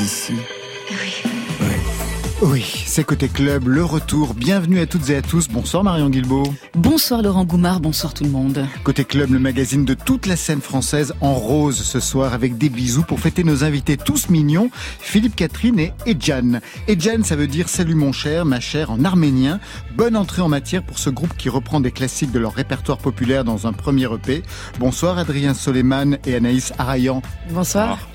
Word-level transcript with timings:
ici. 0.00 0.34
Oui. 0.90 1.22
Oui, 2.42 2.84
c'est 2.86 3.04
Côté 3.04 3.28
Club, 3.28 3.68
le 3.68 3.84
retour. 3.84 4.32
Bienvenue 4.32 4.80
à 4.80 4.86
toutes 4.86 5.10
et 5.10 5.16
à 5.16 5.20
tous. 5.20 5.48
Bonsoir 5.48 5.84
Marion 5.84 6.08
Guilbeault. 6.08 6.54
Bonsoir 6.74 7.20
Laurent 7.20 7.44
Goumard, 7.44 7.80
bonsoir 7.80 8.14
tout 8.14 8.24
le 8.24 8.30
monde. 8.30 8.66
Côté 8.82 9.04
Club, 9.04 9.30
le 9.30 9.38
magazine 9.38 9.84
de 9.84 9.92
toute 9.92 10.24
la 10.24 10.36
scène 10.36 10.62
française 10.62 11.12
en 11.20 11.34
rose 11.34 11.82
ce 11.82 12.00
soir 12.00 12.32
avec 12.32 12.56
des 12.56 12.70
bisous 12.70 13.02
pour 13.02 13.20
fêter 13.20 13.44
nos 13.44 13.62
invités 13.62 13.98
tous 13.98 14.30
mignons, 14.30 14.70
Philippe 15.00 15.36
Catherine 15.36 15.78
et 15.78 15.92
Edjan. 16.06 16.60
Edjan, 16.88 17.22
ça 17.24 17.36
veut 17.36 17.46
dire 17.46 17.68
salut 17.68 17.94
mon 17.94 18.12
cher, 18.12 18.46
ma 18.46 18.58
chère 18.58 18.90
en 18.90 19.04
arménien. 19.04 19.60
Bonne 19.94 20.16
entrée 20.16 20.40
en 20.40 20.48
matière 20.48 20.82
pour 20.82 20.98
ce 20.98 21.10
groupe 21.10 21.36
qui 21.36 21.50
reprend 21.50 21.80
des 21.80 21.92
classiques 21.92 22.32
de 22.32 22.38
leur 22.38 22.54
répertoire 22.54 22.98
populaire 22.98 23.44
dans 23.44 23.66
un 23.66 23.74
premier 23.74 24.10
EP. 24.14 24.42
Bonsoir 24.78 25.18
Adrien 25.18 25.52
Soleiman 25.52 26.16
et 26.24 26.34
Anaïs 26.36 26.72
Arayan. 26.78 27.20
Bonsoir. 27.50 28.09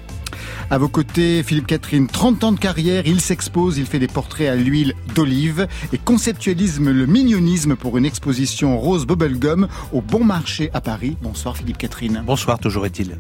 À 0.72 0.80
vos 0.80 0.90
côtés, 0.90 1.44
Philippe 1.44 1.68
Catherine, 1.68 2.08
30 2.08 2.44
ans 2.44 2.52
de 2.52 2.60
carrière, 2.60 3.04
il 3.06 3.22
s'expose, 3.22 3.78
il 3.78 3.86
fait 3.86 4.00
des 4.00 4.08
portraits 4.08 4.50
à 4.50 4.56
l'huile 4.56 4.96
d'olive 5.14 5.68
et 5.94 6.00
conceptualise 6.00 6.80
le 6.80 7.06
mignonisme 7.06 7.76
pour 7.76 8.00
une 8.00 8.06
exposition 8.06 8.80
rose 8.80 9.06
bubblegum 9.06 9.68
au 9.94 10.02
Bon 10.02 10.24
Marché 10.24 10.72
à 10.74 10.82
Paris. 10.82 11.18
Bonsoir 11.22 11.56
Philippe 11.56 11.78
Catherine. 11.78 12.24
Bonsoir, 12.26 12.58
toujours 12.58 12.88
est-il. 12.88 13.20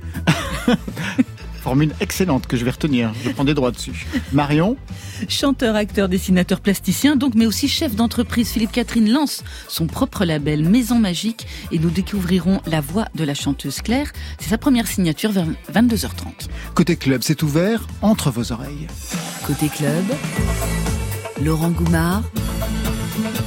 Formule 1.65 1.95
excellente 1.99 2.45
que 2.45 2.57
je 2.57 2.63
vais 2.63 2.69
retenir. 2.69 3.11
Je 3.23 3.31
prends 3.31 3.43
des 3.43 3.55
droits 3.55 3.71
dessus. 3.71 4.05
Marion 4.33 4.77
Chanteur, 5.27 5.75
acteur, 5.75 6.07
dessinateur, 6.07 6.59
plasticien, 6.59 7.15
donc, 7.15 7.33
mais 7.33 7.47
aussi 7.47 7.67
chef 7.67 7.95
d'entreprise. 7.95 8.51
Philippe 8.51 8.71
Catherine 8.71 9.09
lance 9.11 9.43
son 9.67 9.87
propre 9.87 10.25
label 10.25 10.63
Maison 10.63 10.99
Magique 10.99 11.47
et 11.71 11.79
nous 11.79 11.89
découvrirons 11.89 12.61
la 12.67 12.81
voix 12.81 13.07
de 13.15 13.23
la 13.23 13.33
chanteuse 13.33 13.81
Claire. 13.81 14.13
C'est 14.39 14.49
sa 14.49 14.59
première 14.59 14.85
signature 14.85 15.31
vers 15.31 15.47
22h30. 15.73 16.49
Côté 16.75 16.97
club, 16.97 17.21
c'est 17.23 17.41
ouvert 17.41 17.87
entre 18.03 18.29
vos 18.29 18.51
oreilles. 18.51 18.85
Côté 19.47 19.67
club, 19.67 20.05
Laurent 21.43 21.71
Goumard 21.71 22.21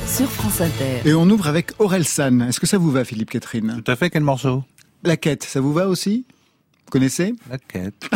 sur 0.08 0.28
France 0.28 0.60
Inter. 0.60 1.08
Et 1.08 1.14
on 1.14 1.30
ouvre 1.30 1.46
avec 1.46 1.70
Aurel 1.78 2.04
San. 2.04 2.42
Est-ce 2.42 2.58
que 2.58 2.66
ça 2.66 2.78
vous 2.78 2.90
va, 2.90 3.04
Philippe 3.04 3.30
Catherine? 3.30 3.80
Tout 3.84 3.92
à 3.92 3.94
fait, 3.94 4.10
quel 4.10 4.24
morceau? 4.24 4.64
La 5.04 5.16
quête, 5.16 5.44
ça 5.44 5.60
vous 5.60 5.72
va 5.72 5.86
aussi? 5.86 6.26
Vous 6.88 6.92
connaissez 6.92 7.34
La 7.50 7.58
quête. 7.58 8.08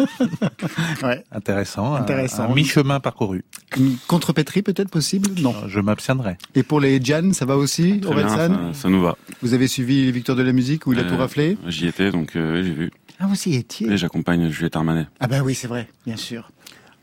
ouais. 1.02 1.22
Intéressant. 1.30 1.94
Intéressant. 1.96 2.44
Un, 2.44 2.54
mi-chemin 2.54 2.98
parcouru. 2.98 3.44
Une 3.76 3.98
contrepétrie 4.06 4.62
peut-être 4.62 4.88
possible? 4.88 5.28
Non. 5.42 5.54
Je 5.68 5.80
m'abstiendrai. 5.80 6.38
Et 6.54 6.62
pour 6.62 6.80
les 6.80 6.98
Jan, 7.04 7.34
ça 7.34 7.44
va 7.44 7.58
aussi 7.58 8.00
Très 8.00 8.14
bien, 8.14 8.28
ça, 8.30 8.48
ça, 8.72 8.88
nous 8.88 9.02
va. 9.02 9.18
Vous 9.42 9.52
avez 9.52 9.68
suivi 9.68 10.06
les 10.06 10.12
Victoires 10.12 10.38
de 10.38 10.42
la 10.42 10.52
musique 10.52 10.86
où 10.86 10.94
il 10.94 10.98
a 10.98 11.04
tout 11.04 11.18
raflé? 11.18 11.58
J'y 11.66 11.88
étais, 11.88 12.10
donc 12.10 12.36
euh, 12.36 12.62
j'ai 12.62 12.72
vu. 12.72 12.90
Ah, 13.18 13.26
vous 13.26 13.36
y 13.46 13.56
étiez 13.56 13.90
Et 13.90 13.98
j'accompagne 13.98 14.48
Juliette 14.48 14.76
Armanet. 14.76 15.06
Ah 15.20 15.26
bah 15.26 15.42
oui, 15.44 15.54
c'est 15.54 15.68
vrai, 15.68 15.86
bien 16.06 16.16
sûr. 16.16 16.50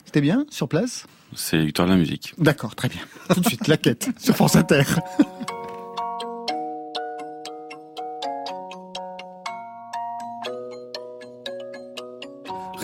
C'était 0.04 0.22
bien, 0.22 0.48
sur 0.50 0.68
place? 0.68 1.06
C'est 1.36 1.64
Victoire 1.64 1.88
de 1.88 1.94
la 1.94 2.00
musique. 2.00 2.34
D'accord, 2.40 2.76
très 2.76 2.90
bien. 2.90 3.02
Tout 3.36 3.42
de 3.42 3.48
suite, 3.48 3.68
la 3.68 3.78
quête, 3.78 4.10
sur 4.18 4.36
France 4.36 4.56
Inter. 4.56 4.82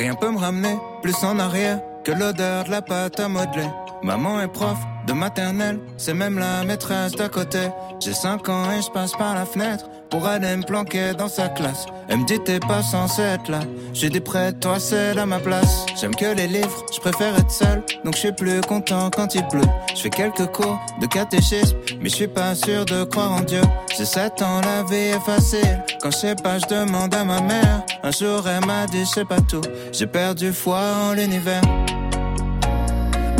Rien 0.03 0.15
peut 0.15 0.31
me 0.31 0.37
ramener 0.37 0.77
plus 1.01 1.15
en 1.23 1.39
arrière 1.39 1.79
que 2.03 2.11
l'odeur 2.11 2.65
de 2.65 2.71
la 2.71 2.81
pâte 2.81 3.21
à 3.21 3.29
modeler. 3.29 3.69
Maman 4.01 4.41
est 4.41 4.49
prof 4.49 4.77
de 5.07 5.13
maternelle, 5.13 5.79
c'est 5.95 6.13
même 6.13 6.37
la 6.37 6.65
maîtresse 6.65 7.13
d'à 7.13 7.29
côté. 7.29 7.69
J'ai 8.01 8.11
5 8.11 8.49
ans 8.49 8.69
et 8.69 8.81
je 8.81 8.91
passe 8.91 9.13
par 9.13 9.33
la 9.33 9.45
fenêtre 9.45 9.85
pour 10.13 10.27
aller 10.27 10.55
me 10.55 10.61
planquer 10.61 11.13
dans 11.17 11.27
sa 11.27 11.49
classe. 11.49 11.87
Elle 12.07 12.19
me 12.19 12.25
dit 12.25 12.39
t'es 12.39 12.59
pas 12.59 12.83
censé 12.83 13.23
être 13.23 13.49
là. 13.49 13.61
J'ai 13.93 14.09
dit 14.09 14.19
près 14.19 14.51
de 14.51 14.59
toi, 14.59 14.79
c'est 14.79 15.17
à 15.17 15.25
ma 15.25 15.39
place. 15.39 15.87
J'aime 15.99 16.13
que 16.13 16.35
les 16.35 16.45
livres, 16.45 16.85
je 16.93 16.99
préfère 16.99 17.35
être 17.35 17.49
seul, 17.49 17.81
donc 18.05 18.13
je 18.13 18.19
suis 18.19 18.31
plus 18.31 18.61
content 18.61 19.09
quand 19.09 19.33
il 19.33 19.43
pleut. 19.47 19.67
Je 19.95 20.01
fais 20.01 20.11
quelques 20.11 20.45
cours 20.51 20.79
de 21.01 21.07
catéchisme, 21.07 21.75
mais 21.99 22.09
je 22.09 22.15
suis 22.15 22.27
pas 22.27 22.53
sûr 22.53 22.85
de 22.85 23.05
croire 23.05 23.31
en 23.31 23.41
Dieu. 23.41 23.61
J'ai 23.97 24.05
7 24.05 24.39
ans, 24.43 24.61
la 24.61 24.83
vie 24.83 25.15
est 25.15 25.25
facile. 25.25 25.83
Quand 25.99 26.11
je 26.11 26.17
sais 26.17 26.35
pas, 26.35 26.59
je 26.59 26.67
demande 26.67 27.15
à 27.15 27.23
ma 27.23 27.41
mère. 27.41 27.81
Un 28.03 28.11
jour 28.11 28.47
elle 28.47 28.63
m'a 28.67 28.85
dit 28.85 29.07
sais 29.07 29.25
pas 29.25 29.41
tout. 29.41 29.61
J'ai 29.91 30.05
perdu 30.05 30.53
foi 30.53 30.79
en 31.09 31.13
l'univers. 31.13 31.63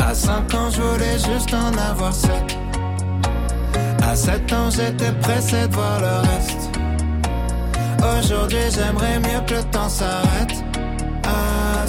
À 0.00 0.12
5 0.12 0.52
ans, 0.54 0.70
je 0.70 0.82
voulais 0.82 1.18
juste 1.18 1.54
en 1.54 1.72
avoir 1.78 2.12
7. 2.12 2.63
À 4.06 4.14
7 4.14 4.52
ans, 4.52 4.70
j'étais 4.70 5.12
pressé 5.22 5.66
de 5.66 5.74
voir 5.74 6.00
le 6.00 6.28
reste. 6.28 6.70
Aujourd'hui, 8.18 8.58
j'aimerais 8.70 9.18
mieux 9.18 9.40
que 9.46 9.54
le 9.54 9.64
temps 9.70 9.88
s'arrête. 9.88 10.63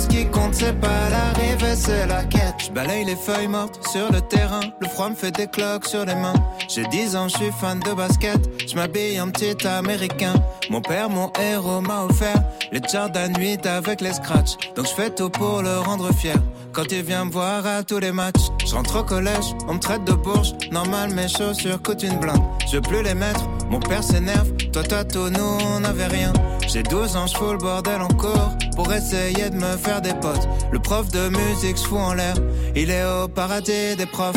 Ce 0.05 0.09
qui 0.09 0.25
compte, 0.27 0.53
c'est 0.53 0.79
pas 0.79 1.09
l'arrivée, 1.09 1.75
c'est 1.75 2.05
la 2.05 2.23
quête. 2.25 2.53
Je 2.59 2.71
balaye 2.71 3.05
les 3.05 3.15
feuilles 3.15 3.47
mortes 3.47 3.79
sur 3.91 4.11
le 4.11 4.21
terrain. 4.21 4.59
Le 4.79 4.87
froid 4.87 5.09
me 5.09 5.15
fait 5.15 5.31
des 5.31 5.47
cloques 5.47 5.87
sur 5.87 6.05
les 6.05 6.13
mains. 6.13 6.35
J'ai 6.69 6.85
10 6.85 7.15
ans, 7.15 7.27
je 7.27 7.37
suis 7.37 7.51
fan 7.59 7.79
de 7.79 7.91
basket. 7.91 8.39
Je 8.67 8.75
m'habille 8.75 9.19
en 9.19 9.31
petit 9.31 9.65
américain. 9.65 10.35
Mon 10.69 10.81
père, 10.81 11.09
mon 11.09 11.31
héros, 11.41 11.81
m'a 11.81 12.03
offert 12.03 12.39
les 12.71 12.81
Jordan 12.87 13.33
8 13.35 13.65
avec 13.65 14.01
les 14.01 14.13
scratchs. 14.13 14.57
Donc 14.75 14.85
je 14.85 14.93
fais 14.93 15.09
tout 15.09 15.31
pour 15.31 15.63
le 15.63 15.79
rendre 15.79 16.13
fier. 16.13 16.37
Quand 16.71 16.91
il 16.91 17.01
vient 17.01 17.25
me 17.25 17.31
voir 17.31 17.65
à 17.65 17.81
tous 17.83 17.99
les 17.99 18.11
matchs, 18.11 18.51
je 18.63 18.75
rentre 18.75 18.99
au 18.99 19.03
collège, 19.03 19.55
on 19.67 19.75
me 19.75 19.79
traite 19.79 20.03
de 20.03 20.13
bourge. 20.13 20.53
Normal, 20.71 21.09
mes 21.15 21.29
chaussures 21.29 21.81
coûtent 21.81 22.03
une 22.03 22.19
blinde. 22.19 22.43
Je 22.67 22.75
veux 22.75 22.81
plus 22.81 23.01
les 23.01 23.15
mettre, 23.15 23.47
mon 23.69 23.79
père 23.79 24.03
s'énerve. 24.03 24.51
Toi, 24.71 25.03
tout, 25.05 25.29
nous, 25.29 25.57
on 25.75 25.79
n'avait 25.79 26.07
rien. 26.07 26.33
J'ai 26.67 26.83
12 26.83 27.15
ans, 27.15 27.27
je 27.27 27.37
fous 27.37 27.51
le 27.51 27.57
bordel 27.57 28.01
encore 28.01 28.55
pour 28.75 28.91
essayer 28.93 29.49
de 29.49 29.55
me 29.55 29.77
faire 29.77 30.01
des 30.01 30.13
potes. 30.13 30.47
Le 30.71 30.79
prof 30.79 31.09
de 31.11 31.29
musique 31.29 31.77
se 31.77 31.87
fout 31.87 31.99
en 31.99 32.13
l'air, 32.13 32.35
il 32.75 32.91
est 32.91 33.05
au 33.05 33.27
paradis 33.27 33.95
des 33.97 34.05
profs. 34.05 34.35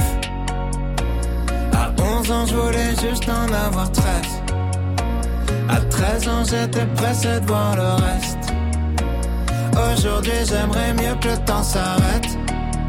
À 1.72 1.91
11 2.00 2.31
ans, 2.31 2.47
je 2.47 2.55
voulais 2.55 2.91
juste 3.03 3.28
en 3.28 3.53
avoir 3.53 3.91
13. 3.91 4.05
À 5.69 5.81
13 5.81 6.28
ans, 6.28 6.44
j'étais 6.44 6.87
pressé 6.94 7.41
de 7.41 7.47
voir 7.47 7.77
le 7.77 8.05
reste. 8.05 8.53
Aujourd'hui, 9.93 10.33
j'aimerais 10.49 10.94
mieux 10.94 11.15
que 11.21 11.28
le 11.28 11.44
temps 11.44 11.62
s'arrête. 11.62 12.38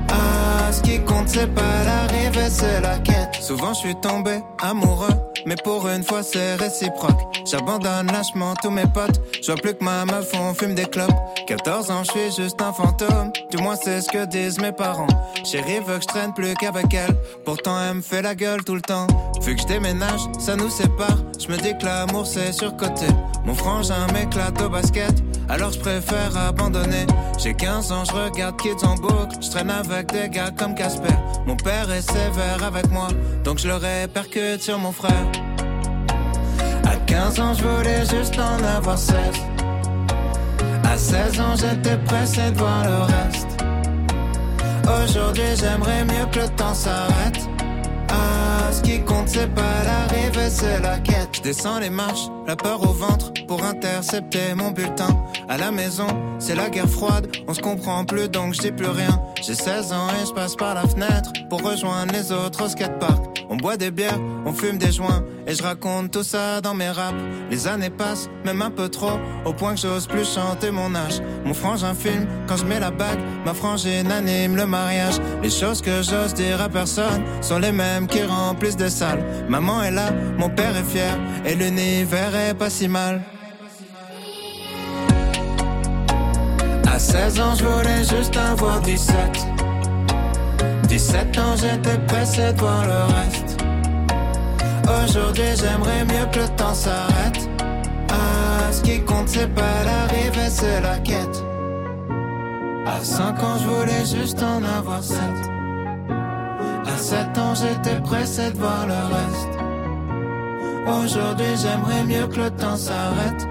Ah, 0.09 0.72
ce 0.72 0.81
qui 0.81 0.99
compte, 0.99 1.29
c'est 1.29 1.53
pas 1.53 1.83
l'arrivée, 1.85 2.49
c'est 2.49 2.81
la 2.81 2.97
quête. 2.99 3.35
Souvent, 3.41 3.73
je 3.73 3.79
suis 3.79 3.95
tombé 3.95 4.41
amoureux, 4.61 5.13
mais 5.45 5.55
pour 5.63 5.88
une 5.88 6.03
fois, 6.03 6.23
c'est 6.23 6.55
réciproque. 6.55 7.19
J'abandonne 7.45 8.07
lâchement 8.11 8.53
tous 8.61 8.69
mes 8.69 8.85
potes. 8.85 9.22
Je 9.41 9.51
vois 9.51 9.61
plus 9.61 9.73
que 9.73 9.83
ma 9.83 10.05
meuf, 10.05 10.31
on 10.33 10.53
fume 10.53 10.75
des 10.75 10.85
clopes. 10.85 11.16
14 11.47 11.91
ans, 11.91 12.03
je 12.03 12.11
suis 12.11 12.44
juste 12.44 12.61
un 12.61 12.73
fantôme. 12.73 13.31
Du 13.49 13.57
moins, 13.57 13.75
c'est 13.75 14.01
ce 14.01 14.09
que 14.09 14.25
disent 14.25 14.59
mes 14.59 14.72
parents. 14.72 15.07
Chérie 15.44 15.79
veut 15.79 15.97
que 15.97 16.03
je 16.03 16.07
traîne 16.07 16.33
plus 16.33 16.53
qu'avec 16.55 16.94
elle. 16.94 17.16
Pourtant, 17.45 17.75
elle 17.79 17.95
me 17.95 18.01
fait 18.01 18.22
la 18.22 18.35
gueule 18.35 18.63
tout 18.63 18.75
le 18.75 18.81
temps. 18.81 19.07
Vu 19.41 19.55
que 19.55 19.61
je 19.61 19.67
déménage, 19.67 20.22
ça 20.39 20.55
nous 20.55 20.69
sépare. 20.69 21.17
Je 21.39 21.47
me 21.47 21.57
dis 21.57 21.78
que 21.78 21.85
l'amour, 21.85 22.28
c'est 22.28 22.51
surcoté. 22.51 23.07
Mon 23.45 23.53
frangin 23.53 24.05
m'éclate 24.13 24.61
au 24.61 24.69
basket. 24.69 25.13
Alors 25.49 25.71
je 25.71 25.79
préfère 25.79 26.37
abandonner. 26.37 27.07
J'ai 27.39 27.55
15 27.55 27.91
ans, 27.91 28.03
je 28.05 28.11
regarde 28.11 28.55
Kids 28.61 28.85
en 28.85 28.95
boucle. 28.95 29.35
Je 29.41 29.49
traîne 29.49 29.71
avec 29.71 30.11
des 30.11 30.29
gars 30.29 30.51
comme 30.55 30.75
Casper. 30.75 31.15
Mon 31.47 31.55
père 31.55 31.91
est 31.91 32.01
sévère 32.01 32.63
avec 32.63 32.89
moi, 32.91 33.07
donc 33.43 33.57
je 33.57 33.67
le 33.67 33.75
répercute 33.75 34.61
sur 34.61 34.77
mon 34.77 34.91
frère. 34.91 35.25
À 36.85 36.95
15 36.95 37.39
ans, 37.39 37.53
je 37.55 37.63
voulais 37.63 38.05
juste 38.05 38.37
en 38.37 38.63
avoir 38.63 38.97
16. 38.97 39.15
À 40.83 40.97
16 40.97 41.39
ans, 41.39 41.55
j'étais 41.55 41.97
pressé 41.97 42.51
de 42.51 42.57
voir 42.57 42.83
le 42.83 43.03
reste. 43.03 43.47
Aujourd'hui, 45.03 45.55
j'aimerais 45.59 46.05
mieux 46.05 46.25
que 46.31 46.39
le 46.39 46.49
temps 46.49 46.73
s'arrête. 46.73 47.59
Ce 48.72 48.81
qui 48.81 49.02
compte, 49.02 49.28
c'est 49.28 49.53
pas 49.53 49.84
l'arrivée, 49.84 50.50
c'est 50.50 50.79
la 50.79 50.99
quête. 50.99 51.29
Je 51.34 51.41
descends 51.41 51.79
les 51.79 51.90
marches, 51.90 52.28
la 52.47 52.55
peur 52.55 52.82
au 52.82 52.93
ventre 52.93 53.34
pour 53.47 53.64
intercepter 53.64 54.53
mon 54.55 54.72
bulletin. 54.72 55.23
À 55.47 55.58
la 55.58 55.72
maison, 55.72 56.08
c'est 56.38 56.55
la 56.55 56.70
guerre 56.70 56.90
froide, 56.90 57.28
on 57.47 57.53
se 57.53 57.61
comprend 57.61 58.05
plus 58.05 58.29
donc 58.29 58.53
je 58.53 58.61
dis 58.61 58.72
plus 58.72 58.90
rien. 58.90 59.20
J'ai 59.41 59.55
16 59.55 59.93
ans 59.93 60.09
et 60.22 60.28
je 60.28 60.34
passe 60.34 60.55
par 60.55 60.76
la 60.76 60.88
fenêtre 60.88 61.32
pour 61.49 61.64
rejoindre 61.64 62.14
les 62.14 62.32
autres 62.32 62.66
au 62.66 62.70
skatepark. 62.70 63.28
On 63.51 63.57
boit 63.57 63.78
des 63.78 63.90
bières, 63.90 64.19
on 64.46 64.53
fume 64.53 64.78
des 64.78 64.91
joints 64.91 65.23
et 65.47 65.55
je 65.55 65.63
raconte 65.63 66.11
tout 66.11 66.23
ça 66.23 66.61
dans 66.61 66.75
mes 66.75 66.90
raps. 66.90 67.17
Les 67.49 67.67
années 67.67 67.90
passent, 67.90 68.29
même 68.46 68.61
un 68.61 68.69
peu 68.69 68.90
trop, 68.90 69.17
au 69.43 69.53
point 69.53 69.73
que 69.73 69.81
j'ose 69.81 70.05
plus 70.05 70.35
chanter 70.35 70.69
mon 70.69 70.93
âge. 70.93 71.19
Mon 71.46 71.55
frangin 71.55 71.96
filme 71.96 72.28
quand 72.47 72.57
je 72.57 72.66
mets 72.66 72.79
la 72.79 72.91
bague, 72.91 73.19
ma 73.46 73.55
frangine 73.55 74.11
anime 74.11 74.55
le 74.55 74.67
mariage. 74.67 75.16
Les 75.41 75.49
choses 75.49 75.81
que 75.81 76.03
j'ose 76.03 76.35
dire 76.35 76.61
à 76.61 76.69
personne 76.69 77.23
sont 77.41 77.57
les 77.57 77.72
mêmes 77.72 78.05
qui 78.05 78.22
remplissent 78.22 78.78
des 78.78 78.91
salles. 78.91 79.25
Maman 79.49 79.81
est 79.81 79.91
là, 79.91 80.11
mon 80.37 80.49
père 80.49 80.78
est 80.78 80.84
fier 80.84 81.17
et 81.43 81.55
l'univers 81.55 82.35
est 82.35 82.53
pas 82.53 82.69
si 82.69 82.87
mal. 82.87 83.23
À 86.85 86.99
16 86.99 87.40
ans, 87.40 87.55
je 87.55 87.66
voulais 87.66 88.03
juste 88.03 88.37
avoir 88.37 88.79
17. 88.81 89.59
17 90.90 91.38
ans, 91.38 91.56
j'étais 91.56 92.00
pressé 92.08 92.52
de 92.52 92.59
voir 92.59 92.84
le 92.84 93.14
reste. 93.14 93.58
Aujourd'hui, 95.03 95.52
j'aimerais 95.56 96.03
mieux 96.06 96.26
que 96.32 96.40
le 96.40 96.47
temps 96.58 96.74
s'arrête. 96.74 97.47
Ah, 98.09 98.72
ce 98.72 98.82
qui 98.82 99.00
compte, 99.02 99.30
c'est 99.30 99.53
pas 99.53 99.84
l'arrivée, 99.86 100.50
c'est 100.50 100.82
la 100.82 100.97
quête. 100.97 101.44
À 102.88 103.03
5 103.03 103.44
ans, 103.44 103.58
je 103.62 103.68
voulais 103.68 104.06
juste 104.06 104.41
en 104.41 104.64
avoir 104.64 105.03
7. 105.03 105.20
À 106.88 106.97
7 106.97 107.38
ans, 107.38 107.53
j'étais 107.53 108.02
pressé 108.02 108.50
de 108.50 108.58
voir 108.58 108.88
le 108.88 109.02
reste. 109.16 109.53
Aujourd'hui, 110.88 111.56
j'aimerais 111.62 112.03
mieux 112.03 112.28
que 112.28 112.40
le 112.40 112.50
temps 112.50 112.78
s'arrête. 112.78 113.47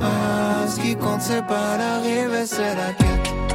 Ah, 0.00 0.66
ce 0.66 0.80
qui 0.80 0.96
compte, 0.96 1.20
c'est 1.20 1.46
pas 1.46 1.76
l'arrivée, 1.76 2.46
c'est 2.46 2.74
la 2.74 2.92
quête. 2.94 3.49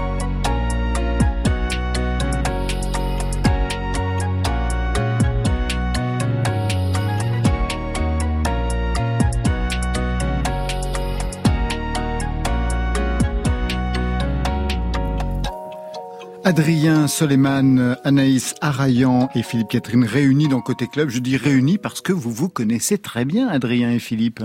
Adrien 16.45 17.07
Soleiman, 17.07 17.97
Anaïs 18.03 18.53
Arayan 18.61 19.29
et 19.33 19.41
Philippe 19.41 19.69
Catherine 19.69 20.03
réunis 20.05 20.47
dans 20.47 20.61
Côté 20.61 20.85
Club. 20.87 21.09
Je 21.09 21.17
dis 21.17 21.37
réunis 21.37 21.79
parce 21.79 22.01
que 22.01 22.13
vous 22.13 22.31
vous 22.31 22.49
connaissez 22.49 22.99
très 22.99 23.25
bien, 23.25 23.47
Adrien 23.47 23.89
et 23.89 23.97
Philippe. 23.97 24.43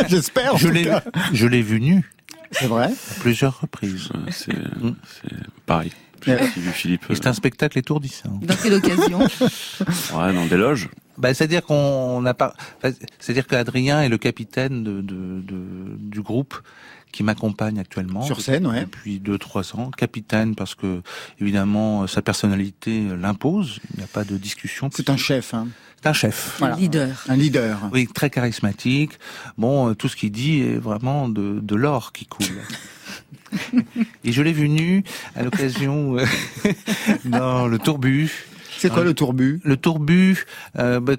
J'espère. 0.09 0.57
Je 0.57 0.67
l'ai, 0.67 0.83
cas. 0.83 1.01
je 1.31 1.47
l'ai 1.47 1.61
vu 1.61 1.79
nu 1.79 2.03
C'est 2.51 2.67
vrai. 2.67 2.87
à 2.87 3.19
plusieurs 3.21 3.61
reprises. 3.61 4.09
Euh, 4.13 4.19
C'est 4.29 4.51
c'est 4.51 5.33
pareil. 5.65 5.93
J'ai 6.25 6.35
aussi 6.35 6.59
vu 6.59 6.71
Philippe 6.71 7.05
Et 7.09 7.15
c'est 7.15 7.27
un 7.27 7.33
spectacle 7.33 7.77
étourdissant. 7.79 8.39
Dans 8.41 8.55
quelle 8.55 8.73
occasion? 8.73 9.21
Euh, 9.21 9.47
ouais, 10.17 10.33
dans 10.33 10.45
des 10.47 10.57
loges. 10.57 10.89
Bah, 11.17 11.33
c'est-à-dire 11.33 11.63
qu'on 11.63 12.19
n'a 12.21 12.33
pas, 12.33 12.53
enfin, 12.77 12.93
c'est-à-dire 13.19 13.47
qu'Adrien 13.47 14.01
est 14.01 14.09
le 14.09 14.17
capitaine 14.17 14.83
de, 14.83 14.99
de- 15.01 15.41
de- 15.41 15.95
du 15.97 16.21
groupe 16.21 16.55
qui 17.15 17.23
m'accompagne 17.23 17.79
actuellement. 17.79 18.23
Sur 18.23 18.41
scène, 18.41 18.67
ouais. 18.67 18.81
Depuis 18.81 19.19
deux, 19.19 19.37
trois 19.37 19.73
ans. 19.77 19.89
Capitaine 19.89 20.53
parce 20.53 20.75
que, 20.75 21.01
évidemment, 21.39 22.07
sa 22.07 22.21
personnalité 22.21 23.05
l'impose. 23.17 23.79
Il 23.93 23.99
n'y 23.99 24.03
a 24.03 24.07
pas 24.07 24.25
de 24.25 24.35
discussion. 24.35 24.89
C'est 24.93 25.09
un 25.09 25.15
chef, 25.15 25.53
hein. 25.53 25.69
C'est 26.01 26.09
un 26.09 26.13
chef. 26.13 26.57
Voilà. 26.59 26.75
Leader. 26.75 27.23
un 27.29 27.37
leader. 27.37 27.89
Oui, 27.93 28.07
très 28.13 28.29
charismatique. 28.29 29.13
Bon, 29.57 29.89
euh, 29.89 29.93
tout 29.93 30.09
ce 30.09 30.17
qu'il 30.17 30.33
dit 30.33 30.59
est 30.59 30.75
vraiment 30.75 31.29
de, 31.29 31.61
de 31.61 31.75
l'or 31.75 32.11
qui 32.11 32.25
coule. 32.25 32.47
Et 34.25 34.33
je 34.33 34.41
l'ai 34.41 34.51
vu 34.51 34.67
nu 34.67 35.05
à 35.37 35.43
l'occasion 35.43 36.17
euh, 36.17 36.25
dans 37.25 37.65
le 37.65 37.79
tourbus. 37.79 38.45
C'est 38.77 38.91
quoi 38.91 39.05
le 39.05 39.13
tourbus 39.13 39.61
Le 39.63 39.77
tourbus 39.77 40.45
euh, 40.77 40.99
bah, 40.99 41.15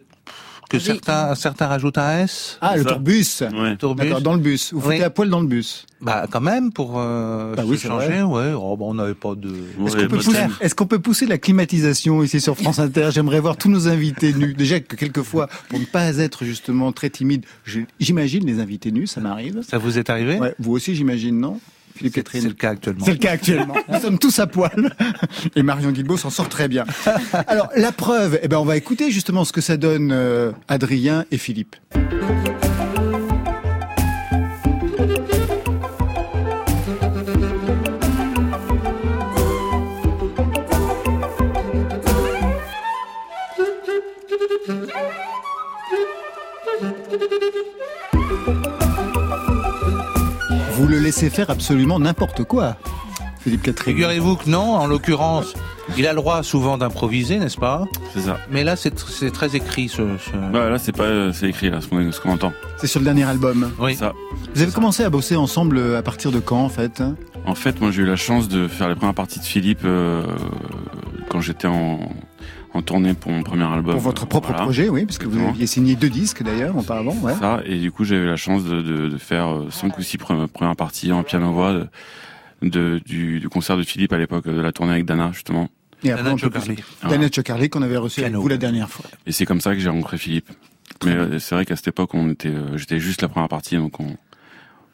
que 0.69 0.77
Oui. 0.79 0.83
certains 0.83 1.35
certains 1.35 1.67
rajoutent 1.67 1.99
un 1.99 2.21
S. 2.21 2.59
Ah, 2.61 2.77
le 2.77 2.85
tourbus. 2.85 3.25
Ouais. 3.41 3.77
Tourbus. 3.77 4.05
D'accord, 4.05 4.21
dans 4.21 4.35
le 4.35 4.41
bus. 4.41 4.73
Vous 4.73 4.81
Oui. 4.89 4.95
foutez 4.97 5.05
à 5.05 5.11
poil 5.11 5.29
dans 5.31 5.41
le 5.41 5.47
bus. 5.47 5.87
Bah 6.01 6.27
quand 6.31 6.41
même 6.41 6.73
pour 6.73 6.95
euh, 6.99 7.55
Bah 7.55 7.63
se 7.63 7.69
oui, 7.69 7.79
changer. 7.79 8.23
Ouais. 8.23 8.53
Oh, 8.55 8.77
bah, 8.77 8.85
on 8.87 8.95
n'avait 8.95 9.15
pas 9.15 9.35
de. 9.35 9.49
Ouais, 9.79 9.87
Est-ce 9.87 9.97
qu'on 9.97 10.03
peut, 10.09 10.17
bah, 10.17 10.23
pousser- 10.23 10.47
est-ce 10.61 10.75
qu'on 10.75 10.87
peut 10.87 10.99
pousser 10.99 11.27
la 11.27 11.39
climatisation 11.39 12.23
ici 12.23 12.41
sur 12.41 12.57
France 12.57 12.79
Inter 12.79 13.09
J'aimerais 13.13 13.41
voir 13.41 13.57
tous 13.57 13.69
nos 13.71 13.89
invités 13.89 14.33
nus. 14.33 14.55
Déjà 14.55 14.81
que 14.81 14.97
quelquefois, 14.97 15.49
pour 15.69 15.79
ne 15.81 15.85
pas 15.87 16.17
être 16.19 16.45
justement 16.45 16.93
très 16.93 17.11
timide, 17.11 17.45
j'imagine 18.01 18.45
les 18.47 18.61
invités 18.61 18.93
nus, 18.93 19.07
ça 19.07 19.21
m'arrive. 19.21 19.63
Ça 19.67 19.79
vous 19.79 19.99
est 19.99 20.11
arrivé? 20.11 20.39
Ouais, 20.39 20.55
vous 20.59 20.73
aussi, 20.73 20.95
j'imagine, 20.95 21.39
non? 21.41 21.59
Philippe 21.96 22.14
C'est 22.14 22.22
Catherine 22.22 22.43
c'est 22.43 22.48
le 22.48 22.54
cas 22.54 22.70
actuellement. 22.70 23.04
C'est 23.04 23.12
le 23.12 23.19
cas 23.19 23.32
actuellement. 23.32 23.75
Nous 23.88 24.00
sommes 24.00 24.19
tous 24.19 24.38
à 24.38 24.46
poil. 24.46 24.94
Et 25.54 25.62
Marion 25.62 25.90
Guilbault 25.90 26.16
s'en 26.16 26.31
sort 26.31 26.48
très 26.48 26.69
bien. 26.69 26.84
Alors, 27.46 27.70
la 27.76 27.93
preuve, 27.93 28.38
eh 28.43 28.48
ben, 28.48 28.58
on 28.58 28.64
va 28.64 28.76
écouter 28.76 29.10
justement 29.10 29.44
ce 29.44 29.52
que 29.52 29.60
ça 29.60 29.76
donne 29.76 30.10
euh, 30.12 30.52
Adrien 30.69 31.25
et 31.31 31.38
Philippe. 31.38 31.76
Laissez 51.06 51.31
faire 51.31 51.50
absolument 51.50 52.00
n'importe 52.00 52.43
quoi, 52.43 52.76
Philippe 53.38 53.62
Catherine. 53.62 53.94
Figurez-vous 53.94 54.35
que 54.35 54.50
non. 54.50 54.75
En 54.75 54.88
l'occurrence, 54.88 55.55
il 55.97 56.05
a 56.05 56.11
le 56.12 56.17
droit 56.17 56.43
souvent 56.43 56.76
d'improviser, 56.79 57.38
n'est-ce 57.38 57.56
pas? 57.58 57.85
C'est 58.12 58.23
ça. 58.23 58.38
Mais 58.50 58.64
là, 58.64 58.75
c'est 58.75 58.93
tr- 58.93 59.08
c'est 59.08 59.31
très 59.31 59.55
écrit. 59.55 59.88
Ce, 59.88 59.99
ce- 60.19 60.53
Bah, 60.53 60.69
là, 60.69 60.79
c'est 60.81 60.91
pas, 60.91 61.05
euh, 61.05 61.32
c'est 61.32 61.49
écrit, 61.49 61.70
là, 61.70 61.81
ce 61.81 61.87
qu'on 61.87 62.11
ce 62.11 62.20
qu'on 62.20 62.32
entend. 62.32 62.53
C'est 62.79 62.88
sur 62.88 62.99
le 62.99 63.05
dernier 63.05 63.23
album. 63.23 63.70
Oui. 63.79 63.94
Ça. 63.94 64.14
Vous 64.53 64.62
avez 64.62 64.73
commencé 64.73 65.05
à 65.05 65.11
bosser 65.11 65.37
ensemble 65.37 65.79
euh, 65.79 65.97
à 65.97 66.03
partir 66.03 66.32
de 66.32 66.41
quand, 66.41 66.58
en 66.64 66.69
fait 66.69 67.00
hein? 67.00 67.14
En 67.47 67.55
fait, 67.55 67.81
moi, 67.81 67.93
j'ai 67.93 68.03
eu 68.03 68.06
la 68.06 68.17
chance 68.17 68.49
de 68.49 68.67
faire 68.67 68.88
les 68.88 68.97
premières 68.97 69.14
parties 69.14 69.38
de 69.38 69.44
Philippe 69.44 69.82
euh, 69.85 70.25
quand 71.29 71.41
j'étais 71.41 71.69
en, 71.69 72.00
en 72.76 72.82
tournée 72.82 73.14
pour 73.14 73.32
mon 73.32 73.43
premier 73.43 73.64
album. 73.64 73.93
Pour 73.94 74.00
votre 74.02 74.26
propre 74.26 74.49
Voilà. 74.49 74.62
projet, 74.64 74.88
oui, 74.88 75.05
parce 75.06 75.19
que 75.19 75.26
vous 75.26 75.44
aviez 75.49 75.67
signé 75.67 75.96
deux 75.96 76.08
disques 76.11 76.43
d'ailleurs 76.43 76.76
auparavant. 76.76 77.14
Ouais. 77.23 77.34
Ça, 77.34 77.61
et 77.64 77.78
du 77.78 77.90
coup, 77.90 78.05
j'ai 78.05 78.17
eu 78.17 78.26
la 78.26 78.37
chance 78.37 78.64
de, 78.64 78.82
de, 78.82 79.08
de 79.08 79.19
faire 79.19 79.49
euh, 79.49 79.70
cinq 79.70 79.99
ou 79.99 80.02
six 80.02 80.17
pre- 80.19 80.46
premières 80.46 80.76
parties 80.76 81.11
en 81.12 81.23
piano-voix 81.23 81.73
de, 81.73 81.88
de- 82.62 83.00
du, 83.05 83.40
du 83.40 83.49
concert 83.49 83.76
de 83.76 83.82
Philippe 83.82 84.12
à 84.12 84.19
l'époque, 84.19 84.44
de 84.46 84.61
la 84.61 84.73
tournée 84.73 84.93
avec 84.93 85.05
Dana, 85.06 85.31
justement. 85.32 85.69
Et 86.05 86.11
après, 86.12 86.25
Dana 86.25 86.37
Chocarly. 86.37 86.76
Dana 87.08 87.28
Chocarly 87.34 87.69
qu'on 87.70 87.82
avait 87.82 87.96
reçu 87.96 88.20
avec 88.20 88.31
Piano. 88.32 88.43
vous 88.43 88.49
la 88.49 88.58
dernière 88.58 88.90
fois. 88.90 89.06
Et 89.26 89.32
c'est 89.32 89.46
comme 89.46 89.61
ça 89.61 89.72
que 89.75 89.81
j'ai 89.81 89.88
rencontré 89.88 90.19
Philippe. 90.19 90.50
Mais 91.05 91.12
euh, 91.12 91.38
c'est 91.38 91.55
vrai 91.55 91.64
qu'à 91.67 91.75
cette 91.76 91.88
époque, 91.88 92.14
on 92.14 92.31
était, 92.31 92.49
euh, 92.49 92.76
j'étais 92.76 93.00
juste 93.00 93.22
la 93.22 93.29
première 93.29 93.49
partie, 93.49 93.76
donc 93.76 93.99
on, 94.00 94.17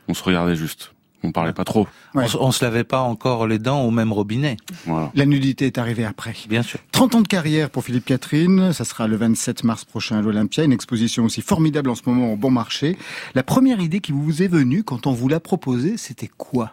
on 0.09 0.15
se 0.15 0.23
regardait 0.23 0.57
juste. 0.57 0.92
On 1.25 1.31
parlait 1.33 1.53
pas 1.53 1.65
trop. 1.65 1.87
Ouais. 2.15 2.25
On, 2.25 2.29
se- 2.29 2.37
on 2.37 2.51
se 2.53 2.65
lavait 2.65 2.85
pas 2.85 3.01
encore 3.01 3.47
les 3.47 3.59
dents 3.59 3.83
au 3.83 3.91
même 3.91 4.13
robinet, 4.13 4.57
Voilà. 4.87 5.11
La 5.15 5.25
nudité 5.25 5.67
est 5.67 5.79
arrivée 5.79 6.05
après. 6.05 6.35
bien 6.49 6.63
sûr. 6.63 6.81
30 6.91 7.15
ans 7.15 7.21
de 7.21 7.29
carrière 7.29 7.71
pour 7.71 7.85
Philippe 7.85 8.05
Catherine, 8.07 8.73
ça 8.73 8.85
sera 8.85 9.07
le 9.07 9.17
27 9.17 9.63
mars 9.65 9.85
prochain 9.85 10.19
à 10.19 10.23
l'Olympia, 10.23 10.65
une 10.65 10.73
exposition 10.73 11.25
aussi 11.25 11.41
formidable 11.43 11.91
en 11.91 11.95
ce 11.95 12.03
moment 12.07 12.33
au 12.33 12.37
bon 12.37 12.51
marché. 12.51 12.97
La 13.35 13.43
première 13.43 13.81
idée 13.81 14.01
qui 14.01 14.13
vous 14.13 14.43
est 14.43 14.49
venue 14.49 14.83
quand 14.83 15.07
on 15.07 15.13
vous 15.13 15.29
l'a 15.29 15.41
proposée, 15.41 15.97
c'était 15.97 16.29
quoi? 16.37 16.73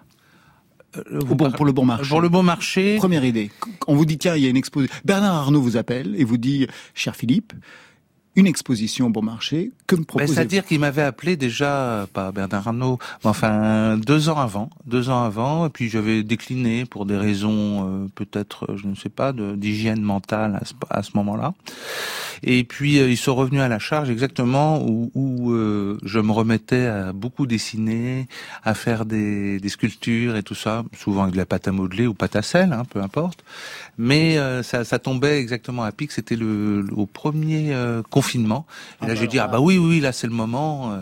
Euh, 0.97 1.19
bon- 1.19 1.51
Pour 1.51 1.65
le 1.65 1.71
bon 1.71 1.85
marché. 1.85 2.09
Pour 2.09 2.19
le 2.21 2.29
bon 2.29 2.41
marché, 2.41 2.95
Première 2.97 3.23
idée. 3.23 3.51
On 3.87 3.95
vous 3.95 4.05
dit, 4.05 4.17
tiens, 4.17 4.35
il 4.35 4.43
y 4.43 4.47
a 4.47 4.49
une 4.49 4.57
exposition. 4.57 4.95
Bernard 5.05 5.35
Arnault 5.35 5.61
vous 5.61 5.77
appelle 5.77 6.15
et 6.17 6.23
vous 6.23 6.37
dit, 6.37 6.65
cher 6.95 7.15
Philippe, 7.15 7.53
une 8.35 8.47
exposition 8.47 9.05
au 9.05 9.09
bon 9.09 9.21
marché, 9.21 9.71
que 9.89 9.95
me 9.95 10.03
Ben, 10.15 10.27
C'est-à-dire 10.27 10.65
qu'il 10.65 10.79
m'avait 10.79 11.01
appelé 11.01 11.35
déjà, 11.35 12.07
pas 12.13 12.31
Bernard 12.31 12.67
Arnault, 12.67 12.99
mais 13.23 13.29
enfin 13.29 13.97
deux 13.97 14.29
ans 14.29 14.37
avant, 14.39 14.69
deux 14.85 15.09
ans 15.09 15.23
avant, 15.23 15.65
et 15.65 15.69
puis 15.69 15.89
j'avais 15.89 16.21
décliné 16.23 16.85
pour 16.85 17.05
des 17.05 17.17
raisons 17.17 18.03
euh, 18.03 18.07
peut-être, 18.13 18.67
je 18.77 18.87
ne 18.87 18.95
sais 18.95 19.09
pas, 19.09 19.33
d'hygiène 19.33 20.01
mentale 20.01 20.59
à 20.61 20.65
ce, 20.65 20.73
à 20.89 21.01
ce 21.03 21.11
moment-là. 21.15 21.53
Et 22.43 22.63
puis 22.63 22.99
euh, 22.99 23.09
ils 23.09 23.17
sont 23.17 23.35
revenus 23.35 23.61
à 23.61 23.67
la 23.67 23.79
charge 23.79 24.09
exactement 24.09 24.81
où, 24.81 25.11
où, 25.13 25.51
euh, 25.51 25.97
je 26.03 26.19
me 26.19 26.31
remettais 26.31 26.85
à 26.85 27.11
beaucoup 27.11 27.45
dessiner, 27.47 28.27
à 28.63 28.73
faire 28.73 29.05
des, 29.05 29.59
des 29.59 29.69
sculptures 29.69 30.35
et 30.37 30.43
tout 30.43 30.55
ça, 30.55 30.83
souvent 30.97 31.23
avec 31.23 31.33
de 31.33 31.37
la 31.37 31.45
pâte 31.45 31.67
à 31.67 31.71
modeler 31.71 32.07
ou 32.07 32.13
pâte 32.13 32.35
à 32.37 32.41
sel, 32.41 32.71
hein, 32.71 32.83
peu 32.93 33.01
importe. 33.01 33.43
Mais 33.97 34.37
euh, 34.37 34.63
ça, 34.63 34.85
ça 34.85 34.99
tombait 34.99 35.39
exactement 35.39 35.83
à 35.83 35.91
pic. 35.91 36.11
C'était 36.13 36.37
le, 36.37 36.81
le- 36.83 36.93
au 36.93 37.05
premier 37.05 37.73
euh, 37.73 38.01
confinement. 38.09 38.65
Et 39.03 39.07
là, 39.07 39.15
j'ai 39.15 39.27
dit 39.27 39.39
ah 39.39 39.47
bah 39.47 39.59
oui, 39.59 39.77
oui, 39.79 39.99
là 39.99 40.11
c'est 40.11 40.27
le 40.27 40.33
moment, 40.33 40.91
euh, 40.91 41.01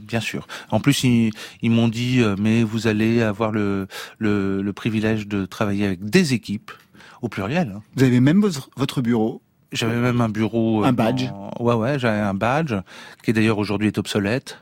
bien 0.00 0.20
sûr. 0.20 0.46
En 0.70 0.80
plus, 0.80 1.04
ils, 1.04 1.30
ils 1.62 1.70
m'ont 1.70 1.88
dit 1.88 2.20
euh, 2.20 2.36
mais 2.38 2.62
vous 2.62 2.86
allez 2.86 3.22
avoir 3.22 3.50
le, 3.52 3.86
le, 4.18 4.62
le 4.62 4.72
privilège 4.72 5.26
de 5.28 5.44
travailler 5.44 5.84
avec 5.86 6.04
des 6.04 6.32
équipes 6.34 6.70
au 7.20 7.28
pluriel. 7.28 7.72
hein. 7.76 7.82
Vous 7.96 8.02
avez 8.04 8.20
même 8.20 8.40
votre, 8.76 9.00
bureau. 9.02 9.42
J'avais 9.72 9.96
même 9.96 10.20
un 10.20 10.28
bureau. 10.28 10.82
euh, 10.84 10.88
Un 10.88 10.92
badge. 10.92 11.28
dans- 11.28 11.50
Ouais, 11.60 11.74
ouais, 11.74 11.98
j'avais 11.98 12.20
un 12.20 12.34
badge 12.34 12.74
qui 13.22 13.32
d'ailleurs 13.32 13.58
aujourd'hui 13.58 13.88
est 13.88 13.98
obsolète. 13.98 14.58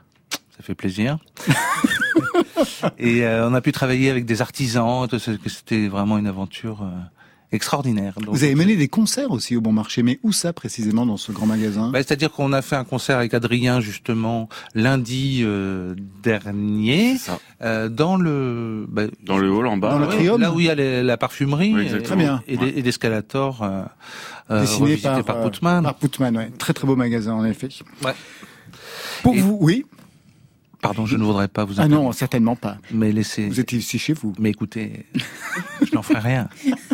Ça 0.56 0.62
fait 0.62 0.74
plaisir. 0.74 1.18
Et 2.98 3.24
euh, 3.24 3.48
on 3.48 3.54
a 3.54 3.60
pu 3.60 3.72
travailler 3.72 4.10
avec 4.10 4.24
des 4.26 4.42
artisans. 4.42 5.06
C'était 5.46 5.88
vraiment 5.88 6.18
une 6.18 6.26
aventure 6.26 6.82
extraordinaire. 7.52 8.14
Donc, 8.20 8.34
Vous 8.34 8.44
avez 8.44 8.54
mené 8.54 8.76
des 8.76 8.88
concerts 8.88 9.30
aussi 9.30 9.56
au 9.56 9.60
bon 9.60 9.72
marché, 9.72 10.02
mais 10.02 10.18
où 10.22 10.32
ça 10.32 10.52
précisément 10.52 11.04
dans 11.06 11.16
ce 11.16 11.32
grand 11.32 11.46
magasin? 11.46 11.90
Bah, 11.90 11.98
C'est-à-dire 11.98 12.30
qu'on 12.30 12.52
a 12.52 12.62
fait 12.62 12.76
un 12.76 12.84
concert 12.84 13.18
avec 13.18 13.34
Adrien 13.34 13.80
justement 13.80 14.48
lundi 14.74 15.40
euh, 15.42 15.94
dernier 16.22 17.16
euh, 17.62 17.88
dans 17.88 18.16
le 18.16 18.86
bah, 18.88 19.02
Dans 19.24 19.38
le 19.38 19.50
hall 19.50 19.66
en 19.66 19.76
bas. 19.76 19.90
Dans 19.90 19.98
le 19.98 20.06
ouais. 20.06 20.38
Là 20.38 20.52
où 20.52 20.60
il 20.60 20.66
y 20.66 20.70
a 20.70 20.74
les- 20.74 21.02
la 21.02 21.16
parfumerie 21.16 21.74
Oui, 21.74 21.80
et, 21.82 21.84
exactement. 21.86 22.16
Très 22.16 22.16
bien. 22.16 22.42
et, 22.46 22.78
et 22.78 22.82
l'escalator 22.82 23.62
euh, 23.62 23.82
euh, 24.50 24.60
Dessiné 24.62 24.96
par, 24.96 25.24
par, 25.24 25.36
euh, 25.38 25.48
Putman. 25.48 25.82
Par 25.82 25.94
Putman, 25.96 26.36
ouais. 26.36 26.50
Très 26.58 26.72
très 26.72 26.86
beau 26.86 26.96
magasin 26.96 27.34
en 27.34 27.44
effet. 27.44 27.68
Ouais. 28.04 28.12
Pour 29.22 29.34
Et- 29.34 29.40
vous, 29.40 29.58
oui. 29.60 29.84
Pardon, 30.82 31.04
je 31.04 31.18
ne 31.18 31.24
voudrais 31.24 31.48
pas 31.48 31.66
vous 31.66 31.74
Ah 31.76 31.88
non, 31.88 32.10
certainement 32.12 32.56
pas. 32.56 32.78
mais 32.90 33.12
laissez. 33.12 33.48
Vous 33.48 33.60
étiez 33.60 33.78
ici 33.78 33.98
chez 33.98 34.14
vous. 34.14 34.32
Mais 34.38 34.48
écoutez, 34.48 35.04
je 35.86 35.94
n'en 35.94 36.00
ferai 36.02 36.20
rien. 36.20 36.48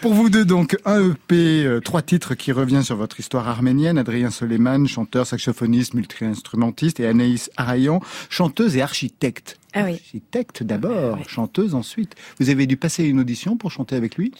Pour 0.00 0.14
vous 0.14 0.30
deux, 0.30 0.44
donc, 0.44 0.76
un 0.84 1.10
EP, 1.10 1.64
euh, 1.64 1.80
trois 1.80 2.02
titres 2.02 2.36
qui 2.36 2.52
revient 2.52 2.84
sur 2.84 2.94
votre 2.94 3.18
histoire 3.18 3.48
arménienne. 3.48 3.98
Adrien 3.98 4.30
Soleiman, 4.30 4.86
chanteur, 4.86 5.26
saxophoniste, 5.26 5.94
multi-instrumentiste, 5.94 7.00
et 7.00 7.06
Anaïs 7.06 7.50
Arayan, 7.56 8.00
chanteuse 8.30 8.76
et 8.76 8.82
architecte. 8.82 9.58
Ah 9.74 9.82
oui. 9.84 9.94
Architecte 9.94 10.62
d'abord, 10.62 11.18
chanteuse 11.26 11.74
ensuite. 11.74 12.14
Vous 12.38 12.48
avez 12.48 12.66
dû 12.66 12.76
passer 12.76 13.04
une 13.04 13.18
audition 13.18 13.56
pour 13.56 13.72
chanter 13.72 13.96
avec 13.96 14.14
lui? 14.14 14.32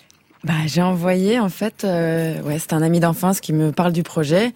Bah, 0.44 0.54
j'ai 0.66 0.82
envoyé, 0.82 1.40
en 1.40 1.48
fait, 1.48 1.82
euh, 1.82 2.40
ouais, 2.42 2.60
c'est 2.60 2.72
un 2.72 2.82
ami 2.82 3.00
d'enfance 3.00 3.40
qui 3.40 3.52
me 3.52 3.72
parle 3.72 3.92
du 3.92 4.04
projet 4.04 4.52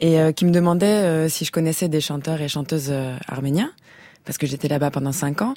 et 0.00 0.20
euh, 0.20 0.32
qui 0.32 0.44
me 0.44 0.50
demandait 0.50 1.28
si 1.28 1.44
je 1.44 1.52
connaissais 1.52 1.88
des 1.88 2.00
chanteurs 2.00 2.40
et 2.40 2.48
chanteuses 2.48 2.92
arméniens, 3.28 3.70
parce 4.24 4.38
que 4.38 4.46
j'étais 4.46 4.68
là-bas 4.68 4.90
pendant 4.90 5.12
cinq 5.12 5.42
ans 5.42 5.54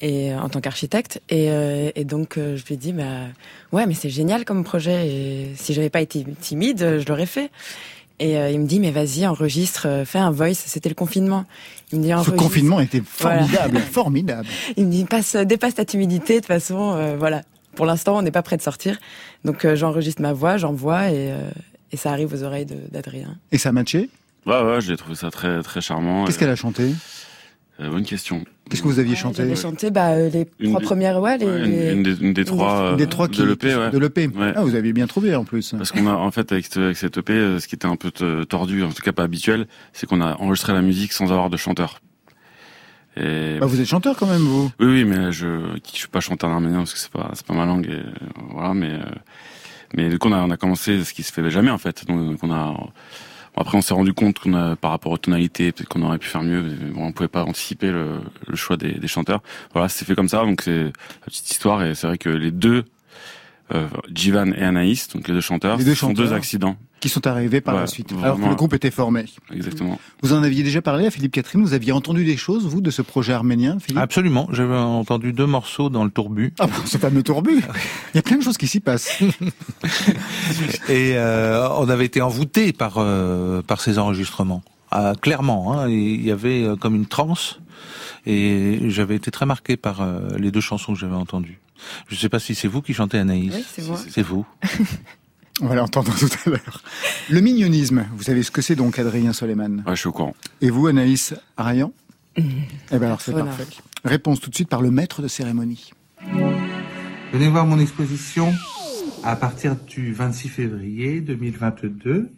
et 0.00 0.34
en 0.34 0.48
tant 0.48 0.60
qu'architecte 0.60 1.20
et, 1.30 1.48
et, 1.94 2.04
donc 2.04 2.34
je 2.36 2.64
lui 2.64 2.74
ai 2.74 2.76
dit 2.76 2.92
bah 2.92 3.04
ouais 3.70 3.86
mais 3.86 3.94
c'est 3.94 4.10
génial 4.10 4.44
comme 4.44 4.64
projet 4.64 5.08
et 5.08 5.52
si 5.56 5.74
j'avais 5.74 5.90
pas 5.90 6.00
été 6.00 6.24
timide 6.40 6.98
je 6.98 7.06
l'aurais 7.08 7.26
fait. 7.26 7.50
Et 8.18 8.34
il 8.34 8.60
me 8.60 8.66
dit 8.66 8.80
mais 8.80 8.90
vas-y 8.90 9.26
enregistre 9.26 10.02
fais 10.04 10.18
un 10.18 10.30
voice. 10.30 10.54
C'était 10.54 10.88
le 10.88 10.94
confinement. 10.94 11.44
Il 11.92 12.00
me 12.00 12.04
dit 12.04 12.12
ce 12.24 12.30
confinement 12.30 12.80
était 12.80 13.02
formidable 13.04 13.72
voilà. 13.72 13.80
formidable 13.92 14.48
il 14.76 14.86
me 14.86 14.90
dit 14.90 15.04
passe 15.04 15.36
dépasse 15.36 15.76
ta 15.76 15.84
timidité 15.84 16.34
de 16.34 16.38
toute 16.40 16.46
façon 16.46 17.14
voilà. 17.18 17.42
Pour 17.76 17.86
l'instant 17.86 18.18
on 18.18 18.22
n'est 18.22 18.32
pas 18.32 18.42
prêt 18.42 18.56
de 18.56 18.62
sortir. 18.62 18.98
Donc 19.44 19.66
j'enregistre 19.74 20.20
ma 20.20 20.32
voix 20.32 20.56
j'envoie 20.56 21.10
et 21.10 21.32
et 21.92 21.96
ça 21.96 22.10
arrive 22.10 22.32
aux 22.32 22.42
oreilles 22.42 22.66
d'Adrien. 22.66 23.36
Et 23.52 23.58
ça 23.58 23.68
a 23.68 23.72
matché? 23.72 24.08
Ouais, 24.46 24.60
ouais, 24.60 24.80
j'ai 24.80 24.96
trouvé 24.96 25.14
ça 25.14 25.30
très, 25.30 25.62
très 25.62 25.80
charmant. 25.80 26.24
Qu'est-ce 26.24 26.38
qu'elle 26.38 26.50
a 26.50 26.56
chanté? 26.56 26.90
Euh, 27.80 27.90
Bonne 27.90 28.04
question. 28.04 28.44
Qu'est-ce 28.70 28.82
que 28.82 28.88
vous 28.88 28.98
aviez 28.98 29.16
chanté 29.16 29.38
J'avais 29.38 29.56
chanté 29.56 29.90
bah, 29.90 30.16
les 30.16 30.46
Une 30.60 30.68
trois 30.70 30.80
des- 30.80 30.86
premières, 30.86 31.20
ouais, 31.20 31.36
les, 31.38 31.46
Ouais, 31.46 31.58
une, 31.64 31.70
les- 31.70 31.92
une 31.92 32.02
des, 32.02 32.20
une 32.22 32.32
des 32.32 32.44
trois, 32.44 32.96
Des 32.96 33.04
euh, 33.04 33.06
trois 33.08 33.28
qui, 33.28 33.40
de 33.40 33.44
l'EP, 33.46 33.74
ouais. 33.74 33.90
de 33.90 33.98
l'EP. 33.98 34.28
Ouais. 34.28 34.52
Ah, 34.56 34.62
vous 34.62 34.74
aviez 34.74 34.92
bien 34.92 35.06
trouvé 35.06 35.34
en 35.34 35.44
plus. 35.44 35.74
Parce 35.76 35.90
qu'on 35.92 36.06
a, 36.06 36.12
en 36.14 36.30
fait, 36.30 36.52
avec, 36.52 36.74
avec 36.76 36.96
cette 36.96 37.18
EP, 37.18 37.32
euh, 37.32 37.58
ce 37.60 37.66
qui 37.68 37.74
était 37.74 37.86
un 37.86 37.96
peu 37.96 38.10
tordu, 38.46 38.82
en 38.84 38.90
tout 38.92 39.02
cas 39.02 39.12
pas 39.12 39.24
habituel, 39.24 39.66
c'est 39.92 40.06
qu'on 40.06 40.20
a 40.20 40.36
enregistré 40.36 40.72
la 40.72 40.82
musique 40.82 41.12
sans 41.12 41.32
avoir 41.32 41.50
de 41.50 41.56
chanteur. 41.56 42.00
Et 43.16 43.58
Bah, 43.60 43.66
vous 43.66 43.78
êtes 43.80 43.86
chanteur 43.86 44.16
quand 44.16 44.26
même, 44.26 44.40
vous. 44.40 44.70
oui, 44.80 44.86
oui, 44.86 45.04
mais 45.04 45.32
je, 45.32 45.46
je 45.92 45.98
suis 45.98 46.08
pas 46.08 46.20
chanteur 46.20 46.48
arménien 46.50 46.78
parce 46.78 46.94
que 46.94 46.98
c'est 46.98 47.10
pas, 47.12 47.30
c'est 47.34 47.44
pas 47.46 47.52
ma 47.54 47.66
langue, 47.66 47.86
et, 47.86 47.90
euh, 47.92 48.02
voilà, 48.52 48.72
mais, 48.72 48.92
euh, 48.92 49.02
mais 49.94 50.08
du 50.08 50.18
coup, 50.18 50.28
on 50.28 50.32
a, 50.32 50.38
on 50.42 50.50
a 50.50 50.56
commencé 50.56 51.04
ce 51.04 51.12
qui 51.12 51.22
se 51.22 51.30
fait 51.32 51.50
jamais, 51.50 51.70
en 51.70 51.76
fait. 51.76 52.06
Donc, 52.06 52.24
donc 52.26 52.38
on 52.42 52.50
a, 52.50 52.74
après, 53.56 53.76
on 53.76 53.82
s'est 53.82 53.94
rendu 53.94 54.14
compte 54.14 54.38
qu'on 54.38 54.54
a, 54.54 54.76
par 54.76 54.90
rapport 54.90 55.12
aux 55.12 55.18
tonalités, 55.18 55.72
peut-être 55.72 55.88
qu'on 55.88 56.02
aurait 56.02 56.18
pu 56.18 56.28
faire 56.28 56.42
mieux, 56.42 56.62
bon, 56.94 57.06
on 57.06 57.12
pouvait 57.12 57.28
pas 57.28 57.44
anticiper 57.44 57.90
le, 57.90 58.20
le 58.46 58.56
choix 58.56 58.76
des, 58.76 58.92
des 58.92 59.08
chanteurs. 59.08 59.42
Voilà, 59.72 59.88
c'est 59.88 60.04
fait 60.04 60.14
comme 60.14 60.28
ça, 60.28 60.44
donc 60.44 60.62
c'est 60.62 60.84
la 60.84 61.26
petite 61.26 61.50
histoire, 61.50 61.84
et 61.84 61.94
c'est 61.94 62.06
vrai 62.06 62.18
que 62.18 62.30
les 62.30 62.50
deux, 62.50 62.84
euh, 63.74 63.86
Jivan 64.14 64.52
et 64.52 64.62
Anaïs, 64.62 65.08
donc 65.08 65.28
les 65.28 65.34
deux 65.34 65.40
chanteurs, 65.40 65.76
Les 65.78 65.84
deux 65.84 65.94
sont 65.94 66.12
deux 66.12 66.32
accidents, 66.32 66.76
Qui 67.00 67.08
sont 67.08 67.26
arrivés 67.26 67.60
par 67.60 67.74
la 67.74 67.86
suite. 67.86 68.10
vraiment. 68.12 68.24
Alors 68.24 68.40
que 68.40 68.48
le 68.50 68.54
groupe 68.54 68.74
était 68.74 68.90
formé. 68.90 69.24
exactement. 69.52 69.98
Vous 70.22 70.32
en 70.32 70.42
aviez 70.42 70.62
déjà 70.62 70.82
parlé 70.82 71.06
à 71.06 71.10
Philippe 71.10 71.32
Catherine. 71.32 71.62
Vous 71.62 71.74
aviez 71.74 71.92
entendu 71.92 72.24
des 72.24 72.36
choses, 72.36 72.66
vous, 72.66 72.80
de 72.80 72.90
ce 72.90 73.02
projet 73.02 73.32
arménien, 73.32 73.78
Philippe? 73.80 73.98
Absolument. 74.00 74.48
J'avais 74.52 74.76
entendu 74.76 75.32
deux 75.32 75.46
morceaux 75.46 75.88
dans 75.90 76.04
le 76.04 76.10
tourbus. 76.10 76.52
Ah, 76.58 76.66
bon, 76.66 76.72
ce 76.84 76.98
fameux 76.98 77.22
tourbus. 77.22 77.62
Il 78.14 78.16
y 78.16 78.18
a 78.18 78.22
plein 78.22 78.36
de 78.36 78.42
choses 78.42 78.58
qui 78.58 78.66
s'y 78.66 78.80
passent. 78.80 79.20
Et 80.88 81.12
euh, 81.16 81.68
on 81.78 81.88
avait 81.88 82.04
été 82.06 82.20
envoûtés 82.20 82.72
par 82.72 82.94
euh, 82.98 83.62
par 83.62 83.80
ces 83.80 83.98
enregistrements. 83.98 84.62
Ah, 84.90 85.14
clairement, 85.20 85.72
hein, 85.72 85.88
il 85.88 86.22
y 86.22 86.30
avait 86.30 86.62
euh, 86.64 86.76
comme 86.76 86.94
une 86.94 87.06
transe. 87.06 87.58
Et 88.26 88.78
j'avais 88.90 89.16
été 89.16 89.30
très 89.30 89.46
marqué 89.46 89.76
par 89.76 90.02
euh, 90.02 90.20
les 90.38 90.50
deux 90.50 90.60
chansons 90.60 90.92
que 90.92 90.98
j'avais 91.00 91.14
entendues. 91.16 91.58
Je 92.08 92.14
ne 92.14 92.18
sais 92.20 92.28
pas 92.28 92.38
si 92.38 92.54
c'est 92.54 92.68
vous 92.68 92.82
qui 92.82 92.94
chantez 92.94 93.18
Anaïs. 93.18 93.52
Oui, 93.54 93.64
c'est 93.72 93.86
moi. 93.86 93.98
C'est 94.10 94.22
vous. 94.22 94.46
On 95.60 95.66
va 95.66 95.74
l'entendre 95.74 96.12
tout 96.18 96.28
à 96.46 96.50
l'heure. 96.50 96.82
Le 97.30 97.40
mignonisme, 97.40 98.06
vous 98.16 98.22
savez 98.22 98.42
ce 98.42 98.50
que 98.50 98.62
c'est 98.62 98.74
donc, 98.74 98.98
Adrien 98.98 99.32
Soleiman 99.32 99.82
Ouais, 99.86 99.94
je 99.94 100.00
suis 100.00 100.08
au 100.08 100.12
courant. 100.12 100.34
Et 100.60 100.70
vous, 100.70 100.86
Anaïs 100.86 101.34
Arayan 101.56 101.92
Eh 102.36 102.42
ben 102.90 103.02
alors 103.04 103.20
c'est 103.20 103.32
Voilà. 103.32 103.46
parfait. 103.46 103.66
Réponse 104.04 104.40
tout 104.40 104.48
de 104.50 104.54
suite 104.54 104.68
par 104.70 104.80
le 104.82 104.90
maître 104.90 105.20
de 105.22 105.28
cérémonie. 105.28 105.90
Venez 107.32 107.48
voir 107.48 107.66
mon 107.66 107.78
exposition 107.78 108.52
à 109.22 109.36
partir 109.36 109.76
du 109.76 110.12
26 110.12 110.48
février 110.48 111.20
2022 111.20 112.30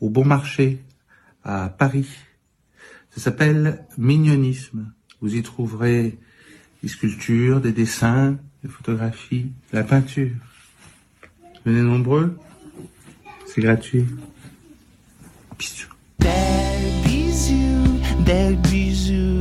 au 0.00 0.08
Bon 0.10 0.24
Marché 0.24 0.82
à 1.44 1.68
Paris. 1.68 2.06
Ça 3.10 3.20
s'appelle 3.20 3.84
Mignonisme. 3.98 4.92
Vous 5.20 5.34
y 5.34 5.42
trouverez 5.42 6.18
des 6.82 6.88
sculptures, 6.88 7.60
des 7.60 7.72
dessins, 7.72 8.38
des 8.68 8.74
photographies, 8.74 9.46
la 9.72 9.82
peinture. 9.82 10.30
Venez 11.64 11.80
nombreux. 11.80 12.36
C'est 13.46 13.62
gratuit. 13.62 14.04
Bisous. 15.58 15.88
Bisous, 18.70 19.37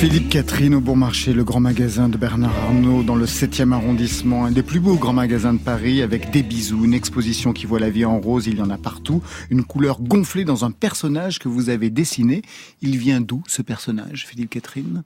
Philippe 0.00 0.30
Catherine 0.30 0.74
au 0.74 0.80
Bon 0.80 0.96
Marché, 0.96 1.34
le 1.34 1.44
grand 1.44 1.60
magasin 1.60 2.08
de 2.08 2.16
Bernard 2.16 2.56
Arnault 2.56 3.02
dans 3.02 3.16
le 3.16 3.26
7e 3.26 3.72
arrondissement, 3.72 4.46
un 4.46 4.50
des 4.50 4.62
plus 4.62 4.80
beaux 4.80 4.96
grands 4.96 5.12
magasins 5.12 5.52
de 5.52 5.58
Paris 5.58 6.00
avec 6.00 6.30
des 6.30 6.42
bisous, 6.42 6.86
une 6.86 6.94
exposition 6.94 7.52
qui 7.52 7.66
voit 7.66 7.80
la 7.80 7.90
vie 7.90 8.06
en 8.06 8.18
rose, 8.18 8.46
il 8.46 8.56
y 8.56 8.62
en 8.62 8.70
a 8.70 8.78
partout, 8.78 9.22
une 9.50 9.62
couleur 9.62 10.00
gonflée 10.00 10.46
dans 10.46 10.64
un 10.64 10.70
personnage 10.70 11.38
que 11.38 11.48
vous 11.48 11.68
avez 11.68 11.90
dessiné. 11.90 12.40
Il 12.80 12.96
vient 12.96 13.20
d'où 13.20 13.42
ce 13.46 13.60
personnage, 13.60 14.26
Philippe 14.26 14.48
Catherine? 14.48 15.02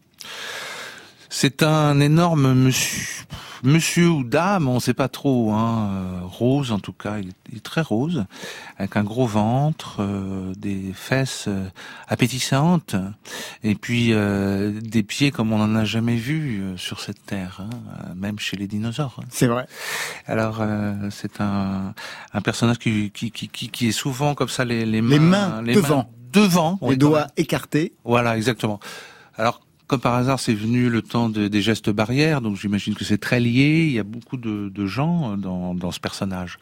C'est 1.36 1.64
un 1.64 1.98
énorme 1.98 2.54
monsieur, 2.54 3.24
monsieur 3.64 4.08
ou 4.08 4.22
dame, 4.22 4.68
on 4.68 4.78
sait 4.78 4.94
pas 4.94 5.08
trop, 5.08 5.50
hein, 5.50 5.90
euh, 5.92 6.20
rose 6.22 6.70
en 6.70 6.78
tout 6.78 6.92
cas, 6.92 7.18
il 7.18 7.30
est, 7.56 7.60
très 7.60 7.80
rose, 7.80 8.24
avec 8.78 8.96
un 8.96 9.02
gros 9.02 9.26
ventre, 9.26 9.96
euh, 9.98 10.52
des 10.56 10.92
fesses 10.94 11.46
euh, 11.48 11.66
appétissantes, 12.06 12.94
et 13.64 13.74
puis 13.74 14.12
euh, 14.12 14.70
des 14.80 15.02
pieds 15.02 15.32
comme 15.32 15.52
on 15.52 15.58
n'en 15.58 15.74
a 15.74 15.84
jamais 15.84 16.14
vu 16.14 16.60
euh, 16.62 16.76
sur 16.76 17.00
cette 17.00 17.26
terre, 17.26 17.62
hein, 17.62 18.12
même 18.14 18.38
chez 18.38 18.56
les 18.56 18.68
dinosaures. 18.68 19.16
hein. 19.20 19.24
C'est 19.30 19.48
vrai. 19.48 19.66
Alors 20.26 20.58
euh, 20.60 20.94
c'est 21.10 21.40
un, 21.40 21.94
un 22.32 22.40
personnage 22.42 22.78
qui, 22.78 23.10
qui, 23.10 23.32
qui, 23.32 23.48
qui, 23.48 23.88
est 23.88 23.92
souvent 23.92 24.36
comme 24.36 24.48
ça 24.48 24.64
les, 24.64 24.86
les 24.86 25.02
mains, 25.02 25.62
Les 25.62 25.74
mains 25.74 25.74
devant. 25.74 26.10
devant, 26.32 26.78
Les 26.88 26.96
doigts 26.96 27.26
écartés. 27.36 27.92
voilà, 28.04 28.36
exactement. 28.36 28.78
Alors, 29.36 29.62
comme 29.86 30.00
par 30.00 30.14
hasard, 30.14 30.40
c'est 30.40 30.54
venu 30.54 30.88
le 30.88 31.02
temps 31.02 31.28
de- 31.28 31.48
des 31.48 31.60
gestes 31.62 31.90
barrières, 31.90 32.40
donc 32.40 32.56
j'imagine 32.56 32.94
que 32.94 33.04
c'est 33.04 33.18
très 33.18 33.38
lié. 33.40 33.84
Il 33.86 33.92
y 33.92 33.98
a 33.98 34.02
beaucoup 34.04 34.36
de, 34.36 34.68
de 34.68 34.86
gens 34.86 35.36
dans, 35.36 35.74
dans 35.74 35.90
ce 35.92 36.00
personnage. 36.00 36.58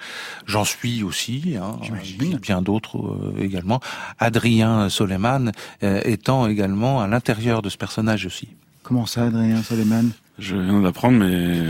J'en 0.47 0.64
suis 0.64 1.02
aussi, 1.05 1.55
hein, 1.61 1.79
J'imagine. 1.83 2.37
bien 2.38 2.62
d'autres 2.62 2.99
euh, 2.99 3.35
également. 3.41 3.81
Adrien 4.19 4.88
Soleiman 4.88 5.52
euh, 5.83 6.00
étant 6.05 6.47
également 6.49 7.00
à 7.00 7.07
l'intérieur 7.07 7.62
de 7.62 7.69
ce 7.69 7.76
personnage 7.76 8.26
aussi. 8.26 8.49
Comment 8.83 9.07
ça, 9.07 9.26
Adrien 9.26 9.62
Soleiman 9.62 10.11
Je 10.41 10.57
viens 10.57 10.81
d'apprendre, 10.83 11.19
mais 11.19 11.61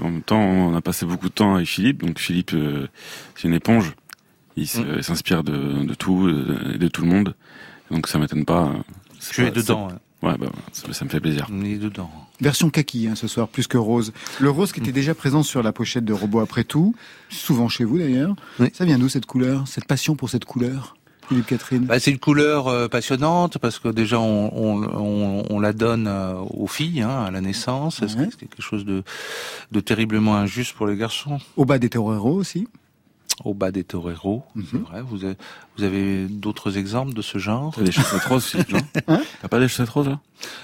en 0.00 0.10
même 0.10 0.22
temps, 0.22 0.40
on 0.40 0.74
a 0.76 0.80
passé 0.80 1.04
beaucoup 1.06 1.28
de 1.28 1.34
temps 1.34 1.56
avec 1.56 1.66
Philippe. 1.66 2.04
Donc 2.04 2.20
Philippe, 2.20 2.52
euh, 2.54 2.86
c'est 3.34 3.48
une 3.48 3.54
éponge. 3.54 3.92
Il 4.56 4.64
Mm. 4.64 4.84
il 4.98 5.04
s'inspire 5.04 5.42
de, 5.42 5.84
de 5.84 5.94
tout, 5.94 6.28
de, 6.28 6.76
de 6.76 6.88
tout 6.88 7.02
le 7.02 7.08
monde. 7.08 7.34
Donc 7.90 8.06
ça 8.06 8.18
m'étonne 8.18 8.44
pas. 8.44 8.72
C'est 9.18 9.32
Tu 9.34 9.44
es 9.46 9.50
dedans, 9.50 9.88
hein. 9.90 9.98
Ouais, 10.22 10.36
bah, 10.38 10.46
ça, 10.72 10.92
ça 10.92 11.04
me 11.04 11.10
fait 11.10 11.20
plaisir. 11.20 11.46
on 11.50 11.64
est 11.64 11.76
dedans. 11.76 12.10
Version 12.40 12.68
kaki 12.70 13.08
hein, 13.08 13.14
ce 13.14 13.26
soir, 13.26 13.48
plus 13.48 13.66
que 13.66 13.78
rose. 13.78 14.12
Le 14.38 14.50
rose 14.50 14.72
qui 14.72 14.80
était 14.80 14.92
déjà 14.92 15.14
présent 15.14 15.42
sur 15.42 15.62
la 15.62 15.72
pochette 15.72 16.04
de 16.04 16.12
Robot 16.12 16.40
après 16.40 16.64
tout, 16.64 16.94
souvent 17.30 17.68
chez 17.68 17.84
vous 17.84 17.98
d'ailleurs. 17.98 18.34
Oui. 18.58 18.68
Ça 18.74 18.84
vient 18.84 18.98
d'où 18.98 19.08
cette 19.08 19.26
couleur 19.26 19.66
Cette 19.66 19.86
passion 19.86 20.16
pour 20.16 20.28
cette 20.30 20.44
couleur 20.44 20.96
Philippe 21.28 21.46
Catherine? 21.46 21.84
Bah, 21.84 22.00
c'est 22.00 22.10
une 22.10 22.18
couleur 22.18 22.66
euh, 22.66 22.88
passionnante 22.88 23.58
parce 23.58 23.78
que 23.78 23.88
déjà 23.88 24.18
on, 24.18 24.50
on, 24.52 24.82
on, 24.82 25.44
on 25.48 25.60
la 25.60 25.72
donne 25.72 26.06
euh, 26.08 26.34
aux 26.34 26.66
filles 26.66 27.02
hein, 27.02 27.24
à 27.24 27.30
la 27.30 27.40
naissance. 27.40 28.02
Est-ce 28.02 28.16
Ouais. 28.16 28.26
que 28.26 28.32
c'est 28.32 28.38
quelque 28.40 28.62
chose 28.62 28.84
de, 28.84 29.04
de 29.70 29.80
terriblement 29.80 30.34
injuste 30.36 30.72
pour 30.74 30.86
les 30.88 30.96
garçons? 30.96 31.38
Au 31.56 31.64
bas 31.64 31.78
des 31.78 31.88
toreros 31.88 32.34
aussi 32.34 32.66
au 33.44 33.54
bas 33.54 33.70
des 33.70 33.84
toreros, 33.84 34.42
c'est 34.54 34.74
Mhm. 34.74 34.82
vrai. 34.84 35.02
Vous 35.02 35.24
avez, 35.24 35.36
vous 35.76 35.84
avez 35.84 36.26
d'autres 36.26 36.76
exemples 36.78 37.14
de 37.14 37.22
ce 37.22 37.38
genre 37.38 37.74
T'as 37.74 37.82
des 37.82 37.92
chaussettes 37.92 38.24
roses, 38.24 38.56
non 38.70 38.80
Hein 39.08 39.22
T'as 39.40 39.48
pas 39.48 39.58
des 39.60 39.68
chaussettes 39.68 39.88
roses, 39.90 40.08
là 40.08 40.20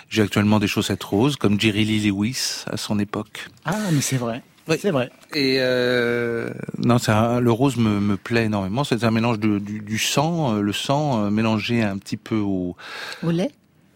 J'ai 0.09 0.23
actuellement 0.23 0.59
des 0.59 0.66
chaussettes 0.68 1.02
roses, 1.04 1.37
comme 1.37 1.59
Jerry 1.61 1.85
Lee 1.85 2.09
Lewis 2.11 2.64
à 2.71 2.76
son 2.76 2.99
époque. 2.99 3.49
Ah, 3.64 3.76
mais 3.92 4.00
c'est 4.00 4.16
vrai. 4.18 4.42
Oui. 4.68 4.76
C'est 4.80 4.90
vrai. 4.90 5.11
Et 5.33 5.59
euh, 5.61 6.50
non, 6.78 6.99
c'est 6.99 7.12
un- 7.12 7.38
le 7.38 7.52
rose 7.52 7.76
me, 7.76 8.00
me 8.00 8.16
plaît 8.16 8.47
énormément. 8.47 8.83
C'est 8.83 9.04
un 9.04 9.12
mélange 9.12 9.38
de, 9.38 9.59
du, 9.61 9.78
du 9.78 9.97
sang, 9.99 10.56
euh, 10.56 10.61
le 10.61 10.73
sang 10.73 11.25
euh, 11.25 11.30
mélangé 11.30 11.83
un 11.85 11.97
petit 11.99 12.16
peu 12.16 12.37
au, 12.38 12.76
Au 13.23 13.30
lait 13.30 13.52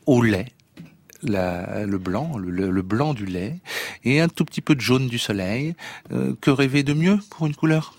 au 0.06 0.22
lait. 0.22 0.46
La, 1.22 1.84
le 1.84 1.98
blanc, 1.98 2.38
le, 2.38 2.50
le- 2.50 2.70
le 2.70 2.82
blanc 2.82 3.12
du 3.12 3.26
lait, 3.26 3.58
et 4.04 4.20
un 4.22 4.28
tout 4.28 4.44
petit 4.46 4.62
peu 4.62 4.74
de 4.74 4.80
jaune 4.80 5.06
du 5.08 5.18
soleil. 5.18 5.74
Euh, 6.12 6.34
que 6.40 6.50
rêver 6.50 6.82
de 6.82 6.94
mieux 6.94 7.18
pour 7.30 7.46
une 7.46 7.54
couleur? 7.54 7.92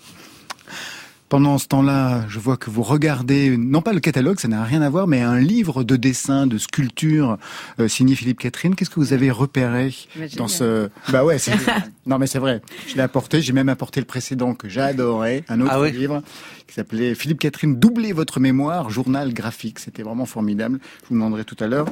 Pendant 1.32 1.56
ce 1.56 1.66
temps-là, 1.66 2.26
je 2.28 2.38
vois 2.38 2.58
que 2.58 2.68
vous 2.68 2.82
regardez, 2.82 3.56
non 3.56 3.80
pas 3.80 3.94
le 3.94 4.00
catalogue, 4.00 4.38
ça 4.38 4.48
n'a 4.48 4.64
rien 4.64 4.82
à 4.82 4.90
voir, 4.90 5.06
mais 5.08 5.22
un 5.22 5.38
livre 5.38 5.82
de 5.82 5.96
dessins, 5.96 6.46
de 6.46 6.58
sculptures 6.58 7.38
euh, 7.80 7.88
signé 7.88 8.14
Philippe 8.14 8.38
Catherine. 8.38 8.74
Qu'est-ce 8.74 8.90
que 8.90 9.00
vous 9.00 9.14
avez 9.14 9.30
repéré 9.30 9.94
dans 10.36 10.46
ce... 10.46 10.90
Bah 11.08 11.24
ouais, 11.24 11.38
c'est... 11.38 11.54
non 12.06 12.18
mais 12.18 12.26
c'est 12.26 12.38
vrai. 12.38 12.60
Je 12.86 12.96
l'ai 12.96 13.00
apporté, 13.00 13.40
j'ai 13.40 13.54
même 13.54 13.70
apporté 13.70 13.98
le 13.98 14.04
précédent 14.04 14.52
que 14.52 14.68
j'adorais, 14.68 15.42
un 15.48 15.62
autre 15.62 15.70
Ah 15.72 15.80
ouais 15.80 15.90
livre 15.90 16.22
qui 16.66 16.74
s'appelait 16.74 17.14
Philippe 17.14 17.38
Catherine, 17.38 17.80
Doublez 17.80 18.12
votre 18.12 18.38
mémoire, 18.38 18.90
journal 18.90 19.32
graphique. 19.32 19.78
C'était 19.78 20.02
vraiment 20.02 20.26
formidable. 20.26 20.80
Je 21.04 21.08
vous 21.08 21.14
demanderai 21.14 21.46
tout 21.46 21.56
à 21.60 21.66
l'heure 21.66 21.86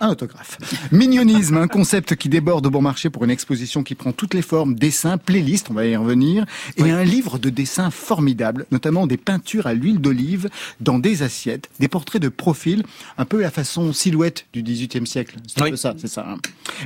un 0.00 0.08
autographe. 0.08 0.58
Mignonisme, 0.90 1.56
un 1.56 1.68
concept 1.68 2.16
qui 2.16 2.28
déborde 2.28 2.66
au 2.66 2.70
bon 2.70 2.82
marché 2.82 3.10
pour 3.10 3.24
une 3.24 3.30
exposition 3.30 3.82
qui 3.82 3.94
prend 3.94 4.12
toutes 4.12 4.34
les 4.34 4.42
formes, 4.42 4.74
dessins, 4.74 5.18
playlists, 5.18 5.68
on 5.70 5.74
va 5.74 5.86
y 5.86 5.96
revenir, 5.96 6.44
et 6.76 6.90
un 6.90 7.04
livre 7.04 7.38
de 7.38 7.50
dessins 7.50 7.90
formidable, 7.90 8.66
notamment 8.70 9.06
des 9.06 9.16
peintures 9.16 9.66
à 9.66 9.74
l'huile 9.74 10.00
d'olive 10.00 10.48
dans 10.80 10.98
des 10.98 11.22
assiettes, 11.22 11.68
des 11.78 11.88
portraits 11.88 12.20
de 12.22 12.28
profil, 12.28 12.82
un 13.18 13.24
peu 13.24 13.40
la 13.40 13.50
façon 13.50 13.92
silhouette 13.92 14.46
du 14.52 14.62
XVIIIe 14.62 15.06
siècle. 15.06 15.36
C'est 15.46 15.62
un 15.62 15.70
peu 15.70 15.76
ça, 15.76 15.94
c'est 15.98 16.08
ça. 16.08 16.26
hein. 16.28 16.38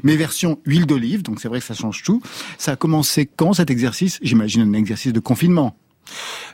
Mais 0.03 0.17
version 0.17 0.59
huile 0.67 0.87
d'olive, 0.87 1.23
donc 1.23 1.41
c'est 1.41 1.49
vrai 1.49 1.61
que 1.61 1.67
ça 1.67 1.75
change 1.75 2.03
tout. 2.03 2.21
Ça 2.59 2.73
a 2.73 2.77
commencé 2.77 3.27
quand 3.27 3.55
cet 3.55 3.71
exercice? 3.71 4.19
J'imagine 4.23 4.63
un 4.63 4.73
exercice 4.79 5.13
de 5.13 5.21
confinement. 5.21 5.77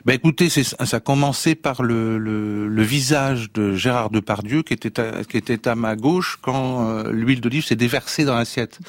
Ben 0.05 0.13
écoutez, 0.13 0.49
c'est, 0.49 0.63
ça 0.63 0.97
a 0.97 0.99
commencé 0.99 1.55
par 1.55 1.83
le, 1.83 2.17
le, 2.17 2.67
le 2.67 2.83
visage 2.83 3.51
de 3.53 3.75
Gérard 3.75 4.09
Depardieu 4.09 4.63
qui 4.63 4.73
était 4.73 4.99
à, 4.99 5.23
qui 5.23 5.37
était 5.37 5.67
à 5.67 5.75
ma 5.75 5.95
gauche 5.95 6.37
quand 6.41 6.87
euh, 6.89 7.11
l'huile 7.11 7.41
d'olive 7.41 7.63
s'est 7.65 7.75
déversée 7.75 8.25
dans 8.25 8.35
l'assiette. 8.35 8.79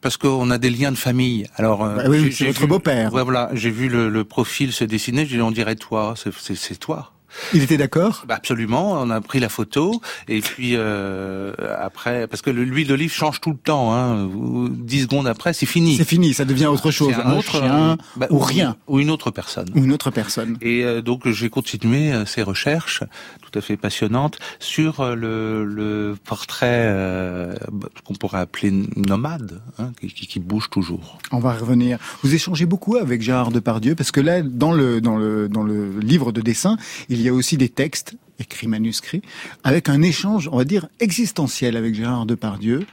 Parce 0.00 0.16
qu'on 0.16 0.50
a 0.50 0.58
des 0.58 0.70
liens 0.70 0.92
de 0.92 0.96
famille. 0.96 1.46
Alors, 1.56 1.84
euh, 1.84 1.96
Bah 1.96 2.02
oui, 2.08 2.32
c'est 2.32 2.46
votre 2.46 2.66
beau-père. 2.66 3.12
Ouais, 3.12 3.24
voilà, 3.24 3.50
j'ai 3.54 3.70
vu 3.70 3.88
le, 3.88 4.08
le 4.08 4.24
profil 4.24 4.72
se 4.72 4.84
dessiner. 4.84 5.26
J'ai 5.26 5.36
dit, 5.36 5.42
on 5.42 5.50
dirait 5.50 5.74
toi. 5.76 6.14
C'est, 6.16 6.32
c'est, 6.38 6.54
c'est 6.54 6.76
toi. 6.76 7.12
Il 7.54 7.62
était 7.62 7.76
d'accord? 7.76 8.24
Bah 8.28 8.34
absolument, 8.36 8.92
on 9.00 9.10
a 9.10 9.20
pris 9.20 9.40
la 9.40 9.48
photo 9.48 10.00
et 10.28 10.40
puis 10.40 10.72
euh, 10.74 11.52
après, 11.78 12.26
parce 12.26 12.42
que 12.42 12.50
le- 12.50 12.64
l'huile 12.64 12.88
d'olive 12.88 13.12
change 13.12 13.40
tout 13.40 13.50
le 13.50 13.56
temps. 13.56 13.92
Hein, 13.94 14.26
Vous- 14.26 14.68
dix 14.68 15.02
secondes 15.02 15.26
après, 15.26 15.52
c'est 15.52 15.66
fini. 15.66 15.96
C'est 15.96 16.04
fini, 16.08 16.34
ça 16.34 16.44
devient 16.44 16.66
autre 16.66 16.90
chose. 16.90 17.14
Un, 17.24 17.40
chien 17.40 17.96
bah, 18.16 18.26
ou 18.30 18.38
rien. 18.38 18.76
ou 18.88 18.98
une 19.00 19.10
autre 19.10 19.30
personne. 19.30 19.68
Ou 19.74 19.84
une 19.84 19.92
autre 19.92 20.10
personne. 20.10 20.56
Et 20.60 20.84
euh, 20.84 21.02
donc 21.02 21.28
j'ai 21.28 21.48
continué 21.50 22.12
euh, 22.12 22.24
ces 22.26 22.42
recherches 22.42 23.02
tout 23.42 23.58
à 23.58 23.62
fait 23.62 23.76
passionnantes 23.76 24.38
sur 24.58 25.14
le, 25.14 25.64
le 25.64 26.16
portrait 26.24 26.66
euh, 26.86 27.54
qu'on 28.04 28.14
pourrait 28.14 28.40
appeler 28.40 28.70
nomade, 28.96 29.60
hein, 29.78 29.92
qui, 30.00 30.08
qui- 30.08 30.26
qui 30.26 30.40
bouge 30.40 30.68
toujours. 30.70 31.18
On 31.32 31.38
va 31.38 31.52
revenir. 31.52 31.98
Vous 32.22 32.34
échangez 32.34 32.66
beaucoup 32.66 32.96
avec 32.96 33.22
Gérard 33.22 33.50
Depardieu 33.50 33.94
parce 33.94 34.10
que 34.10 34.20
là, 34.20 34.42
dans 34.42 34.72
le 34.72 35.00
dans 35.00 35.16
le 35.16 35.48
dans 35.48 35.62
le 35.62 35.98
livre 36.00 36.32
de 36.32 36.40
dessin, 36.40 36.76
il 37.08 37.20
y 37.22 37.25
a 37.25 37.25
aussi 37.30 37.56
des 37.56 37.68
textes 37.68 38.16
écrits 38.38 38.68
manuscrits 38.68 39.22
avec 39.64 39.88
un 39.88 40.02
échange, 40.02 40.48
on 40.52 40.56
va 40.58 40.64
dire 40.64 40.88
existentiel 41.00 41.76
avec 41.76 41.94
Gérard 41.94 42.26
Depardieu. 42.26 42.86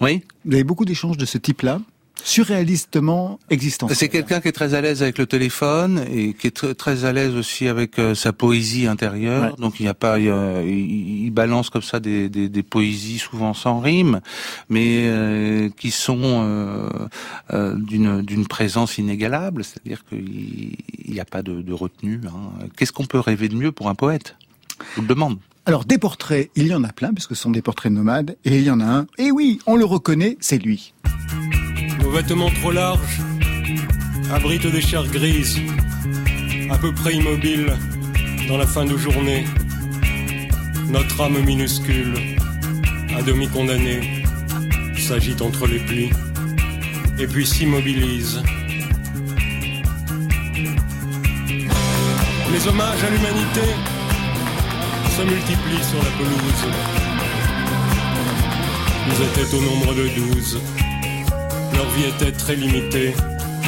Oui, 0.00 0.22
Vous 0.44 0.54
avez 0.54 0.64
beaucoup 0.64 0.84
d'échanges 0.84 1.16
de 1.16 1.24
ce 1.24 1.38
type-là, 1.38 1.80
surréalistement 2.22 3.38
existentiel. 3.50 3.96
c'est 3.96 4.08
quelqu'un 4.08 4.40
qui 4.40 4.48
est 4.48 4.52
très 4.52 4.74
à 4.74 4.80
l'aise 4.80 5.02
avec 5.02 5.18
le 5.18 5.26
téléphone 5.26 6.04
et 6.12 6.34
qui 6.34 6.46
est 6.48 6.56
tr- 6.56 6.74
très 6.74 7.04
à 7.04 7.12
l'aise 7.12 7.34
aussi 7.34 7.68
avec 7.68 7.98
euh, 7.98 8.14
sa 8.14 8.32
poésie 8.32 8.86
intérieure. 8.86 9.42
Ouais. 9.52 9.56
Donc 9.58 9.80
il 9.80 9.86
y 9.86 9.88
a 9.88 9.94
pas, 9.94 10.18
il, 10.18 11.30
balance 11.30 11.70
comme 11.70 11.82
ça 11.82 12.00
des, 12.00 12.28
des, 12.28 12.48
des 12.48 12.62
poésies 12.62 13.18
souvent 13.18 13.52
sans 13.54 13.80
rime, 13.80 14.20
mais 14.70 15.02
euh, 15.06 15.68
qui 15.76 15.90
sont 15.90 16.18
euh, 16.22 16.88
euh, 17.52 17.74
d'une 17.76 18.22
d'une 18.22 18.46
présence 18.46 18.96
inégalable. 18.98 19.64
C'est-à-dire 19.64 20.02
qu'il 20.08 20.76
n'y 21.08 21.20
a 21.20 21.24
pas 21.24 21.42
de, 21.42 21.60
de 21.60 21.72
retenue. 21.72 22.20
hein. 22.26 22.66
Qu'est-ce 22.76 22.92
qu'on 22.92 23.06
peut 23.06 23.20
rêver 23.20 23.48
de 23.48 23.54
mieux 23.56 23.72
pour 23.72 23.88
un 23.88 23.94
poète? 23.94 24.36
Je 24.90 24.96
vous 24.96 25.02
le 25.02 25.08
demande. 25.08 25.38
Alors 25.66 25.84
des 25.84 25.98
portraits, 25.98 26.50
il 26.54 26.68
y 26.68 26.74
en 26.74 26.84
a 26.84 26.92
plein 26.92 27.12
puisque 27.12 27.34
ce 27.36 27.42
sont 27.42 27.50
des 27.50 27.62
portraits 27.62 27.90
nomades 27.92 28.36
et 28.44 28.56
il 28.58 28.62
y 28.62 28.70
en 28.70 28.80
a 28.80 28.84
un. 28.86 29.06
Et 29.18 29.30
oui, 29.30 29.58
on 29.66 29.76
le 29.76 29.84
reconnaît, 29.84 30.36
c'est 30.40 30.58
lui. 30.58 30.94
Nos 32.16 32.22
vêtements 32.22 32.50
trop 32.62 32.70
larges 32.70 33.20
abritent 34.32 34.72
des 34.72 34.80
chairs 34.80 35.06
grises, 35.06 35.60
à 36.70 36.78
peu 36.78 36.90
près 36.90 37.12
immobiles 37.12 37.74
dans 38.48 38.56
la 38.56 38.66
fin 38.66 38.86
de 38.86 38.96
journée. 38.96 39.44
Notre 40.88 41.20
âme 41.20 41.38
minuscule, 41.44 42.14
à 43.14 43.20
demi 43.20 43.48
condamnée, 43.48 44.24
s'agite 44.96 45.42
entre 45.42 45.66
les 45.66 45.78
plis 45.78 46.08
et 47.18 47.26
puis 47.26 47.46
s'immobilise. 47.46 48.42
Les 52.50 52.66
hommages 52.66 53.04
à 53.04 53.10
l'humanité 53.10 53.66
se 55.18 55.22
multiplient 55.22 55.84
sur 55.84 55.98
la 55.98 56.10
pelouse. 56.16 56.64
Ils 59.06 59.22
étaient 59.22 59.54
au 59.54 59.60
nombre 59.60 59.94
de 59.94 60.08
douze. 60.16 60.62
Leur 61.76 61.88
vie 61.90 62.04
était 62.08 62.32
très 62.32 62.56
limitée. 62.56 63.14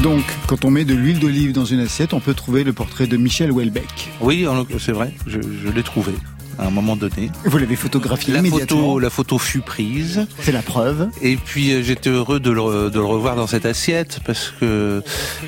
Donc, 0.02 0.22
quand 0.46 0.64
on 0.64 0.70
met 0.70 0.84
de 0.84 0.94
l'huile 0.94 1.18
d'olive 1.18 1.52
dans 1.52 1.64
une 1.64 1.80
assiette, 1.80 2.12
on 2.14 2.20
peut 2.20 2.34
trouver 2.34 2.64
le 2.64 2.72
portrait 2.72 3.06
de 3.06 3.16
Michel 3.16 3.50
Houellebecq. 3.52 4.10
Oui, 4.20 4.46
c'est 4.78 4.92
vrai, 4.92 5.12
je, 5.26 5.40
je 5.40 5.70
l'ai 5.70 5.82
trouvé 5.82 6.12
à 6.60 6.66
un 6.66 6.70
moment 6.70 6.96
donné. 6.96 7.30
Vous 7.44 7.56
l'avez 7.58 7.76
photographié 7.76 8.32
La 8.32 8.40
immédiatement. 8.40 8.78
photo, 8.78 8.98
la 8.98 9.10
photo 9.10 9.38
fut 9.38 9.60
prise. 9.60 10.26
C'est 10.40 10.50
la 10.50 10.62
preuve. 10.62 11.08
Et 11.22 11.36
puis 11.36 11.70
euh, 11.72 11.82
j'étais 11.84 12.10
heureux 12.10 12.40
de 12.40 12.50
le, 12.50 12.90
de 12.90 12.98
le 12.98 13.04
revoir 13.04 13.36
dans 13.36 13.46
cette 13.46 13.64
assiette 13.64 14.18
parce 14.26 14.52
que 14.58 15.00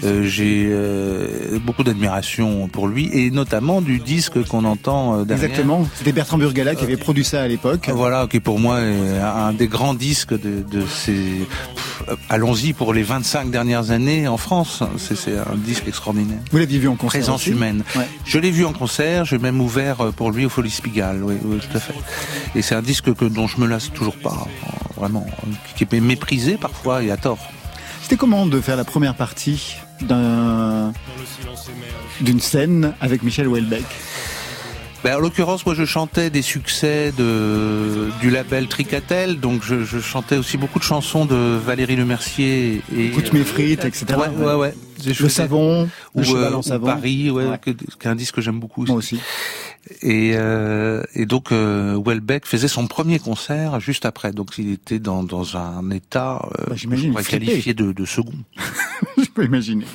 euh, 0.04 0.22
j'ai 0.24 0.68
euh, 0.70 1.58
beaucoup 1.66 1.82
d'admiration 1.82 2.68
pour 2.68 2.86
lui 2.86 3.10
et 3.12 3.32
notamment 3.32 3.80
du 3.80 3.98
disque 3.98 4.40
qu'on 4.46 4.64
entend 4.64 5.24
derrière. 5.24 5.46
Exactement. 5.46 5.88
C'était 5.96 6.12
Bertrand 6.12 6.38
Burgala 6.38 6.76
qui 6.76 6.84
avait 6.84 6.96
produit 6.96 7.24
ça 7.24 7.42
à 7.42 7.48
l'époque. 7.48 7.90
Voilà, 7.92 8.28
qui 8.30 8.38
pour 8.38 8.60
moi 8.60 8.80
est 8.80 9.18
un 9.18 9.52
des 9.52 9.66
grands 9.66 9.94
disques 9.94 10.34
de, 10.40 10.62
de 10.62 10.86
ces... 10.86 11.18
Pff, 12.06 12.16
Allons-y 12.28 12.72
pour 12.72 12.94
les 12.94 13.02
25 13.02 13.50
dernières 13.50 13.90
années 13.90 14.28
en 14.28 14.36
France. 14.36 14.82
C'est 14.98 15.36
un 15.36 15.56
disque 15.56 15.88
extraordinaire. 15.88 16.38
Vous 16.50 16.58
l'aviez 16.58 16.78
vu 16.78 16.88
en 16.88 16.96
concert 16.96 17.20
Présence 17.20 17.42
aussi 17.42 17.50
humaine. 17.50 17.84
Ouais. 17.96 18.06
Je 18.24 18.38
l'ai 18.38 18.50
vu 18.50 18.64
en 18.64 18.72
concert, 18.72 19.24
j'ai 19.24 19.38
même 19.38 19.60
ouvert 19.60 20.00
euh, 20.00 20.12
pour 20.12 20.30
lui 20.30 20.46
au 20.46 20.48
Folies 20.48 20.78
Pigalle, 20.82 21.22
oui, 21.22 21.34
oui, 21.42 21.58
tout 21.58 21.76
à 21.76 21.80
fait. 21.80 21.94
Et 22.54 22.62
c'est 22.62 22.74
un 22.74 22.82
disque 22.82 23.12
que, 23.14 23.24
dont 23.24 23.46
je 23.46 23.60
me 23.60 23.66
lasse 23.66 23.92
toujours 23.92 24.16
pas, 24.16 24.46
euh, 24.46 24.70
vraiment, 24.96 25.26
euh, 25.28 25.50
qui 25.76 25.84
est 25.84 26.00
méprisé 26.00 26.56
parfois 26.56 27.02
et 27.02 27.10
à 27.10 27.16
tort. 27.16 27.38
C'était 28.02 28.16
comment 28.16 28.46
de 28.46 28.60
faire 28.60 28.76
la 28.76 28.84
première 28.84 29.14
partie 29.14 29.76
d'une 32.20 32.40
scène 32.40 32.94
avec 33.00 33.22
Michel 33.22 33.46
Houellebecq? 33.48 33.84
Ben, 35.02 35.16
en 35.16 35.18
l'occurrence, 35.20 35.64
moi, 35.64 35.74
je 35.74 35.86
chantais 35.86 36.28
des 36.28 36.42
succès 36.42 37.10
de, 37.16 38.10
du 38.20 38.28
label 38.30 38.66
Tricatel, 38.68 39.40
donc 39.40 39.62
je, 39.64 39.82
je 39.82 39.98
chantais 39.98 40.36
aussi 40.36 40.58
beaucoup 40.58 40.78
de 40.78 40.84
chansons 40.84 41.24
de 41.24 41.56
Valérie 41.56 41.96
Lemercier 41.96 42.82
et 42.94 43.08
Goûte 43.08 43.32
mes 43.32 43.44
frites, 43.44 43.86
etc. 43.86 44.06
Ouais, 44.18 44.28
ouais, 44.28 44.54
ouais. 44.54 44.74
Le 45.06 45.28
savon, 45.30 45.88
ou, 46.14 46.20
le 46.20 46.28
euh, 46.34 46.54
en 46.54 46.58
ou 46.58 46.62
savon. 46.62 46.84
Paris, 46.86 47.30
ouais, 47.30 47.46
Ouais. 47.46 47.58
Qui 47.58 47.70
est 47.70 48.06
un 48.06 48.14
disque 48.14 48.34
que 48.34 48.40
j'aime 48.42 48.60
beaucoup. 48.60 48.84
Moi 48.84 48.96
aussi. 48.96 49.14
aussi. 49.14 49.24
Et, 50.02 50.32
euh, 50.34 51.02
et 51.14 51.24
donc 51.24 51.52
euh, 51.52 51.98
Welbeck 52.04 52.44
faisait 52.44 52.68
son 52.68 52.86
premier 52.86 53.18
concert 53.18 53.80
juste 53.80 54.04
après, 54.04 54.32
donc 54.32 54.50
il 54.58 54.72
était 54.72 54.98
dans, 54.98 55.24
dans 55.24 55.56
un 55.56 55.90
état, 55.90 56.46
euh, 56.58 56.64
Bah, 56.68 56.76
j'imagine, 56.76 57.14
qualifier 57.14 57.72
de, 57.72 57.92
de 57.92 58.04
second. 58.04 58.34
Je 59.16 59.30
peux 59.30 59.46
imaginer. 59.46 59.86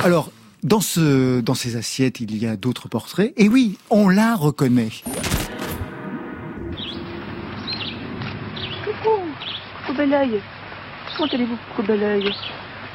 Alors, 0.00 0.30
dans 0.62 0.80
ce 0.80 1.40
dans 1.40 1.54
ces 1.54 1.76
assiettes, 1.76 2.20
il 2.20 2.36
y 2.36 2.46
a 2.46 2.56
d'autres 2.56 2.88
portraits. 2.88 3.32
Et 3.36 3.48
oui, 3.48 3.78
on 3.90 4.08
la 4.08 4.34
reconnaît. 4.34 4.90
Coucou, 8.84 9.20
au 9.88 9.92
bel 9.94 10.12
oeil. 10.12 10.40
Comment 11.16 11.28
allez-vous, 11.32 11.58
au 11.78 11.82
bel 11.82 12.02
oeil? 12.02 12.34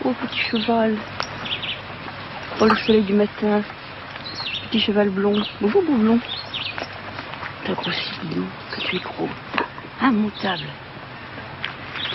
Oh, 0.05 0.13
petit 0.21 0.39
cheval. 0.51 0.97
Oh, 2.59 2.65
le 2.65 2.75
soleil 2.85 3.03
du 3.03 3.13
matin. 3.13 3.61
Petit 4.69 4.79
cheval 4.79 5.09
blond. 5.09 5.41
Bonjour, 5.61 5.83
beau 5.83 5.95
blond. 5.97 6.19
T'as 7.65 7.73
grossi, 7.73 8.11
dis 8.23 8.41
que 8.71 8.81
tu 8.81 8.95
es 8.97 8.99
gros. 8.99 9.29
Immutable. 10.01 10.67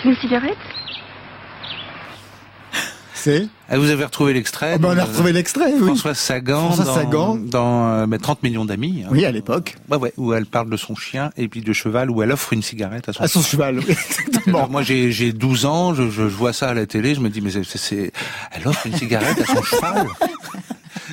Tu 0.01 0.07
veux 0.07 0.13
une 0.13 0.19
cigarette? 0.19 0.57
C'est 3.21 3.47
Ah, 3.69 3.77
vous 3.77 3.89
avez 3.89 4.05
retrouvé 4.05 4.33
l'extrait 4.33 4.73
Ah 4.75 4.77
ben, 4.77 4.93
On 4.95 4.97
a 4.97 5.03
retrouvé 5.03 5.31
l'extrait, 5.33 5.73
oui. 5.73 5.87
François 5.87 6.13
Sagan 6.15 6.71
François 6.71 6.85
dans, 6.85 6.95
Sagan. 6.95 7.35
dans 7.35 7.89
euh, 7.89 8.05
mais 8.07 8.17
30 8.17 8.43
millions 8.43 8.65
d'amis. 8.65 9.03
hein. 9.05 9.09
Oui, 9.11 9.25
à 9.25 9.31
l'époque. 9.31 9.75
Ouais, 9.89 9.97
ouais, 9.97 10.13
où 10.17 10.33
elle 10.33 10.45
parle 10.45 10.69
de 10.69 10.77
son 10.77 10.95
chien 10.95 11.29
et 11.37 11.47
puis 11.47 11.61
de 11.61 11.73
cheval, 11.73 12.09
où 12.09 12.23
elle 12.23 12.31
offre 12.31 12.53
une 12.53 12.61
cigarette 12.63 13.09
à 13.09 13.13
son 13.13 13.23
À 13.23 13.27
son 13.27 13.41
cheval, 13.41 13.79
exactement. 13.79 14.59
Alors, 14.59 14.69
moi, 14.69 14.81
j'ai 14.83 15.11
j'ai 15.11 15.33
12 15.33 15.65
ans, 15.65 15.93
je, 15.93 16.03
je, 16.09 16.23
je 16.29 16.35
vois 16.35 16.53
ça 16.53 16.69
à 16.69 16.73
la 16.73 16.85
télé, 16.85 17.13
je 17.15 17.19
me 17.19 17.29
dis, 17.29 17.41
mais 17.41 17.51
c'est-. 17.51 18.11
Elle 18.51 18.67
offre 18.67 18.87
une 18.87 18.95
cigarette 18.95 19.39
à 19.41 19.45
son 19.53 19.61
cheval 19.63 20.07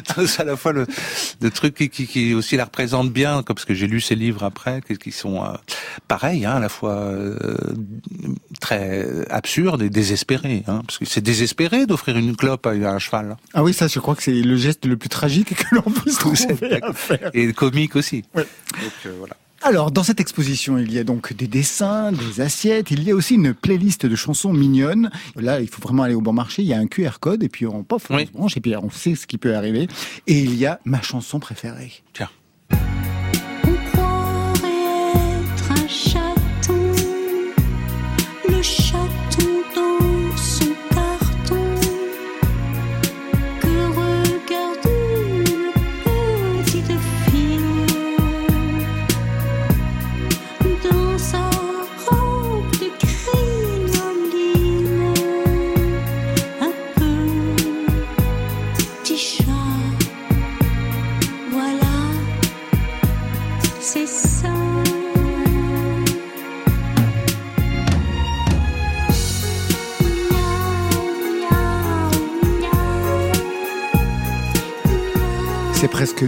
à 0.39 0.45
la 0.45 0.57
fois 0.57 0.73
le, 0.73 0.87
le 1.41 1.51
truc 1.51 1.75
qui, 1.75 1.89
qui, 1.89 2.07
qui 2.07 2.35
aussi 2.35 2.57
la 2.57 2.65
représente 2.65 3.13
bien, 3.13 3.43
comme 3.43 3.55
parce 3.55 3.65
que 3.65 3.75
j'ai 3.75 3.87
lu 3.87 4.01
ses 4.01 4.15
livres 4.15 4.45
après, 4.45 4.81
qui, 4.83 5.13
sont 5.13 5.43
euh, 5.45 5.49
pareils, 6.09 6.45
hein, 6.45 6.57
à 6.57 6.61
la 6.61 6.69
fois 6.69 6.95
euh, 6.95 7.37
très 8.61 9.07
absurdes 9.31 9.83
et 9.83 9.91
désespérés. 9.91 10.65
Hein, 10.67 10.83
parce 10.87 10.99
que 10.99 11.05
c'est 11.05 11.21
désespéré 11.21 11.87
d'offrir 11.87 12.17
une 12.17 12.37
clope 12.37 12.67
à 12.67 12.71
un 12.71 12.99
cheval. 12.99 13.37
Ah 13.55 13.63
oui, 13.63 13.73
ça, 13.73 13.89
je 13.89 13.99
crois 13.99 14.15
que 14.15 14.23
c'est 14.23 14.33
le 14.33 14.57
geste 14.57 14.85
le 14.87 14.97
plus 14.97 15.09
tragique 15.09 15.55
que 15.55 15.75
l'on 15.75 15.83
puisse 15.83 16.19
trouver 16.19 16.83
à 16.83 16.93
faire. 16.93 17.31
Et 17.35 17.53
comique 17.53 17.97
aussi. 17.97 18.25
Ouais. 18.35 18.47
Donc 18.83 18.93
euh, 19.07 19.15
voilà. 19.19 19.37
Alors, 19.69 19.91
dans 19.91 20.05
cette 20.05 20.21
exposition, 20.21 20.79
il 20.79 20.93
y 20.93 20.99
a 21.01 21.03
donc 21.03 21.33
des 21.33 21.49
dessins, 21.49 22.13
des 22.13 22.41
assiettes, 22.41 22.93
il 22.93 23.03
y 23.03 23.11
a 23.11 23.17
aussi 23.17 23.35
une 23.35 23.53
playlist 23.53 24.07
de 24.07 24.15
chansons 24.15 24.53
mignonnes. 24.53 25.11
Là, 25.35 25.61
il 25.61 25.67
faut 25.69 25.83
vraiment 25.83 26.05
aller 26.05 26.15
au 26.15 26.21
bon 26.21 26.33
marché, 26.33 26.63
il 26.63 26.69
y 26.69 26.73
a 26.73 26.79
un 26.79 26.87
QR 26.87 27.19
code, 27.19 27.43
et 27.43 27.49
puis 27.49 27.67
on, 27.67 27.83
pof, 27.83 28.07
on 28.11 28.15
Oui. 28.17 28.27
se 28.27 28.31
branche, 28.31 28.57
et 28.57 28.61
puis 28.61 28.77
on 28.77 28.91
sait 28.91 29.17
ce 29.17 29.27
qui 29.27 29.39
peut 29.39 29.57
arriver. 29.57 29.89
Et 30.29 30.39
il 30.39 30.55
y 30.55 30.67
a 30.67 30.79
ma 30.85 31.03
chanson 31.03 31.41
préférée. 31.41 31.93
Tiens. 32.13 32.29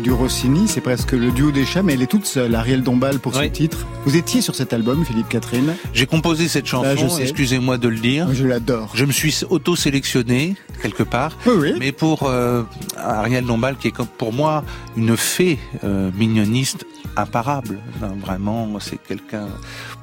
Du 0.03 0.13
Rossini, 0.13 0.69
c'est 0.69 0.81
presque 0.81 1.13
le 1.13 1.31
duo 1.33 1.51
des 1.51 1.65
chats, 1.67 1.83
mais 1.83 1.95
elle 1.95 2.03
est 2.03 2.07
toute 2.07 2.25
seule, 2.25 2.55
Ariel 2.55 2.83
Dombal 2.83 3.19
pour 3.19 3.35
ce 3.35 3.43
titre. 3.45 3.85
Vous 4.05 4.17
étiez 4.17 4.41
sur 4.41 4.55
cet 4.55 4.73
album, 4.73 5.05
Philippe 5.05 5.29
Catherine 5.29 5.75
J'ai 5.93 6.07
composé 6.07 6.47
cette 6.47 6.67
chanson, 6.67 7.19
excusez-moi 7.19 7.79
de 7.79 7.89
le 7.89 7.97
dire. 7.99 8.33
Je 8.33 8.45
l'adore. 8.45 8.91
Je 8.95 9.05
me 9.05 9.11
suis 9.13 9.35
auto-sélectionné 9.51 10.55
quelque 10.83 11.03
part, 11.03 11.37
Oui, 11.47 11.53
oui. 11.59 11.73
mais 11.81 11.91
pour 11.93 12.23
euh, 12.25 12.63
Ariel 12.97 13.45
Dombal, 13.45 13.77
qui 13.77 13.89
est 13.89 13.91
comme 13.91 14.07
pour 14.07 14.33
moi 14.33 14.63
une 14.97 15.17
fée 15.17 15.59
euh, 15.83 16.11
mignoniste 16.17 16.87
imparable. 17.17 17.79
Non, 18.01 18.17
vraiment, 18.25 18.79
c'est 18.81 18.99
quelqu'un 19.03 19.49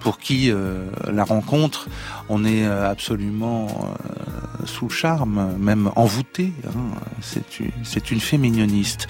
pour 0.01 0.17
qui 0.17 0.51
euh, 0.51 0.83
la 1.11 1.23
rencontre, 1.23 1.87
on 2.27 2.43
est 2.43 2.65
absolument 2.65 3.67
euh, 3.69 4.65
sous 4.65 4.87
le 4.87 4.93
charme, 4.93 5.55
même 5.57 5.89
envoûté. 5.95 6.51
hein. 6.67 6.71
C'est 7.21 7.59
une, 7.61 7.71
c'est 7.83 8.11
une 8.11 8.19
fée 8.19 8.37
mignoniste. 8.37 9.07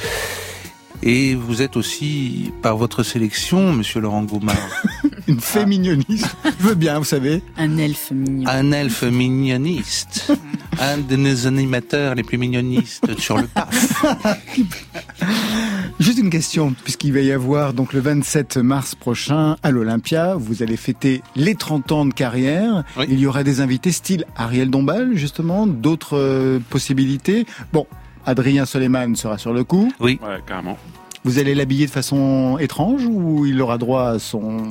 Et 1.04 1.36
vous 1.36 1.62
êtes 1.62 1.78
aussi, 1.78 2.52
par 2.62 2.78
votre 2.78 3.04
sélection, 3.04 3.74
Monsieur 3.74 4.02
Laurent 4.02 4.24
Goumard, 4.24 4.56
Une 5.28 5.40
fée 5.40 5.66
mignoniste. 5.66 6.36
Je 6.60 6.68
veux 6.68 6.76
bien, 6.76 7.00
vous 7.00 7.06
savez. 7.06 7.42
Un 7.58 7.78
elfe 7.78 8.12
mignon. 8.12 8.48
un 8.48 8.72
elfe 8.72 9.04
mignoniste, 9.04 10.32
un 10.80 10.98
de 11.00 11.16
nos 11.16 11.48
animateurs 11.48 12.14
les 12.16 12.24
plus 12.24 12.38
mignonistes 12.38 13.20
sur 13.20 13.38
le 13.38 13.48
PAF. 13.48 14.06
Juste 16.00 16.20
une 16.20 16.30
question, 16.30 16.76
puisqu'il 16.84 17.14
va 17.14 17.22
y 17.22 17.32
avoir 17.32 17.74
donc 17.74 17.94
le 17.94 18.02
27 18.02 18.58
mars 18.58 18.94
prochain 18.94 19.56
à 19.64 19.72
l'Olympia, 19.72 20.36
vous 20.36 20.62
allez 20.62 20.78
fêter 20.78 21.24
les 21.36 21.56
30 21.56 21.92
ans 21.92 22.06
de 22.06 22.14
carrière. 22.14 22.84
Oui. 22.98 23.06
Il 23.10 23.20
y 23.20 23.26
aura 23.26 23.44
des 23.44 23.62
invités 23.62 23.92
style 23.92 24.26
Ariel 24.36 24.70
Dombal, 24.70 25.16
justement, 25.16 25.66
d'autres 25.66 26.18
euh, 26.18 26.60
possibilités. 26.70 27.46
Bon, 27.74 27.88
Adrien 28.26 28.66
Soleiman 28.66 29.16
sera 29.16 29.38
sur 29.38 29.54
le 29.54 29.64
coup. 29.64 29.92
Oui, 30.00 30.20
Ouais, 30.22 30.40
carrément. 30.48 30.78
Vous 31.24 31.40
allez 31.40 31.56
l'habiller 31.56 31.86
de 31.88 31.92
façon 31.92 32.58
étrange 32.60 33.06
ou 33.06 33.46
il 33.46 33.60
aura 33.62 33.78
droit 33.78 34.10
à 34.10 34.20
son... 34.20 34.64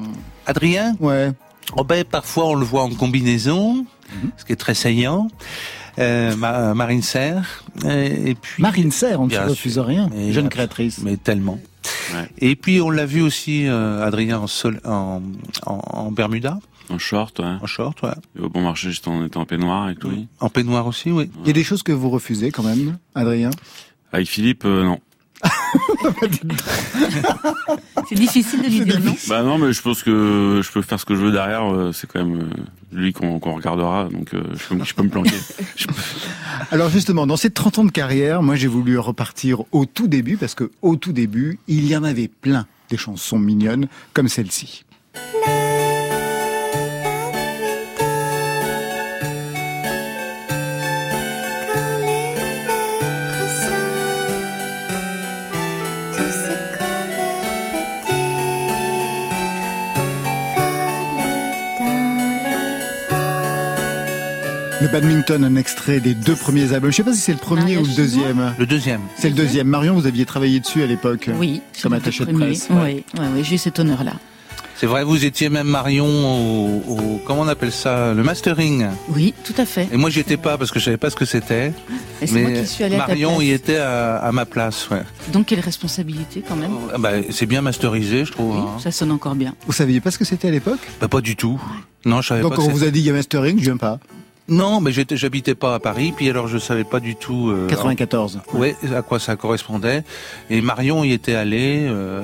Adrien, 0.46 0.94
Ouais. 1.00 1.32
oh 1.76 1.82
ben, 1.84 2.04
parfois 2.04 2.46
on 2.48 2.54
le 2.54 2.64
voit 2.64 2.82
en 2.82 2.90
combinaison, 2.90 3.84
ce 4.36 4.44
qui 4.44 4.52
est 4.52 4.56
très 4.56 4.74
saillant. 4.74 5.28
Euh, 5.98 6.34
Ma- 6.36 6.74
Marine 6.74 7.02
Serre, 7.02 7.64
euh, 7.84 8.26
et 8.26 8.34
puis 8.34 8.60
Marine 8.62 8.90
Serre, 8.90 9.20
on 9.20 9.26
ne 9.26 9.32
se 9.32 9.38
refuse 9.38 9.78
rien. 9.78 10.10
Mais 10.12 10.32
Jeune 10.32 10.48
créatrice. 10.48 10.98
mais 11.02 11.16
tellement. 11.16 11.58
Ouais. 12.14 12.28
Et 12.38 12.56
puis 12.56 12.80
on 12.80 12.90
l'a 12.90 13.06
vu 13.06 13.20
aussi, 13.22 13.66
euh, 13.66 14.04
Adrien, 14.04 14.38
en, 14.38 14.46
sol, 14.46 14.80
en, 14.84 15.22
en, 15.66 15.72
en 15.92 16.10
Bermuda, 16.10 16.58
En 16.90 16.98
short, 16.98 17.38
ouais. 17.40 17.56
en 17.60 17.66
short, 17.66 18.02
ouais. 18.02 18.10
Et 18.38 18.40
au 18.42 18.48
bon 18.48 18.62
marché, 18.62 18.90
j'étais 18.92 19.08
en, 19.08 19.24
en 19.34 19.44
peignoir 19.46 19.84
avec 19.84 20.02
lui. 20.04 20.28
en 20.40 20.48
peignoir 20.48 20.86
aussi, 20.86 21.10
oui. 21.10 21.30
Il 21.42 21.46
y 21.46 21.50
a 21.50 21.54
des 21.54 21.64
choses 21.64 21.82
que 21.82 21.92
vous 21.92 22.10
refusez 22.10 22.50
quand 22.50 22.62
même, 22.62 22.98
Adrien? 23.14 23.50
Avec 24.12 24.28
Philippe, 24.28 24.64
euh, 24.64 24.84
non. 24.84 25.00
C'est 28.08 28.14
difficile 28.14 28.62
de 28.62 28.68
lui 28.68 28.80
dire 28.84 29.00
non. 29.00 29.14
Bah 29.28 29.42
non, 29.42 29.58
mais 29.58 29.72
je 29.72 29.82
pense 29.82 30.02
que 30.02 30.60
je 30.62 30.70
peux 30.72 30.82
faire 30.82 31.00
ce 31.00 31.04
que 31.04 31.14
je 31.14 31.20
veux 31.20 31.32
derrière. 31.32 31.64
euh, 31.72 31.92
C'est 31.92 32.06
quand 32.06 32.24
même 32.24 32.40
euh, 32.40 32.44
lui 32.92 33.12
qu'on 33.12 33.38
regardera, 33.38 34.08
donc 34.10 34.34
euh, 34.34 34.42
je, 34.54 34.74
peux, 34.74 34.84
je 34.84 34.94
peux 34.94 35.02
me 35.02 35.08
planquer. 35.08 35.36
Alors 36.70 36.90
justement, 36.90 37.26
dans 37.26 37.36
ces 37.36 37.50
30 37.50 37.78
ans 37.78 37.84
de 37.84 37.90
carrière, 37.90 38.42
moi 38.42 38.56
j'ai 38.56 38.68
voulu 38.68 38.98
repartir 38.98 39.62
au 39.72 39.86
tout 39.86 40.08
début, 40.08 40.36
parce 40.36 40.54
que 40.54 40.70
au 40.82 40.96
tout 40.96 41.12
début, 41.12 41.58
il 41.68 41.86
y 41.86 41.96
en 41.96 42.04
avait 42.04 42.28
plein 42.28 42.66
des 42.90 42.96
chansons 42.96 43.38
mignonnes 43.38 43.88
comme 44.12 44.28
celle-ci. 44.28 44.84
Le 64.84 64.90
badminton, 64.92 65.44
un 65.44 65.56
extrait 65.56 65.98
des 66.00 66.14
deux 66.14 66.36
premiers 66.36 66.72
albums. 66.74 66.90
Je 66.90 66.96
sais 66.96 67.02
pas 67.04 67.14
si 67.14 67.20
c'est 67.20 67.32
le 67.32 67.38
premier 67.38 67.62
Maria 67.62 67.80
ou 67.80 67.86
le 67.86 67.94
deuxième. 67.96 68.54
Le 68.58 68.66
deuxième. 68.66 69.00
C'est 69.18 69.30
le 69.30 69.34
deuxième. 69.34 69.66
Marion, 69.66 69.94
vous 69.94 70.06
aviez 70.06 70.26
travaillé 70.26 70.60
dessus 70.60 70.82
à 70.82 70.86
l'époque. 70.86 71.30
Oui. 71.38 71.62
Comme 71.82 71.94
attaché 71.94 72.24
de 72.26 72.32
presse, 72.32 72.68
ouais. 72.70 72.76
Oui, 72.84 73.04
oui, 73.18 73.26
oui, 73.36 73.44
j'ai 73.44 73.54
eu 73.54 73.58
cet 73.58 73.78
honneur-là. 73.78 74.12
C'est 74.76 74.86
vrai, 74.86 75.04
vous 75.04 75.24
étiez 75.24 75.48
même 75.48 75.68
Marion 75.68 76.04
au, 76.06 76.82
au- 76.92 77.20
comment 77.24 77.42
on 77.42 77.48
appelle 77.48 77.70
ça, 77.72 78.12
le 78.12 78.22
mastering. 78.24 78.86
Oui, 79.08 79.32
tout 79.44 79.54
à 79.56 79.64
fait. 79.64 79.88
Et 79.92 79.96
moi, 79.96 80.10
j'y 80.10 80.18
étais 80.20 80.36
pas 80.36 80.58
parce 80.58 80.70
que 80.72 80.80
je 80.80 80.84
savais 80.84 80.96
pas 80.96 81.08
ce 81.10 81.16
que 81.16 81.24
c'était. 81.24 81.72
Et 82.20 82.26
c'est 82.26 82.40
moi 82.42 82.50
Mais 82.50 82.60
qui 82.60 82.66
suis 82.66 82.84
allée 82.84 82.96
à 82.96 83.02
ta 83.02 83.06
Marion 83.06 83.36
place. 83.36 83.44
y 83.46 83.50
était 83.52 83.76
à, 83.76 84.16
à 84.16 84.32
ma 84.32 84.44
place, 84.44 84.90
ouais. 84.90 85.02
Donc 85.32 85.46
quelle 85.46 85.60
responsabilité 85.60 86.42
quand 86.46 86.56
même. 86.56 86.72
Ah 86.92 86.98
bah, 86.98 87.10
c'est 87.30 87.46
bien 87.46 87.62
masterisé, 87.62 88.24
je 88.24 88.32
trouve. 88.32 88.56
Oui, 88.56 88.62
hein. 88.62 88.78
ça 88.80 88.90
sonne 88.90 89.12
encore 89.12 89.36
bien. 89.36 89.54
Vous 89.66 89.72
saviez 89.72 90.00
pas 90.00 90.10
ce 90.10 90.18
que 90.18 90.24
c'était 90.24 90.48
à 90.48 90.50
l'époque? 90.50 90.80
Bah, 91.00 91.08
pas 91.08 91.20
du 91.20 91.36
tout. 91.36 91.58
Non, 92.04 92.20
je 92.20 92.28
savais 92.28 92.42
Donc 92.42 92.56
pas. 92.56 92.60
on 92.62 92.66
que 92.66 92.72
vous 92.72 92.84
a 92.84 92.90
dit 92.90 92.98
il 92.98 93.06
y 93.06 93.10
a 93.10 93.14
mastering, 93.14 93.56
je 93.58 93.62
viens 93.64 93.76
pas. 93.78 94.00
Non, 94.48 94.80
mais 94.80 94.92
j'étais, 94.92 95.16
j'habitais 95.16 95.54
pas 95.54 95.74
à 95.74 95.78
Paris, 95.80 96.12
puis 96.14 96.28
alors 96.28 96.48
je 96.48 96.58
savais 96.58 96.84
pas 96.84 97.00
du 97.00 97.16
tout. 97.16 97.48
euh, 97.50 97.66
94. 97.66 98.40
Ouais, 98.52 98.76
à 98.94 99.00
quoi 99.02 99.18
ça 99.18 99.36
correspondait. 99.36 100.04
Et 100.50 100.60
Marion 100.60 101.02
y 101.02 101.12
était 101.12 101.34
allée. 101.34 101.86
Euh, 101.88 102.22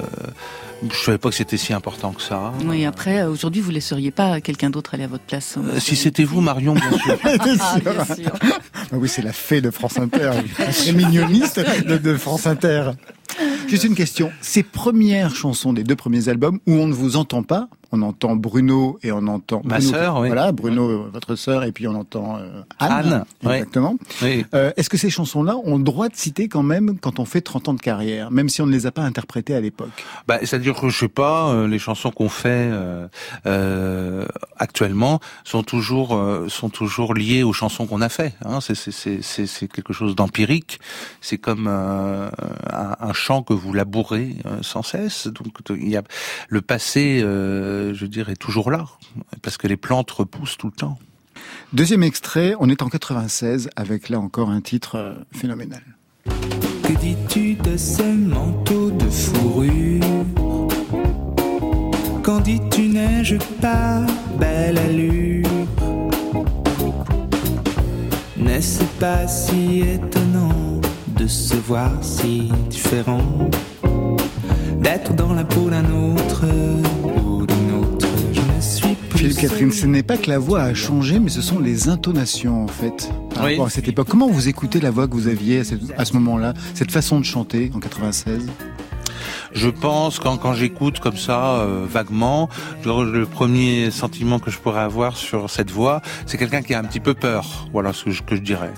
je 0.91 0.97
savais 0.99 1.19
pas 1.19 1.29
que 1.31 1.35
c'était 1.35 1.57
si 1.57 1.73
important 1.73 2.13
que 2.13 2.23
ça. 2.23 2.53
Oui, 2.65 2.85
après, 2.87 3.21
euh, 3.21 3.31
aujourd'hui, 3.31 3.61
vous 3.63 3.71
laisseriez 3.71 4.11
pas 4.11 4.41
quelqu'un 4.41 4.71
d'autre 4.71 4.95
aller 4.95 5.05
à 5.05 5.09
votre 5.09 5.25
place. 5.25 5.57
hein. 5.59 5.63
Euh, 5.75 5.81
si 5.81 5.97
c'était 5.97 6.25
vous, 6.25 6.41
Marion, 6.41 6.75
bien 6.75 6.91
sûr. 6.99 7.19
Ah, 7.25 7.79
bien 7.79 8.05
sûr. 8.15 8.33
Ah 8.75 8.97
oui, 8.97 9.09
c'est 9.09 9.23
la 9.23 9.33
fée 9.33 9.61
de 9.61 9.71
France 9.71 9.99
Inter, 9.99 10.33
très 10.57 10.93
mignoniste 10.93 11.61
de, 11.87 11.97
de 11.99 12.17
France 12.17 12.47
Inter. 12.47 12.91
Juste 13.69 13.85
une 13.85 13.95
question. 13.95 14.31
Ces 14.41 14.63
premières 14.63 15.35
chansons 15.35 15.73
des 15.73 15.85
deux 15.85 15.97
premiers 15.97 16.29
albums 16.29 16.59
où 16.67 16.73
on 16.73 16.87
ne 16.87 16.93
vous 16.95 17.17
entend 17.17 17.43
pas, 17.43 17.69
on 17.93 18.03
entend 18.03 18.37
Bruno 18.37 18.99
et 19.03 19.13
on 19.13 19.27
entend 19.27 19.63
Ma 19.65 19.79
Bruno, 19.79 19.91
sœur, 19.91 20.19
oui. 20.21 20.29
Voilà, 20.29 20.53
Bruno, 20.53 21.09
votre 21.13 21.35
sœur, 21.35 21.65
et 21.65 21.73
puis 21.73 21.87
on 21.89 21.95
entend 21.95 22.37
euh, 22.39 22.63
Anne. 22.79 23.25
Anne, 23.43 23.53
exactement. 23.53 23.97
Oui. 24.23 24.45
Euh, 24.55 24.73
Est-ce 24.77 24.89
que 24.91 24.97
ces 24.97 25.11
chansons-là 25.11 25.57
ont 25.65 25.79
le 25.79 25.85
droit 25.85 26.09
de 26.09 26.17
citer 26.17 26.49
quand 26.49 26.63
même 26.63 26.99
quand 26.99 27.19
on 27.19 27.25
fait 27.25 27.41
30 27.41 27.69
ans 27.69 27.75
de 27.75 27.81
carrière, 27.81 28.31
même 28.31 28.49
si 28.49 28.63
on 28.63 28.67
ne 28.67 28.73
les 28.73 28.87
a 28.87 28.93
pas 28.93 29.03
interprétées 29.03 29.55
à 29.55 29.61
l'époque? 29.61 29.91
Bah, 30.29 30.39
c'est-à-dire 30.41 30.75
que 30.79 30.89
je 30.89 30.99
sais 30.99 31.09
pas, 31.09 31.49
euh, 31.51 31.67
les 31.69 31.79
chansons 31.79 32.11
qu'on 32.11 32.29
fait 32.29 32.69
euh, 32.73 33.09
euh, 33.47 34.27
actuellement 34.57 35.21
sont 35.45 35.63
toujours 35.63 36.15
euh, 36.15 36.49
sont 36.49 36.69
toujours 36.69 37.15
liées 37.15 37.43
aux 37.43 37.53
chansons 37.53 37.87
qu'on 37.87 38.01
a 38.01 38.09
fait. 38.09 38.35
Hein. 38.45 38.61
C'est 38.61 38.75
c'est 38.75 38.93
c'est 38.93 39.23
c'est 39.23 39.47
c'est 39.47 39.69
quelque 39.69 39.93
chose 39.93 40.15
d'empirique. 40.15 40.81
C'est 41.21 41.39
comme 41.39 41.67
euh, 41.69 42.29
un, 42.73 42.97
un 43.01 43.13
champ 43.13 43.43
que 43.43 43.53
vous 43.53 43.73
labourez 43.73 44.37
euh, 44.47 44.59
sans 44.63 44.83
cesse. 44.83 45.27
Donc 45.27 45.49
il 45.71 45.89
y 45.89 45.97
a 45.97 46.03
le 46.49 46.61
passé, 46.61 47.21
euh, 47.23 47.80
je 47.93 48.01
veux 48.03 48.09
dire, 48.09 48.29
est 48.29 48.37
toujours 48.37 48.71
là 48.71 48.87
parce 49.43 49.57
que 49.57 49.67
les 49.67 49.77
plantes 49.77 50.11
repoussent 50.11 50.57
tout 50.57 50.69
le 50.69 50.73
temps. 50.73 50.99
Deuxième 51.73 52.03
extrait, 52.03 52.55
on 52.59 52.69
est 52.69 52.83
en 52.83 52.89
96 52.89 53.71
avec 53.77 54.09
là 54.09 54.19
encore 54.19 54.51
un 54.51 54.61
titre 54.61 54.97
euh, 54.97 55.15
phénoménal. 55.33 55.83
Que 56.25 56.93
dis-tu 56.99 57.55
de 57.55 57.77
ce 57.77 58.03
manteau 58.03 58.91
de 58.91 59.09
fourrure? 59.09 60.01
Quand 62.23 62.41
dis-tu 62.41 62.89
neige 62.89 63.39
pas 63.61 64.05
belle 64.39 64.79
allure? 64.79 65.47
N'est-ce 68.37 68.83
pas 68.99 69.29
si 69.29 69.81
étonnant 69.81 70.81
de 71.17 71.27
se 71.27 71.55
voir 71.55 71.93
si 72.03 72.51
différent? 72.69 73.49
D'être 74.81 75.15
dans 75.15 75.33
la 75.35 75.45
peau 75.45 75.71
d'un 75.71 75.85
autre 75.93 76.45
Philippe 79.21 79.37
Catherine, 79.39 79.71
ce 79.71 79.85
n'est 79.87 80.03
pas 80.03 80.17
que 80.17 80.31
la 80.31 80.39
voix 80.39 80.63
a 80.63 80.73
changé, 80.73 81.19
mais 81.19 81.29
ce 81.29 81.43
sont 81.43 81.59
les 81.59 81.89
intonations 81.91 82.65
en 82.65 82.69
fait. 82.69 83.11
Par 83.35 83.45
Oui. 83.45 83.51
rapport 83.53 83.67
à 83.67 83.71
cette 83.71 83.87
époque. 83.87 84.09
Comment 84.09 84.29
vous 84.29 84.49
écoutez 84.49 84.81
la 84.81 84.91
voix 84.91 85.07
que 85.09 85.13
vous 85.13 85.29
aviez 85.29 85.61
à, 85.61 85.65
cette- 85.65 85.81
à 85.99 86.05
ce 86.07 86.15
moment-là, 86.15 86.55
cette 86.75 86.91
façon 86.91 87.21
de 87.21 87.25
chanter 87.27 87.71
en 87.75 87.81
96 87.81 88.47
Je 89.53 89.69
pense 89.69 90.19
quand, 90.19 90.39
quand 90.39 90.55
j'écoute 90.55 91.01
comme 91.01 91.17
ça 91.19 91.57
euh, 91.61 91.85
vaguement, 91.87 92.49
le 92.87 93.25
premier 93.27 93.91
sentiment 93.91 94.39
que 94.39 94.51
je 94.51 94.59
pourrais 94.59 94.81
avoir 94.81 95.17
sur 95.19 95.51
cette 95.51 95.71
voix, 95.71 96.01
c'est 96.25 96.39
quelqu'un 96.39 96.63
qui 96.63 96.73
a 96.73 96.79
un 96.79 96.85
petit 96.85 97.01
peu 97.01 97.13
peur. 97.15 97.69
Voilà 97.75 97.93
ce 97.93 98.05
que 98.05 98.11
je, 98.13 98.23
que 98.23 98.37
je 98.37 98.41
dirais, 98.41 98.73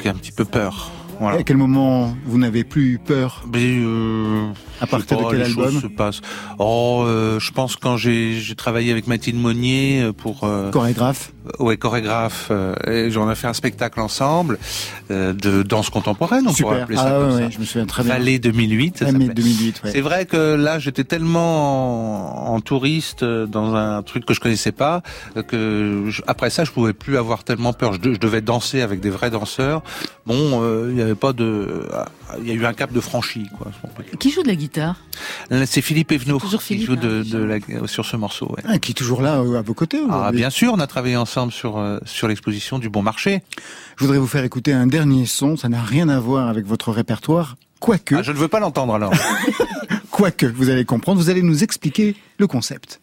qui 0.00 0.06
a 0.06 0.12
un 0.12 0.14
petit 0.14 0.32
peu 0.32 0.44
peur. 0.44 0.92
Voilà. 1.18 1.38
À 1.38 1.42
quel 1.42 1.56
moment 1.56 2.14
vous 2.26 2.38
n'avez 2.38 2.62
plus 2.62 2.92
eu 2.94 2.98
peur? 2.98 3.44
Mais, 3.52 3.78
euh, 3.78 4.48
À 4.82 4.86
partir 4.86 5.16
de 5.18 5.24
quel 5.30 5.38
les 5.38 5.44
album 5.46 5.80
se 5.80 5.86
passent. 5.86 6.20
Oh, 6.58 7.04
euh, 7.06 7.38
je 7.40 7.52
pense 7.52 7.76
quand 7.76 7.96
j'ai 7.96 8.42
travaillé 8.56 8.90
avec 8.92 9.06
Mathilde 9.06 9.38
Monnier 9.40 10.02
euh, 10.02 10.12
pour 10.12 10.40
euh, 10.44 10.70
Chorégraphe 10.70 11.32
ouais 11.58 11.76
chorégraphe, 11.76 12.48
euh, 12.52 12.72
et 12.86 13.10
j'en 13.10 13.28
ai 13.28 13.34
fait 13.34 13.48
un 13.48 13.52
spectacle 13.52 13.98
ensemble 14.00 14.58
euh, 15.10 15.32
de 15.32 15.64
danse 15.64 15.90
contemporaine, 15.90 16.44
on 16.46 16.52
pourrait 16.52 16.54
Super. 16.54 16.82
appeler 16.84 16.96
ça 16.96 17.04
Ah 17.16 17.18
comme 17.20 17.32
ouais, 17.34 17.42
ça. 17.42 17.50
je 17.50 17.58
me 17.58 17.64
souviens 17.64 17.86
très 17.86 18.04
bien. 18.04 18.12
Vallée 18.12 18.38
2008. 18.38 18.98
ça 18.98 19.04
Ah, 19.08 19.12
mais 19.12 19.26
s'appelait. 19.26 19.34
2008, 19.42 19.80
ouais. 19.84 19.90
C'est 19.90 20.00
vrai 20.02 20.26
que 20.26 20.54
là, 20.54 20.78
j'étais 20.78 21.02
tellement 21.02 22.48
en, 22.50 22.54
en 22.54 22.60
touriste 22.60 23.24
euh, 23.24 23.46
dans 23.46 23.74
un 23.74 24.02
truc 24.04 24.24
que 24.24 24.34
je 24.34 24.40
connaissais 24.40 24.70
pas 24.70 25.02
euh, 25.36 25.42
que 25.42 26.04
je- 26.10 26.22
après 26.28 26.48
ça, 26.50 26.62
je 26.64 26.70
pouvais 26.70 26.92
plus 26.92 27.16
avoir 27.16 27.42
tellement 27.42 27.72
peur. 27.72 27.92
Je, 27.94 28.12
je 28.14 28.18
devais 28.20 28.40
danser 28.40 28.80
avec 28.80 29.00
des 29.00 29.10
vrais 29.10 29.30
danseurs. 29.30 29.82
Bon, 30.26 30.60
euh, 30.62 30.86
il 30.90 30.94
n'y 30.94 31.02
avait 31.02 31.16
pas 31.16 31.32
de, 31.32 31.88
il 32.40 32.48
y 32.48 32.50
a 32.50 32.54
eu 32.54 32.64
un 32.66 32.72
cap 32.72 32.92
de 32.92 33.00
franchi, 33.00 33.48
quoi. 33.56 33.70
Qui 34.18 34.30
joue 34.30 34.42
de 34.42 34.48
la 34.48 34.54
guitare? 34.54 34.96
C'est 35.66 35.82
Philippe 35.82 36.12
Evenot 36.12 36.38
Toujours 36.38 36.60
qui 36.60 36.74
Philippe, 36.74 36.86
joue 36.86 36.96
de, 36.96 37.22
hein, 37.26 37.30
de 37.30 37.38
la- 37.78 37.86
sur 37.86 38.04
ce 38.06 38.16
morceau. 38.16 38.46
ouais. 38.56 38.62
Ah, 38.66 38.78
qui 38.78 38.92
est 38.92 38.94
toujours 38.94 39.22
là 39.22 39.40
euh, 39.40 39.58
à 39.58 39.62
vos 39.62 39.74
côtés 39.74 40.00
Ah, 40.10 40.30
bien 40.32 40.50
sûr, 40.50 40.72
on 40.74 40.80
a 40.80 40.86
travaillé 40.86 41.16
ensemble 41.16 41.52
sur 41.52 41.78
euh, 41.78 41.98
sur 42.04 42.28
l'exposition 42.28 42.78
du 42.78 42.88
Bon 42.88 43.02
Marché. 43.02 43.42
Je 43.96 44.04
voudrais 44.04 44.18
vous 44.18 44.26
faire 44.26 44.44
écouter 44.44 44.72
un 44.72 44.86
dernier 44.86 45.26
son, 45.26 45.56
ça 45.56 45.68
n'a 45.68 45.82
rien 45.82 46.08
à 46.08 46.18
voir 46.20 46.48
avec 46.48 46.66
votre 46.66 46.90
répertoire, 46.92 47.56
quoique, 47.80 48.14
Ah, 48.16 48.22
je 48.22 48.32
ne 48.32 48.36
veux 48.38 48.48
pas 48.48 48.60
l'entendre 48.60 48.94
alors. 48.94 49.12
quoique, 50.10 50.46
vous 50.46 50.70
allez 50.70 50.84
comprendre, 50.84 51.20
vous 51.20 51.30
allez 51.30 51.42
nous 51.42 51.62
expliquer 51.62 52.16
le 52.38 52.46
concept. 52.46 53.00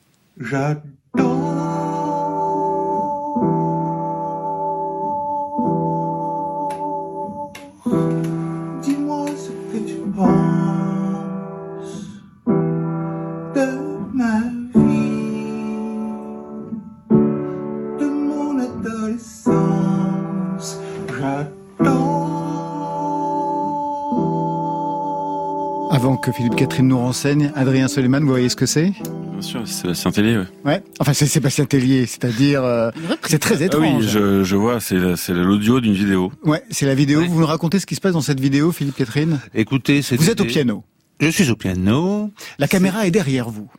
Que 26.21 26.31
Philippe 26.31 26.55
Catherine 26.55 26.87
nous 26.87 26.97
renseigne, 26.97 27.51
Adrien 27.55 27.87
Soleiman, 27.87 28.19
vous 28.21 28.27
voyez 28.29 28.49
ce 28.49 28.55
que 28.55 28.65
c'est? 28.65 28.91
Bien 29.31 29.41
sûr, 29.41 29.61
c'est 29.65 29.73
Sébastien 29.95 30.11
Tellier, 30.11 30.37
ouais. 30.37 30.45
Ouais. 30.65 30.83
Enfin, 30.99 31.13
c'est 31.13 31.25
Sébastien 31.27 31.65
Tellier, 31.65 32.05
c'est-à-dire, 32.05 32.63
euh, 32.63 32.91
c'est 33.25 33.39
très 33.39 33.61
Ah 33.61 33.65
étrange. 33.65 34.03
oui, 34.03 34.07
je, 34.07 34.43
je 34.43 34.55
vois, 34.55 34.79
c'est 34.79 35.15
c'est 35.15 35.33
l'audio 35.33 35.79
d'une 35.79 35.93
vidéo. 35.93 36.31
Ouais, 36.43 36.63
c'est 36.71 36.85
la 36.85 36.95
vidéo. 36.95 37.23
Vous 37.25 37.39
nous 37.39 37.45
racontez 37.45 37.79
ce 37.79 37.85
qui 37.85 37.95
se 37.95 38.01
passe 38.01 38.13
dans 38.13 38.21
cette 38.21 38.39
vidéo, 38.39 38.71
Philippe 38.71 38.95
Catherine? 38.97 39.39
Écoutez, 39.53 40.01
c'est 40.01 40.17
Vous 40.17 40.29
êtes 40.29 40.41
au 40.41 40.45
piano. 40.45 40.83
Je 41.19 41.29
suis 41.29 41.49
au 41.49 41.55
piano. 41.55 42.31
La 42.59 42.67
caméra 42.67 43.05
est 43.07 43.11
derrière 43.11 43.49
vous. 43.49 43.69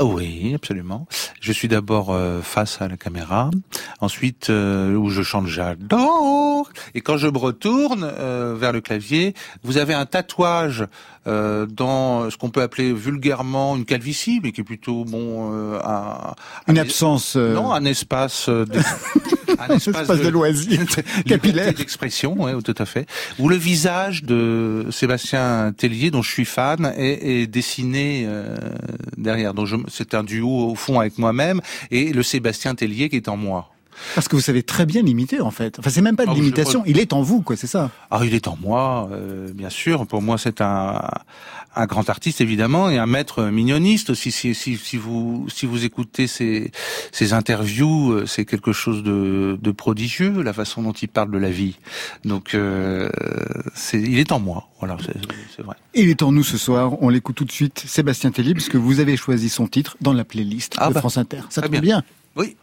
Oui, 0.00 0.52
absolument. 0.54 1.06
Je 1.40 1.50
suis 1.52 1.66
d'abord 1.66 2.10
euh, 2.12 2.40
face 2.40 2.80
à 2.80 2.86
la 2.88 2.96
caméra, 2.96 3.50
ensuite 4.00 4.48
euh, 4.48 4.94
où 4.94 5.10
je 5.10 5.22
chante 5.22 5.46
j'adore, 5.48 6.70
et 6.94 7.00
quand 7.00 7.16
je 7.16 7.26
me 7.26 7.38
retourne 7.38 8.04
euh, 8.04 8.54
vers 8.56 8.72
le 8.72 8.80
clavier, 8.80 9.34
vous 9.64 9.76
avez 9.76 9.94
un 9.94 10.06
tatouage 10.06 10.86
euh, 11.26 11.66
dans 11.66 12.30
ce 12.30 12.36
qu'on 12.36 12.50
peut 12.50 12.62
appeler 12.62 12.92
vulgairement 12.92 13.76
une 13.76 13.84
calvitie, 13.84 14.40
mais 14.42 14.52
qui 14.52 14.60
est 14.60 14.64
plutôt 14.64 15.04
bon 15.04 15.50
euh, 15.52 15.80
un, 15.84 16.34
Une 16.68 16.78
un- 16.78 16.82
absence. 16.82 17.34
euh, 17.36 17.54
non, 17.54 17.72
un 17.72 17.84
espace, 17.84 18.48
euh, 18.48 18.64
d'ex- 18.66 19.04
un 19.70 19.76
espace, 19.76 20.02
espace 20.02 20.20
de 20.20 20.28
loisir 20.28 20.80
capillaire. 21.26 21.72
d'expression, 21.74 22.40
ouais, 22.42 22.52
tout 22.62 22.74
à 22.78 22.86
fait. 22.86 23.06
Où 23.38 23.48
le 23.48 23.56
visage 23.56 24.22
de 24.24 24.86
Sébastien 24.90 25.72
Tellier, 25.76 26.10
dont 26.10 26.22
je 26.22 26.30
suis 26.30 26.44
fan, 26.44 26.92
est, 26.96 27.42
est 27.42 27.46
dessiné 27.46 28.24
euh, 28.26 28.56
derrière. 29.16 29.54
Donc 29.54 29.66
je- 29.66 29.76
c'est 29.88 30.14
un 30.14 30.24
duo 30.24 30.70
au 30.70 30.74
fond 30.74 31.00
avec 31.00 31.18
moi-même 31.18 31.60
et 31.90 32.12
le 32.12 32.22
Sébastien 32.22 32.74
Tellier 32.74 33.08
qui 33.08 33.16
est 33.16 33.28
en 33.28 33.36
moi. 33.36 33.70
Parce 34.14 34.28
que 34.28 34.36
vous 34.36 34.42
savez 34.42 34.62
très 34.62 34.86
bien 34.86 35.02
l'imiter, 35.02 35.40
en 35.40 35.50
fait. 35.50 35.78
Enfin, 35.78 35.90
c'est 35.90 36.00
même 36.02 36.16
pas 36.16 36.24
de 36.26 36.30
Ah, 36.30 36.34
l'imitation. 36.34 36.82
Il 36.86 36.98
est 36.98 37.12
en 37.12 37.22
vous, 37.22 37.42
quoi, 37.42 37.56
c'est 37.56 37.66
ça. 37.66 37.90
Ah, 38.10 38.20
il 38.24 38.34
est 38.34 38.48
en 38.48 38.56
moi, 38.60 39.08
euh, 39.12 39.52
bien 39.52 39.70
sûr. 39.70 40.06
Pour 40.06 40.22
moi, 40.22 40.38
c'est 40.38 40.60
un, 40.60 41.00
un 41.76 41.86
grand 41.86 42.08
artiste 42.10 42.40
évidemment 42.40 42.90
et 42.90 42.98
un 42.98 43.06
maître 43.06 43.44
mignoniste 43.44 44.10
aussi. 44.10 44.30
Si, 44.32 44.54
si, 44.54 44.76
si 44.76 44.96
vous 44.96 45.46
si 45.48 45.66
vous 45.66 45.84
écoutez 45.84 46.26
ses, 46.26 46.70
ses 47.12 47.32
interviews, 47.32 48.12
euh, 48.12 48.26
c'est 48.26 48.44
quelque 48.44 48.72
chose 48.72 49.02
de, 49.02 49.58
de 49.60 49.70
prodigieux 49.70 50.42
la 50.42 50.52
façon 50.52 50.82
dont 50.82 50.92
il 50.92 51.08
parle 51.08 51.30
de 51.30 51.38
la 51.38 51.50
vie. 51.50 51.76
Donc, 52.24 52.54
euh, 52.54 53.08
c'est 53.74 54.00
il 54.00 54.18
est 54.18 54.32
en 54.32 54.40
moi. 54.40 54.68
Voilà, 54.80 54.96
c'est 55.04 55.62
vrai. 55.62 55.76
Il 55.94 56.08
est 56.08 56.22
en 56.22 56.32
nous 56.32 56.44
ce 56.44 56.56
soir. 56.56 57.02
On 57.02 57.08
l'écoute 57.08 57.36
tout 57.36 57.44
de 57.44 57.52
suite. 57.52 57.82
Sébastien 57.86 58.30
Tellier, 58.30 58.54
puisque 58.54 58.76
vous 58.76 59.00
avez 59.00 59.16
choisi 59.16 59.48
son 59.48 59.66
titre 59.66 59.96
dans 60.00 60.12
la 60.12 60.24
playlist 60.24 60.74
Ah 60.78 60.88
de 60.88 60.94
bah, 60.94 61.00
France 61.00 61.18
Inter. 61.18 61.40
Ça 61.50 61.62
tombe 61.62 61.72
bien. 61.72 61.80
bien. 61.80 62.02
Oui. 62.36 62.56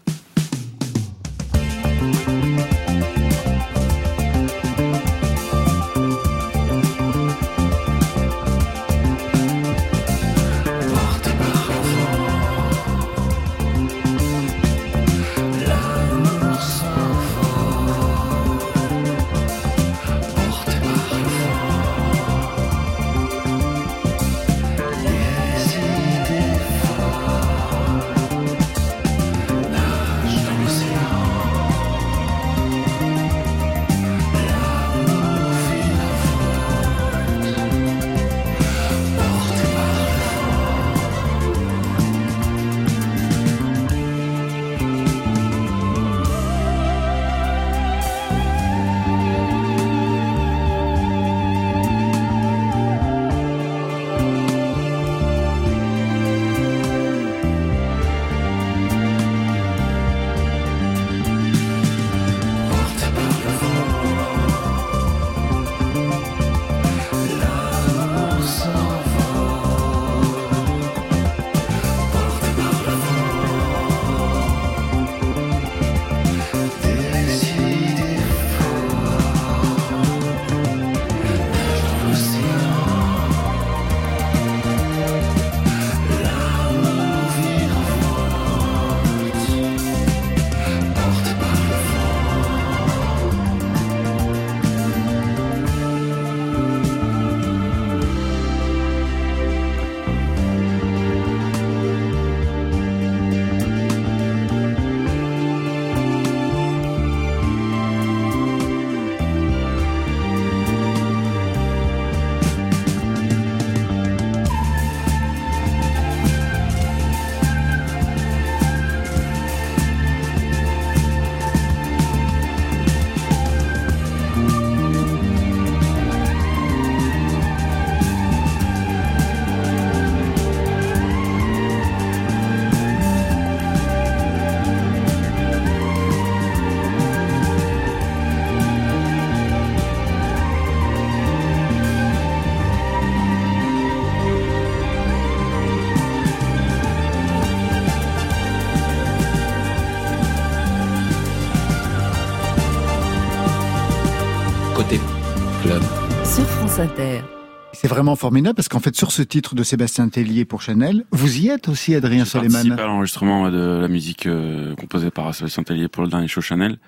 C'est 157.86 157.94
vraiment 157.94 158.16
formidable 158.16 158.56
parce 158.56 158.68
qu'en 158.68 158.80
fait, 158.80 158.96
sur 158.96 159.12
ce 159.12 159.22
titre 159.22 159.54
de 159.54 159.62
Sébastien 159.62 160.10
Tellier 160.10 160.44
pour 160.44 160.64
Chanel, 160.64 161.06
vous 161.12 161.38
y 161.38 161.50
êtes 161.50 161.70
aussi, 161.70 161.94
Adrien 161.94 162.26
Soleiman. 162.26 162.72
à 162.72 162.88
l'enregistrement 162.88 163.52
de 163.52 163.78
la 163.80 163.88
musique 163.88 164.26
euh, 164.26 164.74
composée 164.74 165.12
par 165.12 165.36
Sébastien 165.36 165.62
Tellier 165.62 165.88
pour 165.88 166.02
le 166.02 166.10
dernier 166.10 166.28
show 166.28 166.42
Chanel. 166.42 166.80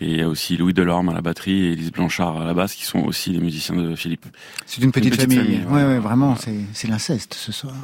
Et 0.00 0.10
il 0.10 0.16
y 0.16 0.20
a 0.20 0.28
aussi 0.28 0.56
Louis 0.56 0.74
Delorme 0.74 1.10
à 1.10 1.14
la 1.14 1.20
batterie 1.20 1.66
et 1.66 1.72
Elise 1.74 1.92
Blanchard 1.92 2.40
à 2.40 2.44
la 2.44 2.54
basse 2.54 2.74
qui 2.74 2.84
sont 2.84 3.04
aussi 3.04 3.30
les 3.30 3.38
musiciens 3.38 3.76
de 3.76 3.94
Philippe. 3.94 4.26
C'est 4.66 4.82
une 4.82 4.90
petite, 4.90 5.14
petite 5.14 5.32
famille. 5.32 5.58
famille, 5.60 5.64
ouais, 5.66 5.84
ouais. 5.84 5.84
ouais, 5.84 5.98
vraiment, 6.00 6.34
c'est 6.34 6.58
c'est 6.72 6.88
l'inceste 6.88 7.34
ce 7.34 7.52
soir. 7.52 7.74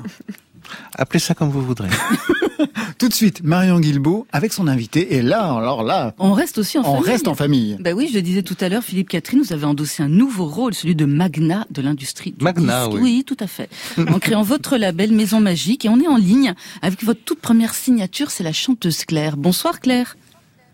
Appelez 0.96 1.18
ça 1.20 1.34
comme 1.34 1.50
vous 1.50 1.62
voudrez. 1.62 1.88
Tout 2.98 3.08
de 3.08 3.14
suite, 3.14 3.42
Marion 3.44 3.78
Guilbeault 3.78 4.26
avec 4.32 4.52
son 4.52 4.66
invité. 4.66 5.14
Et 5.14 5.22
là, 5.22 5.54
alors 5.56 5.84
là, 5.84 6.14
On 6.18 6.32
reste 6.32 6.58
aussi 6.58 6.78
en 6.78 6.80
on 6.82 6.94
famille. 6.96 7.10
reste 7.10 7.28
en 7.28 7.34
famille. 7.34 7.76
Bah 7.78 7.92
oui, 7.92 8.08
je 8.10 8.14
le 8.16 8.22
disais 8.22 8.42
tout 8.42 8.56
à 8.60 8.68
l'heure, 8.68 8.82
Philippe 8.82 9.08
Catherine, 9.08 9.40
vous 9.40 9.52
avez 9.52 9.64
endossé 9.64 10.02
un 10.02 10.08
nouveau 10.08 10.46
rôle, 10.46 10.74
celui 10.74 10.96
de 10.96 11.04
Magna 11.04 11.66
de 11.70 11.80
l'industrie 11.82 12.32
du 12.32 12.42
Magna, 12.44 12.88
disque. 12.88 13.00
oui. 13.00 13.22
tout 13.24 13.36
à 13.38 13.46
fait. 13.46 13.68
en 13.98 14.18
créant 14.18 14.42
votre 14.42 14.76
label 14.76 15.12
Maison 15.12 15.40
Magique 15.40 15.84
et 15.84 15.88
on 15.88 16.00
est 16.00 16.08
en 16.08 16.16
ligne 16.16 16.54
avec 16.82 17.04
votre 17.04 17.20
toute 17.22 17.40
première 17.40 17.74
signature, 17.74 18.30
c'est 18.32 18.42
la 18.44 18.52
chanteuse 18.52 19.04
Claire. 19.04 19.36
Bonsoir 19.36 19.78
Claire. 19.80 20.16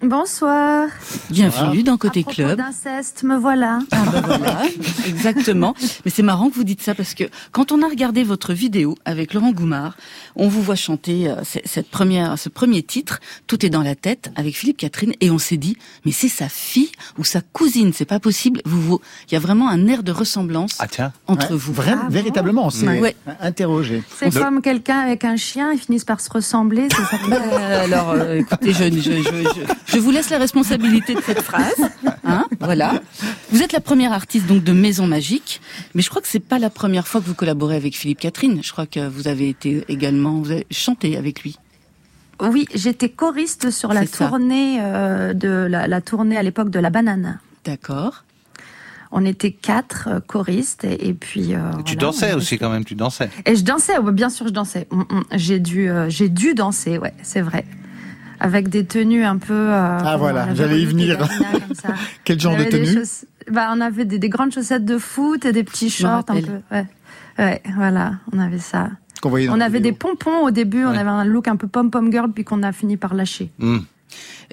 Bonsoir. 0.09 0.89
Bienvenue 1.31 1.83
dans 1.83 1.95
À 1.95 1.99
Côté 1.99 2.23
propos 2.23 2.35
Club. 2.37 2.59
d'inceste, 2.59 3.23
me 3.23 3.37
voilà. 3.39 3.79
Ah 3.91 4.05
bah 4.13 4.21
voilà, 4.27 4.63
exactement. 5.09 5.75
Mais 6.05 6.11
c'est 6.11 6.23
marrant 6.23 6.51
que 6.51 6.55
vous 6.55 6.65
dites 6.65 6.83
ça 6.83 6.95
parce 6.95 7.15
que 7.15 7.25
quand 7.53 7.73
on 7.73 7.81
a 7.83 7.89
regardé 7.89 8.23
votre 8.23 8.53
vidéo 8.53 8.97
avec 9.07 9.33
Laurent 9.33 9.53
Goumard, 9.53 9.97
on 10.37 10.47
vous 10.49 10.61
voit 10.63 10.75
chanter 10.77 11.29
euh, 11.31 11.37
cette 11.65 11.89
première, 11.91 12.39
ce 12.39 12.51
premier 12.51 12.83
titre, 12.83 13.21
Tout 13.47 13.65
est 13.65 13.71
dans 13.71 13.83
la 13.83 13.95
tête, 13.95 14.31
avec 14.37 14.55
Philippe 14.57 14.77
Catherine, 14.77 15.15
et 15.23 15.31
on 15.31 15.39
s'est 15.39 15.57
dit, 15.57 15.79
mais 16.05 16.13
c'est 16.13 16.29
sa 16.29 16.51
fille 16.51 16.93
ou 17.19 17.25
sa 17.25 17.41
cousine, 17.41 17.93
c'est 17.95 18.05
pas 18.05 18.21
possible. 18.21 18.61
Vous, 18.67 18.83
vous, 18.83 19.01
il 19.31 19.33
y 19.33 19.37
a 19.37 19.41
vraiment 19.41 19.71
un 19.71 19.87
air 19.87 20.03
de 20.03 20.13
ressemblance 20.13 20.77
Ah 20.81 20.87
tiens. 20.87 21.13
entre 21.29 21.51
Ouais, 21.53 21.57
vous. 21.57 21.73
Vraiment, 21.73 22.03
Ah 22.03 22.09
bon 22.09 22.13
véritablement, 22.15 22.69
c'est 22.71 22.87
Ouais. 23.01 23.17
interrogé. 23.41 24.03
C'est 24.19 24.33
comme 24.35 24.61
quelqu'un 24.61 24.99
avec 24.99 25.25
un 25.25 25.37
chien, 25.37 25.73
ils 25.73 25.79
finissent 25.81 26.05
par 26.05 26.21
se 26.21 26.29
ressembler, 26.31 26.89
c'est 26.91 27.17
ça. 27.17 27.17
Bah, 27.29 27.37
alors, 27.81 28.11
euh, 28.11 28.41
écoutez, 28.41 28.73
je, 28.75 28.85
je, 28.91 29.01
je, 29.23 29.61
je, 29.87 29.94
je 29.95 29.99
vous 30.01 30.11
laisse 30.11 30.31
la 30.31 30.39
responsabilité 30.39 31.15
de 31.15 31.21
cette 31.21 31.41
phrase. 31.43 31.75
Hein, 32.25 32.45
voilà. 32.61 33.01
Vous 33.51 33.63
êtes 33.63 33.73
la 33.73 33.81
première 33.81 34.13
artiste 34.13 34.47
donc 34.47 34.65
de 34.65 34.73
Maison 34.73 35.07
Magique, 35.07 35.61
mais 35.95 36.03
je 36.03 36.11
crois 36.11 36.21
que 36.21 36.29
c'est 36.29 36.41
pas 36.41 36.59
la 36.59 36.71
première 36.71 37.07
fois 37.07 37.21
que 37.21 37.27
vous 37.27 37.35
collaborez 37.35 37.77
avec 37.77 37.97
Philippe 37.97 38.21
Catherine. 38.21 38.61
Je 38.63 38.73
crois 38.73 38.87
que 38.87 39.07
vous 39.09 39.29
avez 39.29 39.49
été 39.49 39.85
également, 39.89 40.41
vous 40.41 40.51
avez 40.51 40.67
chanté 40.71 41.17
avec 41.17 41.43
lui. 41.43 41.57
Oui, 42.41 42.67
j'étais 42.75 43.09
choriste 43.09 43.71
sur 43.71 43.93
la 43.93 44.07
tournée 44.07 44.79
euh, 44.81 45.33
de 45.35 45.49
la, 45.49 45.87
la 45.87 46.01
tournée 46.01 46.37
à 46.37 46.43
l'époque 46.43 46.71
de 46.71 46.81
la 46.81 46.91
banane. 46.91 47.39
D'accord. 47.65 48.25
On 49.13 49.25
était 49.25 49.53
quatre 49.53 50.09
euh, 50.11 50.19
choristes 50.21 50.83
et, 50.83 51.09
et 51.09 51.15
puis. 51.15 51.55
euh, 51.55 51.71
Et 51.79 51.85
tu 51.85 51.95
voilà, 51.95 52.09
dansais 52.09 52.33
aussi 52.35 52.59
quand 52.59 52.71
même, 52.71 52.85
tu 52.85 52.97
dansais. 52.97 53.31
Et 53.47 53.55
je 53.55 53.63
dansais, 53.63 53.93
bien 54.13 54.29
sûr, 54.29 54.49
je 54.49 54.53
dansais. 54.53 54.89
Mm, 54.91 55.01
mm. 55.03 55.23
J'ai 55.35 55.61
dû, 55.61 55.89
euh, 55.89 56.11
j'ai 56.11 56.29
dû 56.29 56.55
danser, 56.55 56.99
ouais, 56.99 57.15
c'est 57.23 57.41
vrai. 57.41 57.65
Avec 58.41 58.69
des 58.69 58.85
tenues 58.85 59.25
un 59.25 59.39
peu. 59.39 59.53
euh, 59.55 59.99
Ah, 60.03 60.17
voilà, 60.19 60.49
on 60.51 60.55
j'allais 60.55 60.81
y 60.81 60.87
venir. 60.87 61.19
Davina, 61.19 61.51
comme 61.67 61.75
ça. 61.75 61.95
Quel 62.25 62.41
genre 62.41 62.53
On 62.55 62.57
de 62.57 62.63
avait 62.63 62.71
des 62.71 62.85
tenue 62.93 63.03
bah, 63.51 63.71
On 63.75 63.81
avait 63.81 64.05
des, 64.05 64.19
des 64.19 64.29
grandes 64.29 64.53
chaussettes 64.53 64.85
de 64.85 64.99
foot 64.99 65.45
et 65.45 65.53
des 65.53 65.65
petits 65.65 65.91
shorts 65.91 66.25
un 66.29 66.41
peu. 66.41 66.61
Ouais. 66.71 66.87
ouais, 67.39 67.63
voilà, 67.77 68.15
on 68.33 68.39
avait 68.39 68.59
ça. 68.59 68.91
qu'on 69.23 69.31
voyait 69.31 69.47
dans 69.47 69.55
On 69.55 69.57
la 69.57 69.67
avait 69.67 69.81
des 69.81 69.93
pompons 69.93 70.45
au 70.45 70.51
début, 70.51 70.85
on 70.85 70.91
avait 70.91 71.11
un 71.11 71.25
look 71.25 71.49
un 71.49 71.57
peu 71.57 71.67
pom-pom 71.69 72.11
girl, 72.13 72.31
puis 72.33 72.45
qu'on 72.45 72.63
a 72.63 72.73
fini 72.73 72.97
par 72.97 73.15
lâcher. 73.15 73.51
Hmm. 73.59 73.79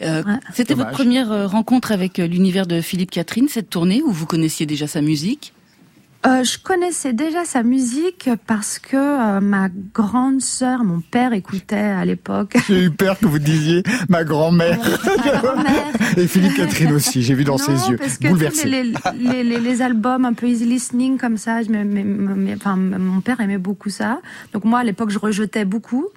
Euh, 0.01 0.23
Ouais. 0.23 0.39
C'était 0.53 0.73
votre 0.73 0.91
première 0.91 1.31
euh, 1.31 1.45
rencontre 1.47 1.91
avec 1.91 2.17
l'univers 2.17 2.65
de 2.65 2.81
Philippe 2.81 3.11
Catherine, 3.11 3.47
cette 3.49 3.69
tournée 3.69 4.01
où 4.03 4.11
vous 4.11 4.25
connaissiez 4.25 4.65
déjà 4.65 4.87
sa 4.87 5.01
musique? 5.01 5.53
Euh, 6.27 6.43
je 6.43 6.59
connaissais 6.59 7.13
déjà 7.13 7.45
sa 7.45 7.63
musique 7.63 8.29
parce 8.45 8.77
que 8.77 8.95
euh, 8.95 9.39
ma 9.41 9.69
grande 9.93 10.39
sœur, 10.41 10.83
mon 10.83 11.01
père 11.01 11.33
écoutait 11.33 11.75
à 11.77 12.05
l'époque. 12.05 12.57
J'ai 12.67 12.83
eu 12.83 12.91
peur 12.91 13.17
que 13.17 13.25
vous 13.25 13.39
disiez 13.39 13.81
ma 14.07 14.23
grand-mère. 14.23 14.77
Et 16.17 16.27
Philippe 16.27 16.55
Catherine 16.57 16.91
aussi, 16.91 17.23
j'ai 17.23 17.33
vu 17.33 17.43
dans 17.43 17.53
non, 17.53 17.57
ses 17.57 17.89
yeux. 17.89 17.97
parce 17.97 18.19
que 18.19 18.27
Bouleversé. 18.27 18.67
les, 18.67 18.83
les, 19.17 19.43
les, 19.43 19.59
les 19.59 19.81
albums 19.81 20.25
un 20.25 20.33
peu 20.33 20.47
easy 20.47 20.65
listening 20.65 21.17
comme 21.17 21.37
ça, 21.37 21.63
je 21.63 21.69
m'aimais- 21.71 22.53
enfin, 22.55 22.75
mon 22.75 23.21
père 23.21 23.39
aimait 23.39 23.57
beaucoup 23.57 23.89
ça. 23.89 24.19
Donc 24.53 24.63
moi, 24.63 24.79
à 24.79 24.83
l'époque, 24.83 25.09
je 25.09 25.17
rejetais 25.17 25.65
beaucoup. 25.65 26.07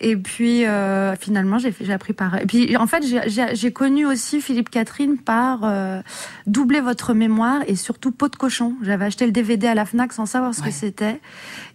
Et 0.00 0.16
puis 0.16 0.66
euh, 0.66 1.14
finalement, 1.16 1.58
j'ai 1.58 1.92
appris 1.92 2.12
par. 2.12 2.40
Et 2.40 2.46
puis 2.46 2.76
en 2.76 2.86
fait, 2.86 3.04
j'ai- 3.26 3.72
connu 3.72 4.06
aussi 4.06 4.40
Philippe 4.40 4.70
Catherine 4.70 5.18
par 5.18 5.60
euh, 5.64 6.00
doubler 6.46 6.80
votre 6.80 7.14
mémoire 7.14 7.62
et 7.68 7.76
surtout 7.76 8.10
Peau 8.10 8.28
de 8.28 8.36
cochon. 8.36 8.74
J'avais 8.82 9.04
acheté 9.06 9.24
le 9.26 9.32
DVD 9.32 9.68
à 9.68 9.74
la 9.74 9.84
Fnac 9.86 10.12
sans 10.12 10.26
savoir 10.26 10.54
ce 10.54 10.60
Ouais. 10.62 10.68
que 10.68 10.74
c'était 10.74 11.20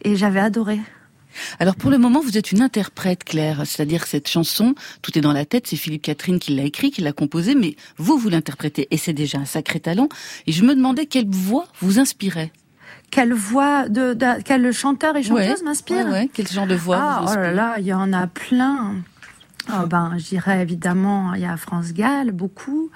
et 0.03 0.15
j'avais 0.15 0.39
adoré. 0.39 0.79
Alors 1.59 1.75
pour 1.75 1.91
le 1.91 1.97
moment, 1.97 2.19
vous 2.21 2.37
êtes 2.37 2.51
une 2.51 2.61
interprète, 2.61 3.23
Claire, 3.23 3.61
c'est-à-dire 3.65 4.01
que 4.03 4.09
cette 4.09 4.27
chanson, 4.27 4.73
tout 5.01 5.17
est 5.17 5.21
dans 5.21 5.31
la 5.31 5.45
tête, 5.45 5.67
c'est 5.67 5.75
Philippe 5.77 6.01
Catherine 6.01 6.39
qui 6.39 6.55
l'a 6.55 6.63
écrit, 6.63 6.89
qui 6.91 7.01
l'a 7.01 7.13
composée, 7.13 7.53
mais 7.55 7.75
vous, 7.97 8.17
vous 8.17 8.29
l'interprétez, 8.29 8.87
et 8.91 8.97
c'est 8.97 9.13
déjà 9.13 9.37
un 9.37 9.45
sacré 9.45 9.79
talent. 9.79 10.09
Et 10.47 10.51
je 10.51 10.63
me 10.63 10.73
demandais 10.75 11.05
quelle 11.05 11.29
voix 11.29 11.67
vous 11.81 11.99
inspirait. 11.99 12.51
Quelle 13.11 13.33
voix 13.33 13.89
de, 13.89 14.13
de 14.13 14.41
quel 14.43 14.71
chanteur 14.71 15.15
et 15.15 15.23
chanteuse 15.23 15.59
Ouais, 15.59 15.63
m'inspire 15.63 16.05
ouais, 16.05 16.11
ouais, 16.11 16.29
quel 16.33 16.47
genre 16.47 16.67
de 16.67 16.75
voix 16.75 16.97
Ah, 16.99 17.21
vous 17.23 17.33
oh 17.33 17.35
là 17.35 17.51
là, 17.51 17.75
il 17.79 17.85
y 17.85 17.93
en 17.93 18.13
a 18.13 18.27
plein. 18.27 18.95
Oh 19.71 19.85
ben, 19.85 20.13
je 20.17 20.25
dirais 20.25 20.61
évidemment, 20.61 21.33
il 21.35 21.41
y 21.41 21.45
a 21.45 21.55
France 21.55 21.93
Gall, 21.93 22.31
beaucoup. 22.31 22.89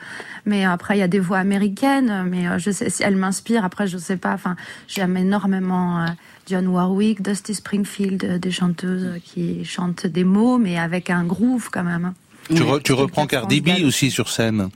Mais 0.46 0.66
après, 0.66 0.98
il 0.98 1.00
y 1.00 1.04
a 1.04 1.08
des 1.08 1.20
voix 1.20 1.38
américaines. 1.38 2.26
Mais 2.30 2.48
euh, 2.48 2.58
je 2.58 2.72
sais 2.72 2.90
si 2.90 3.04
elles 3.04 3.16
m'inspirent. 3.16 3.64
Après, 3.64 3.86
je 3.86 3.98
sais 3.98 4.18
pas. 4.18 4.34
Enfin, 4.34 4.56
j'aime 4.88 5.16
énormément 5.16 6.02
euh, 6.02 6.08
Dionne 6.48 6.68
Warwick, 6.68 7.22
Dusty 7.22 7.54
Springfield, 7.54 8.24
euh, 8.24 8.38
des 8.40 8.52
chanteuses 8.52 9.20
qui 9.24 9.64
chantent 9.66 10.08
des 10.08 10.24
mots, 10.24 10.58
mais 10.58 10.80
avec 10.80 11.10
un 11.10 11.26
groove 11.26 11.70
quand 11.72 11.84
même. 11.84 12.14
Tu, 12.48 12.62
re- 12.64 12.82
tu 12.82 12.94
reprends 12.94 13.26
Cardi 13.28 13.62
B 13.62 13.70
aussi 13.86 14.12
sur 14.12 14.30
scène. 14.30 14.70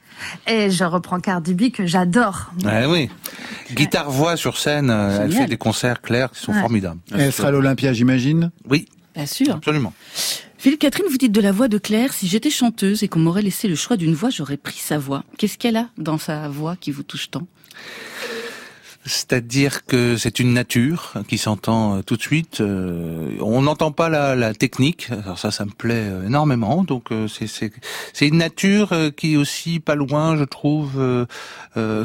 Et 0.47 0.69
je 0.71 0.83
reprends 0.83 1.19
Cardi 1.19 1.53
B 1.53 1.69
que 1.71 1.85
j'adore. 1.85 2.51
Ouais, 2.63 2.85
oui. 2.85 3.09
Guitare-voix 3.71 4.37
sur 4.37 4.57
scène, 4.57 4.89
euh, 4.89 5.23
elle 5.25 5.31
fait 5.31 5.45
des 5.47 5.57
concerts 5.57 6.01
clairs 6.01 6.31
qui 6.31 6.39
sont 6.39 6.53
Ouais. 6.53 6.61
formidables. 6.61 6.99
Et 7.15 7.19
Elle 7.23 7.33
sera 7.33 7.49
à 7.49 7.51
l'Olympia, 7.51 7.91
j'imagine. 7.93 8.51
Oui, 8.69 8.85
Bien 9.15 9.25
sûr. 9.25 9.55
absolument. 9.55 9.93
Philippe 10.57 10.79
Catherine, 10.79 11.05
vous 11.09 11.17
dites 11.17 11.31
de 11.31 11.41
la 11.41 11.51
voix 11.51 11.67
de 11.67 11.77
Claire, 11.77 12.13
si 12.13 12.27
j'étais 12.27 12.49
chanteuse 12.49 13.03
et 13.03 13.07
qu'on 13.07 13.19
m'aurait 13.19 13.43
laissé 13.43 13.67
le 13.67 13.75
choix 13.75 13.95
d'une 13.97 14.13
voix, 14.15 14.29
j'aurais 14.31 14.57
pris 14.57 14.79
sa 14.79 14.97
voix. 14.97 15.23
Qu'est-ce 15.37 15.57
qu'elle 15.57 15.77
a 15.77 15.89
dans 15.97 16.17
sa 16.17 16.47
voix 16.49 16.75
qui 16.79 16.91
vous 16.91 17.03
touche 17.03 17.29
tant? 17.29 17.45
C'est-à-dire 19.07 19.85
que 19.85 20.17
c'est 20.17 20.39
une 20.39 20.53
nature 20.53 21.13
qui 21.27 21.37
s'entend 21.37 21.97
euh, 21.97 22.01
tout 22.03 22.17
de 22.17 22.21
suite. 22.21 22.61
euh, 22.61 23.31
on 23.41 23.61
n'entend 23.63 23.91
pas 23.91 24.09
la, 24.09 24.35
la 24.35 24.53
technique. 24.53 25.09
Alors 25.23 25.39
ça, 25.39 25.49
ça 25.49 25.65
me 25.65 25.71
plaît 25.71 26.05
euh, 26.09 26.27
énormément. 26.27 26.83
Donc 26.83 27.11
euh, 27.11 27.27
c'est 27.27 27.47
c'est 27.47 27.71
c'est 28.13 28.27
une 28.27 28.37
nature 28.37 28.93
qui 29.15 29.33
est 29.33 29.37
aussi 29.37 29.79
pas 29.79 29.95
loin, 29.95 30.37
je 30.37 30.43
trouve. 30.43 30.99
euh, 30.99 31.25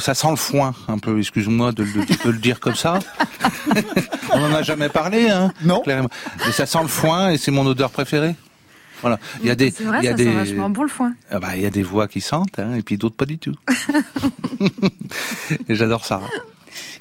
ça 0.00 0.14
sent 0.14 0.30
le 0.30 0.36
foin 0.36 0.74
un 0.88 0.98
peu. 0.98 1.18
Excuse-moi 1.18 1.72
de, 1.72 1.82
le- 1.82 2.06
de 2.24 2.30
le 2.30 2.38
dire 2.38 2.60
comme 2.60 2.74
ça. 2.76 2.98
on 4.32 4.38
n'en 4.38 4.54
a 4.54 4.62
jamais 4.62 4.88
parlé, 4.88 5.28
hein. 5.28 5.52
Non. 5.62 5.80
Clairement. 5.80 6.08
Mais 6.46 6.52
ça 6.52 6.66
sent 6.66 6.82
le 6.82 6.88
foin 6.88 7.30
et 7.30 7.38
c'est 7.38 7.50
mon 7.50 7.66
odeur 7.66 7.90
préférée. 7.90 8.34
Voilà. 9.00 9.18
Il 9.40 9.48
y 9.48 9.50
a 9.50 9.56
des, 9.56 9.70
vrai, 9.70 9.98
il 10.00 10.04
y 10.04 10.08
a 10.08 10.12
ça 10.12 10.16
des, 10.16 10.46
sent 10.46 10.68
bon 10.68 10.82
le 10.84 10.88
foin. 10.88 11.12
ah 11.32 11.40
bah, 11.40 11.56
il 11.56 11.62
y 11.62 11.66
a 11.66 11.70
des 11.70 11.82
voix 11.82 12.06
qui 12.06 12.20
sentent, 12.20 12.60
hein, 12.60 12.74
et 12.76 12.82
puis 12.82 12.98
d'autres 12.98 13.16
pas 13.16 13.24
du 13.24 13.36
tout. 13.38 13.54
et 15.68 15.74
j'adore 15.74 16.04
ça. 16.04 16.20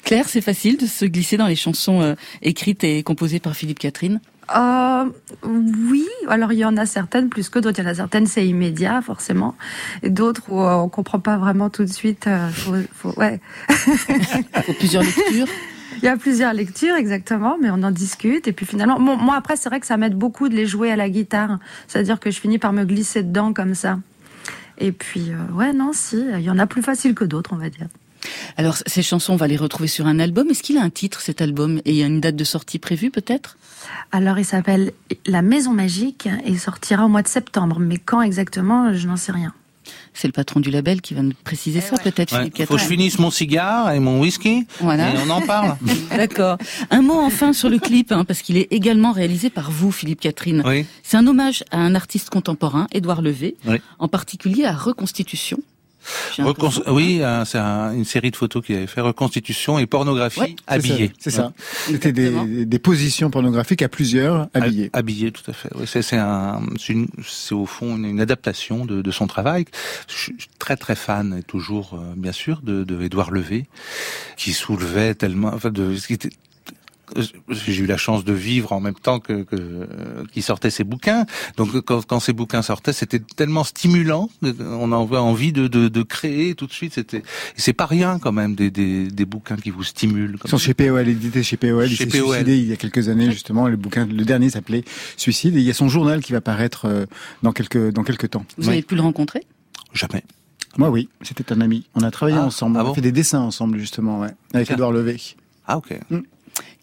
Claire, 0.04 0.28
c'est 0.28 0.40
facile 0.40 0.76
de 0.76 0.86
se 0.86 1.04
glisser 1.04 1.36
dans 1.36 1.46
les 1.46 1.56
chansons 1.56 2.00
euh, 2.02 2.14
écrites 2.42 2.84
et 2.84 3.02
composées 3.02 3.40
par 3.40 3.54
Philippe 3.54 3.78
Catherine? 3.78 4.20
Euh, 4.54 5.04
oui, 5.44 6.06
alors 6.28 6.52
il 6.52 6.58
y 6.58 6.64
en 6.64 6.76
a 6.76 6.84
certaines 6.84 7.28
plus 7.28 7.48
que 7.48 7.58
d'autres. 7.58 7.78
Il 7.78 7.84
y 7.84 7.86
en 7.86 7.90
a 7.90 7.94
certaines 7.94 8.26
c'est 8.26 8.46
immédiat 8.46 9.00
forcément, 9.00 9.54
et 10.02 10.10
d'autres 10.10 10.42
où 10.50 10.60
euh, 10.60 10.74
on 10.74 10.88
comprend 10.88 11.20
pas 11.20 11.38
vraiment 11.38 11.70
tout 11.70 11.84
de 11.84 11.92
suite. 11.92 12.26
euh, 12.26 12.48
faut, 12.50 12.74
faut- 12.92 13.14
ouais. 13.18 13.40
Il 13.70 14.62
faut 14.64 14.72
plusieurs 14.74 15.02
lectures? 15.04 15.46
Il 15.98 16.04
y 16.04 16.08
a 16.08 16.16
plusieurs 16.16 16.52
lectures 16.52 16.96
exactement, 16.96 17.56
mais 17.62 17.70
on 17.70 17.82
en 17.84 17.90
discute. 17.92 18.48
Et 18.48 18.52
puis 18.52 18.66
finalement, 18.66 18.98
bon, 18.98 19.16
moi 19.16 19.36
après 19.36 19.56
c'est 19.56 19.68
vrai 19.68 19.78
que 19.78 19.86
ça 19.86 19.96
m'aide 19.96 20.14
beaucoup 20.16 20.48
de 20.48 20.54
les 20.56 20.66
jouer 20.66 20.90
à 20.90 20.96
la 20.96 21.08
guitare, 21.08 21.58
c'est-à-dire 21.86 22.18
que 22.18 22.30
je 22.30 22.40
finis 22.40 22.58
par 22.58 22.72
me 22.72 22.84
glisser 22.84 23.22
dedans 23.22 23.52
comme 23.52 23.74
ça. 23.74 24.00
Et 24.78 24.90
puis 24.90 25.30
euh, 25.30 25.54
ouais 25.54 25.72
non 25.72 25.92
si, 25.94 26.16
il 26.34 26.40
y 26.42 26.50
en 26.50 26.58
a 26.58 26.66
plus 26.66 26.82
facile 26.82 27.14
que 27.14 27.24
d'autres 27.24 27.52
on 27.52 27.56
va 27.58 27.70
dire. 27.70 27.86
Alors, 28.56 28.76
ces 28.86 29.02
chansons, 29.02 29.32
on 29.34 29.36
va 29.36 29.46
les 29.48 29.56
retrouver 29.56 29.88
sur 29.88 30.06
un 30.06 30.18
album. 30.18 30.48
Est-ce 30.50 30.62
qu'il 30.62 30.78
a 30.78 30.82
un 30.82 30.90
titre, 30.90 31.20
cet 31.20 31.40
album? 31.40 31.78
Et 31.84 31.90
il 31.92 31.96
y 31.96 32.02
a 32.02 32.06
une 32.06 32.20
date 32.20 32.36
de 32.36 32.44
sortie 32.44 32.78
prévue, 32.78 33.10
peut-être? 33.10 33.56
Alors 34.12 34.38
il 34.38 34.44
s'appelle 34.44 34.92
La 35.26 35.42
Maison 35.42 35.72
Magique 35.72 36.26
et 36.26 36.48
il 36.50 36.60
sortira 36.60 37.04
au 37.04 37.08
mois 37.08 37.22
de 37.22 37.28
septembre, 37.28 37.78
mais 37.80 37.96
quand 37.98 38.22
exactement 38.22 38.92
je 38.94 39.08
n'en 39.08 39.16
sais 39.16 39.32
rien. 39.32 39.52
C'est 40.14 40.28
le 40.28 40.32
patron 40.32 40.60
du 40.60 40.70
label 40.70 41.00
qui 41.00 41.14
va 41.14 41.22
nous 41.22 41.32
préciser 41.42 41.80
ça, 41.80 41.96
peut-être, 41.98 42.32
Ouais, 42.32 42.38
Philippe 42.40 42.58
Il 42.58 42.66
faut 42.66 42.74
que 42.74 42.78
je 42.78 42.84
Catherine. 42.84 42.98
finisse 43.00 43.18
mon 43.18 43.30
cigare 43.30 43.90
et 43.92 43.98
mon 43.98 44.20
whisky, 44.20 44.66
Voilà. 44.80 45.12
et 45.12 45.18
on 45.26 45.30
en 45.30 45.40
parle. 45.40 45.76
D'accord. 46.16 46.58
Un 46.90 47.02
mot 47.02 47.18
enfin 47.18 47.52
sur 47.52 47.68
le 47.70 47.78
clip, 47.78 48.12
hein, 48.12 48.24
parce 48.24 48.42
qu'il 48.42 48.56
est 48.56 48.68
également 48.72 49.10
réalisé 49.10 49.50
par 49.50 49.70
vous, 49.72 49.90
Philippe 49.90 50.20
Catherine. 50.20 50.62
Oui. 50.64 50.86
C'est 51.02 51.16
un 51.16 51.26
hommage 51.26 51.64
à 51.72 51.78
un 51.78 51.94
artiste 51.96 52.30
contemporain, 52.30 52.86
Édouard 52.92 53.22
Levé, 53.22 53.56
Oui. 53.66 53.78
en 53.98 54.06
particulier 54.06 54.64
à 54.64 54.72
Reconstitution. 54.72 55.58
Recon- 56.38 56.82
oui, 56.90 57.22
un- 57.22 57.44
c'est 57.44 57.58
un- 57.58 57.92
une 57.94 58.04
série 58.04 58.30
de 58.30 58.36
photos 58.36 58.64
qui 58.64 58.74
avait 58.74 58.86
fait 58.86 59.00
reconstitution 59.00 59.78
et 59.78 59.86
pornographie 59.86 60.40
Ouais, 60.40 60.56
habillée. 60.66 61.12
C'est 61.18 61.30
ça. 61.30 61.52
C'était 61.86 62.12
des, 62.12 62.64
des 62.66 62.78
positions 62.78 63.30
pornographiques 63.30 63.82
à 63.82 63.88
plusieurs 63.88 64.48
habillés. 64.54 64.90
Ha- 64.92 64.98
Habillé, 64.98 65.30
tout 65.32 65.48
à 65.50 65.52
fait. 65.52 65.68
Oui, 65.74 65.84
c'est 65.86 66.02
c'est 66.02 66.16
un, 66.16 66.60
c'est 66.78 66.92
une- 66.92 67.08
c'est 67.26 67.54
au 67.54 67.66
fond 67.66 67.96
une, 67.96 68.04
une 68.04 68.20
adaptation 68.20 68.84
de, 68.84 69.02
de 69.02 69.10
son 69.10 69.26
travail. 69.26 69.64
Je 70.08 70.14
suis 70.16 70.36
très 70.58 70.76
très 70.76 70.94
fan 70.96 71.36
et 71.38 71.42
toujours, 71.42 71.94
euh, 71.94 72.14
bien 72.16 72.32
sûr, 72.32 72.60
de, 72.62 72.84
de 72.84 73.02
Édouard 73.02 73.30
Levé, 73.30 73.66
qui 74.36 74.52
soulevait 74.52 75.14
tellement, 75.14 75.52
enfin, 75.54 75.70
de, 75.70 75.96
ce 75.96 76.06
qui 76.06 76.14
était 76.14 76.30
j'ai 77.48 77.76
eu 77.82 77.86
la 77.86 77.96
chance 77.96 78.24
de 78.24 78.32
vivre 78.32 78.72
en 78.72 78.80
même 78.80 78.94
temps 78.94 79.18
que, 79.20 79.42
que 79.42 79.56
euh, 79.56 79.86
qui 80.32 80.42
sortait 80.42 80.70
ses 80.70 80.84
bouquins. 80.84 81.26
Donc 81.56 81.78
quand, 81.82 82.04
quand 82.06 82.20
ces 82.20 82.32
bouquins 82.32 82.62
sortaient, 82.62 82.92
c'était 82.92 83.18
tellement 83.20 83.64
stimulant. 83.64 84.28
On 84.42 84.92
avait 84.92 85.16
envie 85.18 85.52
de, 85.52 85.68
de, 85.68 85.88
de 85.88 86.02
créer 86.02 86.54
tout 86.54 86.66
de 86.66 86.72
suite. 86.72 86.94
C'était, 86.94 87.22
c'est 87.56 87.72
pas 87.72 87.86
rien 87.86 88.18
quand 88.18 88.32
même 88.32 88.54
des, 88.54 88.70
des, 88.70 89.08
des 89.08 89.24
bouquins 89.24 89.56
qui 89.56 89.70
vous 89.70 89.84
stimulent. 89.84 90.38
Ils 90.44 90.50
sont 90.50 90.58
ça. 90.58 90.64
chez 90.66 90.74
POL, 90.74 91.08
édité 91.08 91.42
chez 91.42 91.56
POL. 91.56 91.86
Il 91.90 91.96
Chez 91.96 92.08
s'est 92.08 92.18
POL. 92.18 92.28
suicidé 92.34 92.58
il 92.58 92.66
y 92.68 92.72
a 92.72 92.76
quelques 92.76 93.08
années, 93.08 93.30
justement. 93.30 93.68
Le 93.68 93.76
bouquin, 93.76 94.06
le 94.06 94.24
dernier 94.24 94.50
s'appelait 94.50 94.84
Suicide. 95.16 95.56
Et 95.56 95.60
il 95.60 95.64
y 95.64 95.70
a 95.70 95.74
son 95.74 95.88
journal 95.88 96.22
qui 96.22 96.32
va 96.32 96.40
paraître 96.40 96.86
euh, 96.86 97.06
dans 97.42 97.52
quelques, 97.52 97.92
dans 97.92 98.02
quelques 98.04 98.30
temps. 98.30 98.44
Vous 98.58 98.68
avez 98.68 98.82
pu 98.82 98.94
le 98.94 99.02
rencontrer? 99.02 99.42
Jamais. 99.92 100.22
Moi, 100.78 100.88
oui. 100.88 101.08
C'était 101.20 101.52
un 101.52 101.60
ami. 101.60 101.86
On 101.94 102.00
a 102.00 102.10
travaillé 102.10 102.38
Ah, 102.40 102.44
ensemble. 102.46 102.78
ah 102.78 102.82
on 102.82 102.86
bon? 102.86 102.92
a 102.92 102.94
fait 102.94 103.00
des 103.02 103.12
dessins 103.12 103.40
ensemble, 103.40 103.78
justement, 103.78 104.20
ouais. 104.20 104.30
Avec. 104.54 104.70
Edouard 104.70 104.92
Levé. 104.92 105.20
Ah 105.66 105.76
ok. 105.76 105.92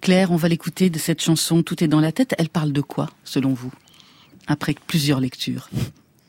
Claire, 0.01 0.31
on 0.31 0.35
va 0.35 0.47
l'écouter 0.47 0.89
de 0.89 0.97
cette 0.99 1.21
chanson 1.21 1.63
Tout 1.63 1.83
est 1.83 1.87
dans 1.87 1.99
la 1.99 2.11
tête. 2.11 2.35
Elle 2.37 2.49
parle 2.49 2.71
de 2.71 2.81
quoi, 2.81 3.09
selon 3.23 3.53
vous 3.53 3.71
Après 4.47 4.75
plusieurs 4.87 5.19
lectures? 5.19 5.69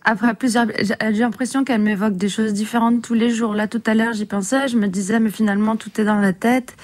Après 0.02 0.32
plusieurs, 0.34 0.66
j'ai 0.78 1.20
l'impression 1.20 1.62
qu'elle 1.62 1.82
m'évoque 1.82 2.16
des 2.16 2.30
choses 2.30 2.54
différentes 2.54 3.02
tous 3.02 3.12
les 3.12 3.30
jours. 3.30 3.54
Là, 3.54 3.68
tout 3.68 3.82
à 3.84 3.94
l'heure, 3.94 4.14
j'y 4.14 4.24
pensais, 4.24 4.66
je 4.66 4.78
me 4.78 4.88
disais, 4.88 5.20
mais 5.20 5.30
finalement, 5.30 5.76
tout 5.76 5.90
est 6.00 6.04
dans 6.04 6.18
la 6.18 6.32
tête. 6.32 6.74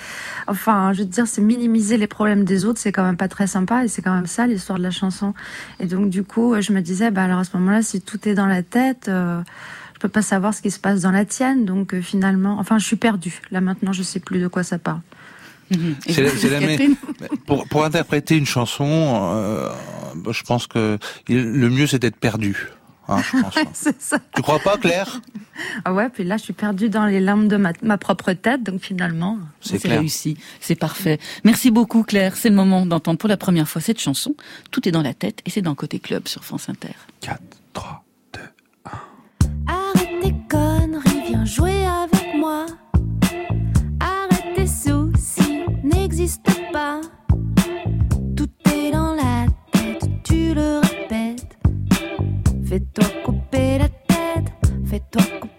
Enfin, 0.49 0.93
je 0.93 1.01
veux 1.01 1.07
dire, 1.07 1.27
c'est 1.27 1.41
minimiser 1.41 1.97
les 1.97 2.07
problèmes 2.07 2.45
des 2.45 2.67
autres, 2.67 2.79
c'est 2.79 2.93
quand 2.93 3.05
même 3.05 3.17
pas 3.17 3.29
très 3.29 3.47
sympa, 3.47 3.85
et 3.85 3.89
c'est 3.89 4.03
quand 4.03 4.15
même 4.15 4.27
ça 4.27 4.47
l'histoire 4.47 4.79
de 4.79 4.83
la 4.83 4.91
chanson. 4.91 5.33
Et 5.81 5.87
donc, 5.87 6.11
du 6.11 6.25
coup, 6.25 6.55
je 6.61 6.73
me 6.73 6.81
disais, 6.83 7.11
bah 7.11 7.25
alors 7.25 7.39
à 7.39 7.45
ce 7.45 7.57
moment-là, 7.57 7.81
si 7.81 8.03
tout 8.03 8.29
est 8.29 8.35
dans 8.35 8.47
la 8.47 8.63
tête, 8.63 9.09
euh, 9.09 9.41
je 9.95 9.99
peux 9.99 10.11
pas 10.11 10.23
savoir 10.23 10.53
ce 10.53 10.61
qui 10.61 10.71
se 10.71 10.79
passe 10.79 11.01
dans 11.01 11.11
la 11.11 11.25
tienne. 11.25 11.65
Donc, 11.65 11.95
euh, 11.95 12.03
finalement, 12.03 12.59
enfin, 12.59 12.79
je 12.79 12.85
suis 12.85 12.97
perdue. 12.97 13.41
Là, 13.51 13.63
maintenant, 13.63 13.93
je 13.93 14.03
sais 14.03 14.21
plus 14.21 14.41
de 14.41 14.49
quoi 14.49 14.63
ça 14.63 14.79
parle. 14.79 15.01
Et 16.07 16.12
C'est 16.12 16.23
la- 16.23 16.31
vous, 16.31 16.37
c'est 16.39 16.51
la 16.51 16.61
Catherine 16.61 16.97
Pour, 17.47 17.67
pour 17.69 17.85
interpréter 17.85 18.37
une 18.37 18.47
chanson, 18.47 18.87
euh, 19.35 19.69
je 20.31 20.43
pense 20.43 20.67
que 20.67 20.99
le 21.29 21.69
mieux 21.71 21.87
c'est 21.87 21.99
d'être 21.99 22.17
perdu. 22.17 22.69
Hein, 23.09 23.23
je 23.23 23.41
pense. 23.41 23.55
c'est 23.73 24.03
ça. 24.03 24.19
tu 24.35 24.43
crois 24.43 24.59
pas, 24.59 24.77
Claire? 24.79 25.21
Ah 25.85 25.95
ouais, 25.95 26.09
puis 26.09 26.25
là, 26.25 26.37
je 26.39 26.43
suis 26.43 26.53
perdue 26.53 26.89
dans 26.89 27.07
les 27.07 27.21
larmes 27.21 27.47
de 27.47 27.57
ma, 27.57 27.73
ma 27.83 27.99
propre 27.99 28.33
tête, 28.33 28.64
donc 28.64 28.81
finalement. 28.81 29.39
C'est 29.61 29.81
réussi, 29.87 30.37
c'est 30.61 30.75
parfait. 30.75 31.19
Merci 31.45 31.71
beaucoup 31.71 32.03
Claire, 32.03 32.37
c'est 32.37 32.49
le 32.49 32.57
moment 32.57 32.85
d'entendre 32.85 33.19
pour 33.19 33.29
la 33.29 33.37
première 33.37 33.69
fois 33.69 33.81
cette 33.81 34.01
chanson. 34.01 34.35
Tout 34.73 34.89
est 34.89 34.93
dans 34.93 35.03
la 35.03 35.14
tête 35.14 35.41
et 35.47 35.51
c'est 35.51 35.62
dans 35.62 35.75
Côté 35.77 36.01
Club 36.01 36.27
sur 36.27 36.45
France 36.45 36.69
Inter. 36.69 36.89
4, 37.21 37.41
3. 37.75 38.03
Arrête 39.69 40.21
tes 40.23 40.35
conneries, 40.49 41.23
viens 41.29 41.45
jouer 41.45 41.87
avec 41.87 42.16
Tout 48.37 48.51
est 48.70 48.91
dans 48.91 49.14
la 49.14 49.47
tête, 49.72 50.11
tu 50.22 50.53
le 50.53 50.81
répètes. 50.81 51.57
Fais-toi 52.66 53.05
couper 53.24 53.79
la 53.79 53.89
tête, 53.89 54.53
fais-toi 54.85 55.22
couper 55.41 55.56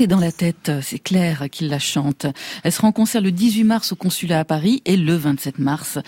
Tout 0.00 0.04
est 0.04 0.06
dans 0.06 0.18
la 0.18 0.32
tête, 0.32 0.72
c'est 0.80 0.98
Claire 0.98 1.44
qui 1.52 1.68
la 1.68 1.78
chante. 1.78 2.24
Elle 2.64 2.72
sera 2.72 2.88
en 2.88 2.92
concert 2.92 3.20
le 3.20 3.30
18 3.32 3.64
mars 3.64 3.92
au 3.92 3.96
consulat 3.96 4.38
à 4.40 4.44
Paris 4.46 4.80
et 4.86 4.96
le 4.96 5.14
27 5.14 5.58
mars 5.58 5.98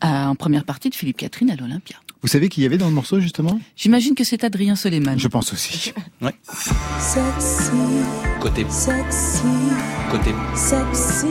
à- 0.00 0.28
en 0.28 0.36
première 0.36 0.62
partie 0.64 0.88
de 0.88 0.94
Philippe 0.94 1.16
Catherine 1.16 1.50
à 1.50 1.56
l'Olympia. 1.56 1.96
Vous 2.22 2.28
savez 2.28 2.48
qui 2.48 2.60
y 2.62 2.64
avait 2.64 2.78
dans 2.78 2.86
le 2.86 2.92
morceau, 2.94 3.18
justement? 3.18 3.58
J'imagine 3.74 4.14
que 4.14 4.22
c'est 4.22 4.44
Adrien 4.44 4.76
Soleiman. 4.76 5.18
Je 5.18 5.26
pense 5.26 5.52
aussi. 5.52 5.92
Sexy, 7.00 7.72
Côté, 8.40 8.64
sexy, 8.70 9.42
côté 10.12 10.30
sexy. 10.54 11.26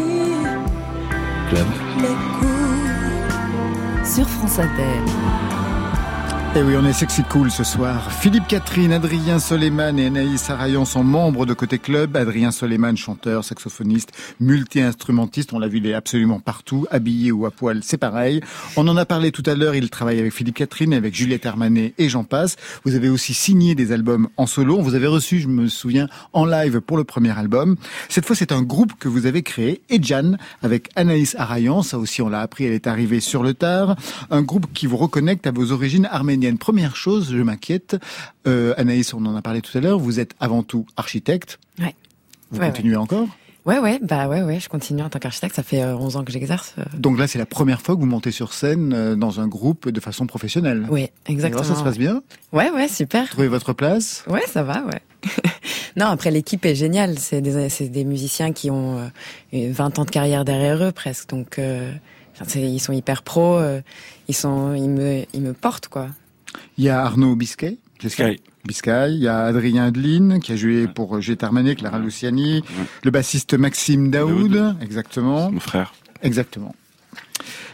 club. 1.49 1.67
Les 2.01 2.07
coups. 2.38 4.13
Sur 4.13 4.28
France 4.28 4.59
Inter. 4.59 4.99
Et 6.56 6.60
Eh 6.62 6.64
oui, 6.64 6.74
on 6.76 6.84
est 6.84 6.93
sexy 6.93 7.22
cool 7.24 7.52
ce 7.52 7.64
soir. 7.64 8.12
Philippe 8.12 8.47
Catherine, 8.47 8.91
Adrien 8.91 9.38
Soleiman 9.38 10.00
et 10.00 10.08
Anaïs 10.08 10.50
Arayon 10.50 10.84
sont 10.84 11.04
membres 11.04 11.45
de 11.45 11.54
Côté 11.54 11.78
Club. 11.78 12.18
Adrien 12.18 12.50
Soleiman, 12.50 12.97
chanteur, 12.97 13.43
saxophoniste, 13.43 14.12
multi-instrumentiste. 14.39 15.54
On 15.54 15.60
l'a 15.60 15.68
vu, 15.68 15.78
il 15.78 15.86
est 15.86 15.93
absolument 15.93 16.39
partout, 16.39 16.88
habillé 16.89 17.32
ou 17.32 17.45
à 17.45 17.52
poil, 17.52 17.82
c'est 17.84 18.00
pareil. 18.00 18.41
On 18.78 18.88
en 18.88 18.97
a 18.97 19.06
parlé 19.06 19.32
tout 19.32 19.43
à 19.45 19.54
l'heure, 19.54 19.76
il 19.76 19.91
travaille 19.91 20.20
avec 20.20 20.34
Philippe 20.34 20.56
Catherine, 20.56 20.91
avec 20.93 21.14
Juliette 21.14 21.45
Armanet 21.45 21.93
et 22.00 22.10
j'en 22.10 22.24
passe. 22.24 22.56
Vous 22.84 22.95
avez 22.95 23.10
aussi 23.10 23.36
signé 23.36 23.76
des 23.76 23.91
albums 23.91 24.28
en 24.36 24.47
solo. 24.47 24.82
Vous 24.82 24.95
avez 24.95 25.08
reçu, 25.08 25.39
je 25.41 25.47
me 25.47 25.68
souviens, 25.68 26.08
en 26.34 26.45
live 26.45 26.82
pour 26.82 26.97
le 26.97 27.04
premier 27.04 27.38
album. 27.38 27.76
Cette 28.10 28.26
fois, 28.26 28.36
c'est 28.36 28.52
un 28.52 28.64
groupe 28.64 28.93
que 29.00 29.08
vous 29.08 29.28
avez 29.28 29.43
créé, 29.43 29.82
Ejan, 29.89 30.38
avec 30.64 30.89
Anaïs 30.95 31.36
Arayon. 31.36 31.84
Ça 31.84 32.00
aussi, 32.00 32.24
on 32.24 32.30
l'a 32.30 32.41
appris, 32.41 32.66
elle 32.66 32.74
est 32.74 32.88
arrivée 32.88 33.20
sur 33.20 33.43
le 33.43 33.54
tard. 33.54 33.95
Un 34.32 34.41
groupe 34.41 34.66
qui 34.74 34.88
vous 34.88 34.97
reconnecte 34.97 35.45
à 35.45 35.52
vos 35.52 35.72
origines 35.72 36.10
arméniennes. 36.12 36.38
Première 36.59 36.95
chose, 36.95 37.31
je 37.31 37.37
m'inquiète. 37.41 37.97
Euh, 38.47 38.73
Anaïs, 38.77 39.13
on 39.13 39.25
en 39.25 39.35
a 39.35 39.41
parlé 39.41 39.61
tout 39.61 39.77
à 39.77 39.81
l'heure. 39.81 39.99
Vous 39.99 40.19
êtes 40.19 40.33
avant 40.39 40.63
tout 40.63 40.85
architecte. 40.97 41.59
Ouais. 41.79 41.95
Vous 42.51 42.59
Ouais, 42.59 42.67
continuez 42.67 42.95
encore? 42.95 43.27
Ouais, 43.65 43.77
ouais, 43.77 43.99
bah 44.01 44.27
ouais, 44.27 44.41
ouais, 44.41 44.59
je 44.59 44.69
continue 44.69 45.03
en 45.03 45.09
tant 45.09 45.19
qu'architecte. 45.19 45.55
Ça 45.55 45.63
fait 45.63 45.83
euh, 45.83 45.95
11 45.95 46.15
ans 46.15 46.23
que 46.23 46.31
j'exerce. 46.31 46.73
euh. 46.79 46.83
Donc 46.97 47.19
là, 47.19 47.27
c'est 47.27 47.37
la 47.37 47.45
première 47.45 47.81
fois 47.81 47.95
que 47.95 47.99
vous 47.99 48.07
montez 48.07 48.31
sur 48.31 48.53
scène 48.53 48.93
euh, 48.93 49.15
dans 49.15 49.39
un 49.41 49.47
groupe 49.47 49.89
de 49.89 49.99
façon 49.99 50.25
professionnelle. 50.25 50.87
Oui, 50.89 51.09
exactement. 51.27 51.61
Alors, 51.61 51.73
ça 51.75 51.79
se 51.79 51.83
passe 51.83 51.97
bien? 51.97 52.23
Ouais, 52.53 52.71
ouais, 52.71 52.87
super. 52.87 53.29
Trouvez 53.29 53.47
votre 53.49 53.73
place? 53.73 54.23
Ouais, 54.27 54.41
ça 54.47 54.63
va, 54.63 54.83
ouais. 54.85 55.01
non, 55.97 56.07
après 56.07 56.31
l'équipe 56.31 56.65
est 56.65 56.73
géniale. 56.73 57.19
C'est 57.19 57.41
des, 57.41 58.03
musiciens 58.05 58.53
qui 58.53 58.71
ont 58.71 58.97
euh, 58.99 59.07
une 59.51 59.71
20 59.71 59.99
ans 59.99 60.05
de 60.05 60.09
carrière 60.11 60.45
derrière 60.45 60.81
eux 60.83 60.91
presque. 60.91 61.29
Donc, 61.29 61.59
euh, 61.59 61.91
ils 62.55 62.79
sont 62.79 62.93
hyper 62.93 63.21
pros. 63.21 63.57
euh, 63.57 63.81
ils 64.29 64.35
sont, 64.35 64.73
ils 64.73 64.89
me, 64.89 65.23
ils 65.33 65.41
me 65.41 65.53
portent 65.53 65.89
quoi. 65.89 66.07
Il 66.78 66.84
y 66.86 66.89
a 66.89 67.02
Arnaud 67.04 67.36
Biscay. 67.36 67.78
Biscay. 68.02 68.39
Biscay. 68.66 69.14
Il 69.14 69.20
y 69.22 69.28
a 69.28 69.45
Adrien 69.45 69.86
Adeline 69.86 70.39
qui 70.39 70.52
a 70.54 70.56
joué 70.56 70.88
pour 70.88 71.20
Juliette 71.22 71.43
Armanet, 71.43 71.76
Clara 71.76 72.00
Luciani. 72.00 72.64
Le 73.04 73.12
bassiste 73.12 73.54
Maxime 73.56 74.10
Daoud. 74.10 74.76
Exactement. 74.82 75.52
Mon 75.52 75.60
frère. 75.60 75.93
Exactement. 76.24 76.74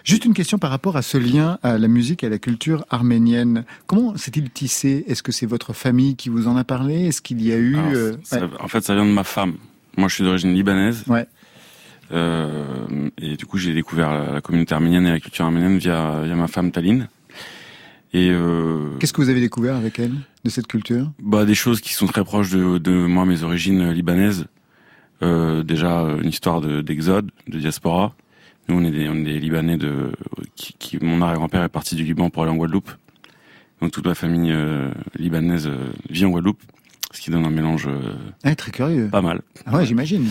Juste 0.03 0.25
une 0.25 0.35
question 0.35 0.59
par 0.59 0.69
rapport 0.69 0.97
à 0.97 1.01
ce 1.01 1.17
lien 1.17 1.57
à 1.63 1.79
la 1.79 1.87
musique 1.87 2.23
et 2.23 2.27
à 2.27 2.29
la 2.29 2.37
culture 2.37 2.85
arménienne. 2.91 3.65
Comment 3.87 4.15
s'est-il 4.17 4.51
tissé? 4.51 5.03
Est-ce 5.07 5.23
que 5.23 5.31
c'est 5.31 5.47
votre 5.47 5.73
famille 5.73 6.15
qui 6.15 6.29
vous 6.29 6.47
en 6.47 6.55
a 6.57 6.63
parlé? 6.63 7.07
Est-ce 7.07 7.23
qu'il 7.23 7.41
y 7.41 7.51
a 7.51 7.57
eu... 7.57 7.75
Alors, 7.75 7.91
euh, 7.93 8.11
ça- 8.23 8.41
ouais. 8.41 8.49
En 8.59 8.67
fait, 8.67 8.81
ça 8.81 8.93
vient 8.93 9.05
de 9.05 9.11
ma 9.11 9.23
femme. 9.23 9.55
Moi, 9.97 10.07
je 10.07 10.13
suis 10.15 10.23
d'origine 10.23 10.53
libanaise. 10.53 11.03
Ouais. 11.07 11.25
Euh, 12.11 13.09
et 13.17 13.35
du 13.35 13.47
coup, 13.47 13.57
j'ai 13.57 13.73
découvert 13.73 14.11
la, 14.13 14.33
la 14.33 14.41
communauté 14.41 14.75
arménienne 14.75 15.07
et 15.07 15.11
la 15.11 15.19
culture 15.19 15.45
arménienne 15.45 15.79
via, 15.79 16.21
via 16.23 16.35
ma 16.35 16.47
femme 16.47 16.71
Taline. 16.71 17.07
Et 18.15 18.29
euh, 18.31 18.97
Qu'est-ce 18.99 19.11
que 19.11 19.19
vous 19.21 19.27
avez 19.29 19.41
découvert 19.41 19.75
avec 19.75 19.99
elle 19.99 20.13
de 20.45 20.49
cette 20.49 20.67
culture? 20.67 21.11
bah, 21.19 21.43
des 21.43 21.53
choses 21.55 21.81
qui 21.81 21.93
sont 21.93 22.07
très 22.07 22.23
proches 22.23 22.49
de, 22.51 22.77
de 22.77 22.91
moi, 22.91 23.25
mes 23.25 23.43
origines 23.43 23.91
libanaises. 23.91 24.45
Euh, 25.21 25.63
déjà, 25.63 26.01
une 26.21 26.29
histoire 26.29 26.61
de- 26.61 26.81
d'exode, 26.81 27.29
de, 27.49 27.59
diaspora. 27.59 28.15
Nous, 28.69 28.75
on 28.77 28.83
est 28.85 28.91
des, 28.91 29.09
on 29.09 29.15
est 29.15 29.23
des 29.23 29.39
Libanais 29.39 29.77
de, 29.77 30.11
qui, 30.55 30.73
qui, 30.79 30.97
mon 31.03 31.21
arrière-grand-père 31.21 31.63
est 31.63 31.69
parti 31.69 31.95
du 31.95 32.03
Liban 32.03 32.29
pour 32.29 32.43
aller 32.43 32.51
en 32.51 32.55
Guadeloupe. 32.55 32.89
Donc 33.81 33.91
toute 33.91 34.05
ma 34.05 34.15
famille 34.15 34.51
euh, 34.51 34.89
libanaise 35.19 35.67
euh, 35.67 35.89
vit 36.09 36.25
en 36.25 36.29
Guadeloupe, 36.29 36.59
ce 37.11 37.19
qui 37.21 37.31
donne 37.31 37.45
un 37.45 37.49
mélange 37.49 37.87
euh, 37.87 38.13
ah, 38.43 38.55
Très 38.55 38.71
curieux. 38.71 39.09
pas 39.09 39.21
mal. 39.21 39.41
Ah 39.65 39.75
ouais, 39.77 39.85
j'imagine. 39.85 40.25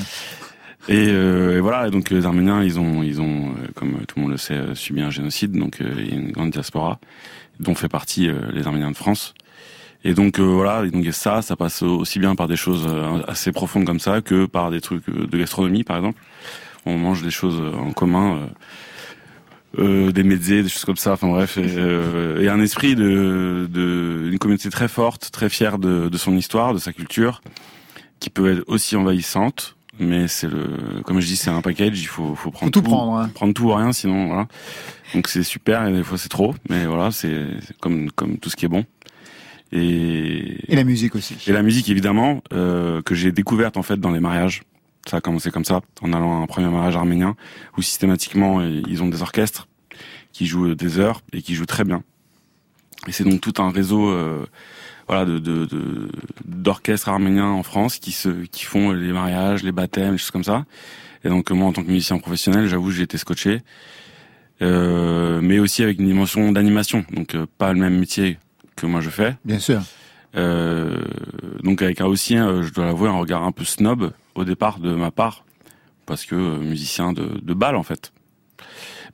Et, 0.89 1.05
et 1.09 1.61
voilà, 1.61 1.89
donc 1.91 2.11
les 2.11 2.26
Arméniens, 2.26 2.62
ils 2.62 2.78
ont, 2.78 3.03
ils 3.03 3.20
ont, 3.20 3.55
comme 3.74 4.05
tout 4.07 4.16
le 4.16 4.22
monde 4.22 4.30
le 4.32 4.37
sait, 4.37 4.74
subi 4.74 5.01
un 5.01 5.09
génocide, 5.11 5.53
donc 5.53 5.76
il 5.80 6.09
y 6.09 6.12
a 6.12 6.16
une 6.16 6.30
grande 6.32 6.51
diaspora, 6.51 6.99
dont 7.61 7.75
fait 7.75 7.89
partie 7.89 8.29
euh, 8.29 8.51
les 8.53 8.67
Arméniens 8.67 8.91
de 8.91 8.97
France. 8.97 9.35
Et 10.05 10.15
donc 10.15 10.39
euh, 10.39 10.43
voilà, 10.43 10.85
et 10.85 10.91
donc 10.91 11.07
ça, 11.13 11.43
ça 11.43 11.57
passe 11.57 11.83
aussi 11.83 12.19
bien 12.19 12.35
par 12.35 12.47
des 12.47 12.57
choses 12.57 12.87
euh, 12.89 13.23
assez 13.27 13.53
profondes 13.53 13.87
comme 13.87 14.01
ça 14.01 14.21
que 14.21 14.47
par 14.47 14.71
des 14.71 14.81
trucs 14.81 15.09
de 15.09 15.39
gastronomie, 15.39 15.85
par 15.85 15.97
exemple. 15.97 16.21
On 16.87 16.99
mange 16.99 17.23
des 17.23 17.31
choses 17.31 17.63
en 17.75 17.93
commun, 17.93 18.47
des 19.79 20.23
mezzés, 20.23 20.63
des 20.63 20.69
choses 20.69 20.85
comme 20.85 20.99
ça. 20.99 21.13
Enfin 21.13 21.29
bref, 21.29 21.57
et, 21.57 22.47
un 22.47 22.61
esprit 22.61 22.95
de, 22.95 23.67
une 24.31 24.39
communauté 24.39 24.69
très 24.69 24.89
forte, 24.89 25.31
très 25.31 25.49
fière 25.49 25.79
de 25.79 26.15
son 26.19 26.37
histoire, 26.37 26.75
de 26.75 26.79
sa 26.79 26.93
culture, 26.93 27.41
qui 28.21 28.29
peut 28.29 28.53
être 28.53 28.65
aussi 28.67 28.97
envahissante. 28.97 29.77
Mais 30.01 30.27
c'est 30.27 30.49
le, 30.49 31.03
comme 31.05 31.21
je 31.21 31.27
dis, 31.27 31.37
c'est 31.37 31.51
un 31.51 31.61
package. 31.61 32.01
Il 32.01 32.07
faut, 32.07 32.35
faut 32.35 32.51
prendre 32.51 32.67
Faut 32.75 32.81
tout 32.81 32.83
prendre, 32.83 33.17
hein. 33.17 33.31
prendre 33.33 33.55
tout 33.55 33.65
ou 33.67 33.75
rien, 33.75 33.93
sinon 33.93 34.27
voilà. 34.29 34.49
Donc 35.15 35.29
c'est 35.29 35.45
super 35.45 35.87
et 35.87 35.93
des 35.93 36.03
fois 36.03 36.19
c'est 36.19 36.29
trop, 36.29 36.55
mais 36.69 36.87
voilà, 36.87 37.11
c'est 37.13 37.47
comme 37.81 38.11
comme 38.11 38.39
tout 38.39 38.51
ce 38.51 38.57
qui 38.57 38.65
est 38.65 38.69
bon. 38.69 38.85
Et 39.73 40.73
Et 40.73 40.77
la 40.77 40.85
musique 40.85 41.15
aussi. 41.15 41.37
et 41.47 41.53
la 41.53 41.63
musique 41.63 41.89
évidemment 41.89 42.43
euh, 42.53 43.03
que 43.03 43.15
j'ai 43.15 43.33
découverte 43.33 43.77
en 43.77 43.83
fait 43.83 43.99
dans 43.99 44.11
les 44.11 44.21
mariages. 44.21 44.63
Ça 45.09 45.19
a 45.19 45.21
commencé 45.21 45.51
comme 45.51 45.65
ça, 45.65 45.81
en 46.01 46.13
allant 46.13 46.41
à 46.41 46.43
un 46.43 46.47
premier 46.47 46.69
mariage 46.69 46.97
arménien 46.97 47.37
où 47.77 47.83
systématiquement 47.83 48.63
ils 48.63 49.03
ont 49.03 49.09
des 49.09 49.21
orchestres 49.23 49.69
qui 50.33 50.47
jouent 50.47 50.75
des 50.75 50.99
heures 50.99 51.21
et 51.33 51.43
qui 51.43 51.55
jouent 51.55 51.67
très 51.67 51.85
bien. 51.85 52.03
Et 53.07 53.13
c'est 53.13 53.25
donc 53.25 53.41
tout 53.41 53.61
un 53.63 53.71
réseau 53.71 54.09
euh, 54.09 54.47
voilà 55.09 55.25
de 55.25 55.39
de- 55.39 55.67
de- 55.67 56.09
d'orchestres 56.45 57.09
arméniens 57.09 57.49
en 57.49 57.63
France 57.63 57.99
qui 57.99 58.13
se 58.13 58.29
qui 58.47 58.65
font 58.65 58.93
les 58.93 59.13
mariages, 59.13 59.63
les 59.63 59.73
baptêmes, 59.73 60.13
les 60.13 60.19
choses 60.19 60.31
comme 60.31 60.45
ça. 60.45 60.65
Et 61.25 61.29
donc 61.29 61.51
moi 61.51 61.69
en 61.69 61.73
tant 61.73 61.83
que 61.83 61.89
musicien 61.91 62.19
professionnel, 62.19 62.67
j'avoue 62.69 62.91
j'ai 62.91 63.03
été 63.03 63.19
scotché. 63.19 63.63
Euh, 64.63 65.41
mais 65.43 65.59
aussi 65.59 65.83
avec 65.83 65.99
une 65.99 66.07
dimension 66.07 66.53
d'animation, 66.53 67.05
donc 67.13 67.35
euh, 67.35 67.47
pas 67.59 67.73
le 67.73 67.79
même 67.81 67.99
métier 67.99 68.39
que 68.77 68.87
moi 68.87 69.01
je 69.01 69.11
fais. 69.11 69.37
Bien 69.45 69.59
sûr. 69.59 69.83
Euh, 70.37 71.03
donc 71.63 71.83
avec 71.83 72.01
un 72.01 72.07
aussi, 72.07 72.37
euh, 72.37 72.63
je 72.63 72.73
dois 72.73 72.85
l'avouer, 72.85 73.09
un 73.09 73.19
regard 73.19 73.43
un 73.43 73.53
peu 73.53 73.65
snob 73.65 74.13
au 74.35 74.45
départ 74.45 74.79
de 74.79 74.95
ma 74.95 75.11
part, 75.11 75.45
parce 76.07 76.25
que 76.25 76.35
euh, 76.37 76.59
musicien 76.59 77.13
de, 77.13 77.41
de 77.43 77.55
balle 77.55 77.77
en 77.77 77.83
fait. 77.83 78.13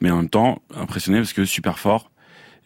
Mais 0.03 0.11
en 0.11 0.17
même 0.19 0.31
temps, 0.31 0.63
impressionné 0.77 1.19
parce 1.19 1.33
que 1.33 1.45
super 1.45 1.79
fort. 1.79 2.11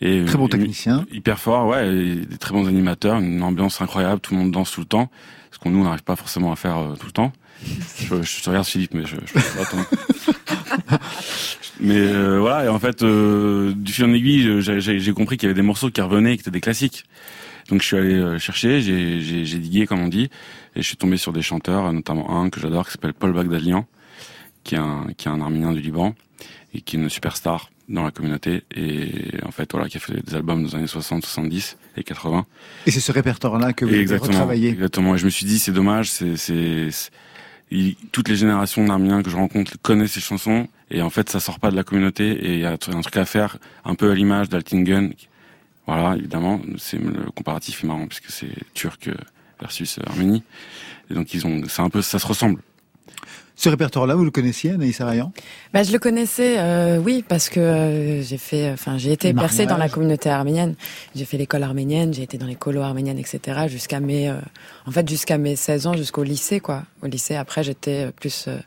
Et 0.00 0.24
Très 0.24 0.36
bon 0.36 0.46
et- 0.46 0.50
technicien. 0.50 1.06
Hyper 1.12 1.38
fort, 1.38 1.66
ouais, 1.68 1.88
et 1.94 2.14
des 2.26 2.36
très 2.38 2.52
bons 2.52 2.66
animateurs, 2.68 3.18
une 3.20 3.42
ambiance 3.42 3.80
incroyable, 3.80 4.20
tout 4.20 4.34
le 4.34 4.40
monde 4.40 4.50
danse 4.50 4.70
tout 4.72 4.80
le 4.80 4.86
temps, 4.86 5.10
ce 5.52 5.58
qu'on 5.58 5.70
nous 5.70 5.80
on 5.80 5.84
n'arrive 5.84 6.02
pas 6.02 6.16
forcément 6.16 6.52
à 6.52 6.56
faire 6.56 6.76
euh, 6.78 6.94
tout 6.96 7.06
le 7.06 7.12
temps. 7.12 7.32
Je, 7.98 8.22
je 8.22 8.42
te 8.42 8.50
regarde 8.50 8.66
Philippe, 8.66 8.92
mais 8.94 9.06
je, 9.06 9.16
je 9.24 9.32
peux 9.32 9.40
pas 9.40 9.62
attendre. 9.62 9.86
Mais 11.80 11.96
euh, 11.98 12.38
voilà, 12.40 12.64
et 12.66 12.68
en 12.68 12.78
fait, 12.78 13.02
euh, 13.02 13.72
du 13.74 13.92
fil 13.92 14.04
en 14.04 14.12
aiguille, 14.12 14.60
j'ai- 14.62 14.80
j'ai 14.80 15.00
j'ai 15.00 15.12
compris 15.12 15.36
qu'il 15.36 15.48
y 15.48 15.50
avait 15.50 15.60
des 15.60 15.66
morceaux 15.66 15.90
qui 15.90 16.00
revenaient, 16.00 16.36
qui 16.36 16.40
étaient 16.42 16.50
des 16.50 16.60
classiques. 16.60 17.04
Donc 17.68 17.80
je 17.82 17.86
suis 17.86 17.96
allé 17.96 18.14
euh, 18.14 18.38
chercher, 18.38 18.80
j'ai- 18.80 19.20
j'ai 19.20 19.44
j'ai 19.44 19.58
digué 19.58 19.86
comme 19.86 20.00
on 20.00 20.08
dit, 20.08 20.24
et 20.76 20.82
je 20.82 20.86
suis 20.86 20.96
tombé 20.96 21.16
sur 21.16 21.32
des 21.32 21.42
chanteurs, 21.42 21.92
notamment 21.92 22.40
un 22.40 22.48
que 22.50 22.60
j'adore, 22.60 22.86
qui 22.86 22.92
s'appelle 22.92 23.14
Paul 23.14 23.32
Bagdalian, 23.32 23.86
qui 24.62 24.74
est 24.76 24.78
un 24.78 25.06
qui 25.16 25.26
est 25.28 25.30
un 25.30 25.40
Arménien 25.40 25.72
du 25.72 25.80
Liban 25.80 26.14
et 26.74 26.80
qui 26.80 26.96
est 26.96 27.00
une 27.00 27.08
superstar 27.10 27.70
dans 27.88 28.04
la 28.04 28.10
communauté 28.10 28.64
et 28.74 29.42
en 29.44 29.50
fait 29.50 29.70
voilà 29.72 29.88
qui 29.88 29.98
a 29.98 30.00
fait 30.00 30.24
des 30.24 30.34
albums 30.34 30.62
dans 30.62 30.68
les 30.68 30.74
années 30.74 30.86
60, 30.86 31.24
70 31.24 31.76
et 31.96 32.02
80. 32.02 32.46
Et 32.86 32.90
c'est 32.90 33.00
ce 33.00 33.12
répertoire-là 33.12 33.72
que 33.72 33.84
vous 33.84 33.92
avez 33.92 34.00
exactement, 34.00 34.32
retravaillé. 34.32 34.70
exactement. 34.70 35.14
Et 35.14 35.18
je 35.18 35.24
me 35.26 35.30
suis 35.30 35.46
dit 35.46 35.58
c'est 35.58 35.72
dommage, 35.72 36.10
c'est 36.10 36.98
toutes 38.12 38.28
les 38.28 38.36
générations 38.36 38.84
d'Arméniens 38.84 39.22
que 39.22 39.30
je 39.30 39.36
rencontre 39.36 39.72
connaissent 39.82 40.12
ces 40.12 40.20
chansons 40.20 40.68
et 40.90 41.02
en 41.02 41.10
fait 41.10 41.28
ça 41.28 41.40
sort 41.40 41.58
pas 41.58 41.70
de 41.70 41.76
la 41.76 41.84
communauté 41.84 42.30
et 42.30 42.54
il 42.54 42.60
y 42.60 42.64
a 42.64 42.70
un 42.70 42.76
truc 42.76 42.94
un 42.94 43.00
truc 43.00 43.16
à 43.16 43.24
faire 43.24 43.58
un 43.84 43.94
peu 43.94 44.10
à 44.10 44.14
l'image 44.14 44.48
d'Altingen. 44.48 45.12
Voilà, 45.86 46.16
évidemment, 46.16 46.62
c'est 46.78 46.98
le 46.98 47.30
comparatif 47.34 47.84
est 47.84 47.86
marrant 47.86 48.06
puisque 48.06 48.30
c'est 48.30 48.54
turc 48.72 49.10
versus 49.60 49.98
Arménie. 50.06 50.42
Et 51.10 51.14
donc 51.14 51.34
ils 51.34 51.46
ont 51.46 51.62
c'est 51.68 51.82
un 51.82 51.90
peu 51.90 52.00
ça 52.00 52.18
se 52.18 52.26
ressemble. 52.26 52.60
Ce 53.56 53.68
répertoire-là, 53.68 54.16
vous 54.16 54.24
le 54.24 54.32
connaissiez, 54.32 54.72
Anaïs 54.72 55.00
Arayan? 55.00 55.32
Bah, 55.72 55.84
je 55.84 55.92
le 55.92 56.00
connaissais, 56.00 56.56
euh, 56.58 56.98
oui, 56.98 57.24
parce 57.26 57.48
que 57.48 57.60
euh, 57.60 58.22
j'ai 58.22 58.36
fait, 58.36 58.72
enfin, 58.72 58.98
j'ai 58.98 59.12
été 59.12 59.28
Les 59.28 59.34
percée 59.34 59.64
dans 59.64 59.76
la 59.76 59.88
communauté 59.88 60.28
arménienne. 60.28 60.74
J'ai 61.14 61.24
fait 61.24 61.36
l'école 61.36 61.62
arménienne, 61.62 62.12
j'ai 62.12 62.24
été 62.24 62.36
dans 62.36 62.46
les 62.46 62.56
colos 62.56 62.82
arméniennes, 62.82 63.18
etc. 63.18 63.66
Jusqu'à 63.68 64.00
mes, 64.00 64.28
euh, 64.28 64.34
en 64.86 64.90
fait, 64.90 65.08
jusqu'à 65.08 65.38
mes 65.38 65.54
16 65.54 65.86
ans, 65.86 65.94
jusqu'au 65.94 66.24
lycée, 66.24 66.58
quoi. 66.58 66.82
Au 67.02 67.06
lycée, 67.06 67.36
après, 67.36 67.62
j'étais 67.62 68.06
euh, 68.06 68.10
plus 68.10 68.46
euh, 68.48 68.58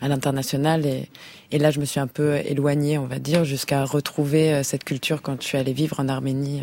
à 0.00 0.08
l'international 0.08 0.86
et, 0.86 1.10
et 1.52 1.58
là, 1.58 1.70
je 1.70 1.78
me 1.78 1.84
suis 1.84 2.00
un 2.00 2.06
peu 2.06 2.36
éloignée, 2.36 2.96
on 2.96 3.06
va 3.06 3.18
dire, 3.18 3.44
jusqu'à 3.44 3.84
retrouver 3.84 4.54
euh, 4.54 4.62
cette 4.62 4.84
culture 4.84 5.20
quand 5.20 5.42
je 5.42 5.46
suis 5.46 5.58
allée 5.58 5.74
vivre 5.74 6.00
en 6.00 6.08
Arménie, 6.08 6.62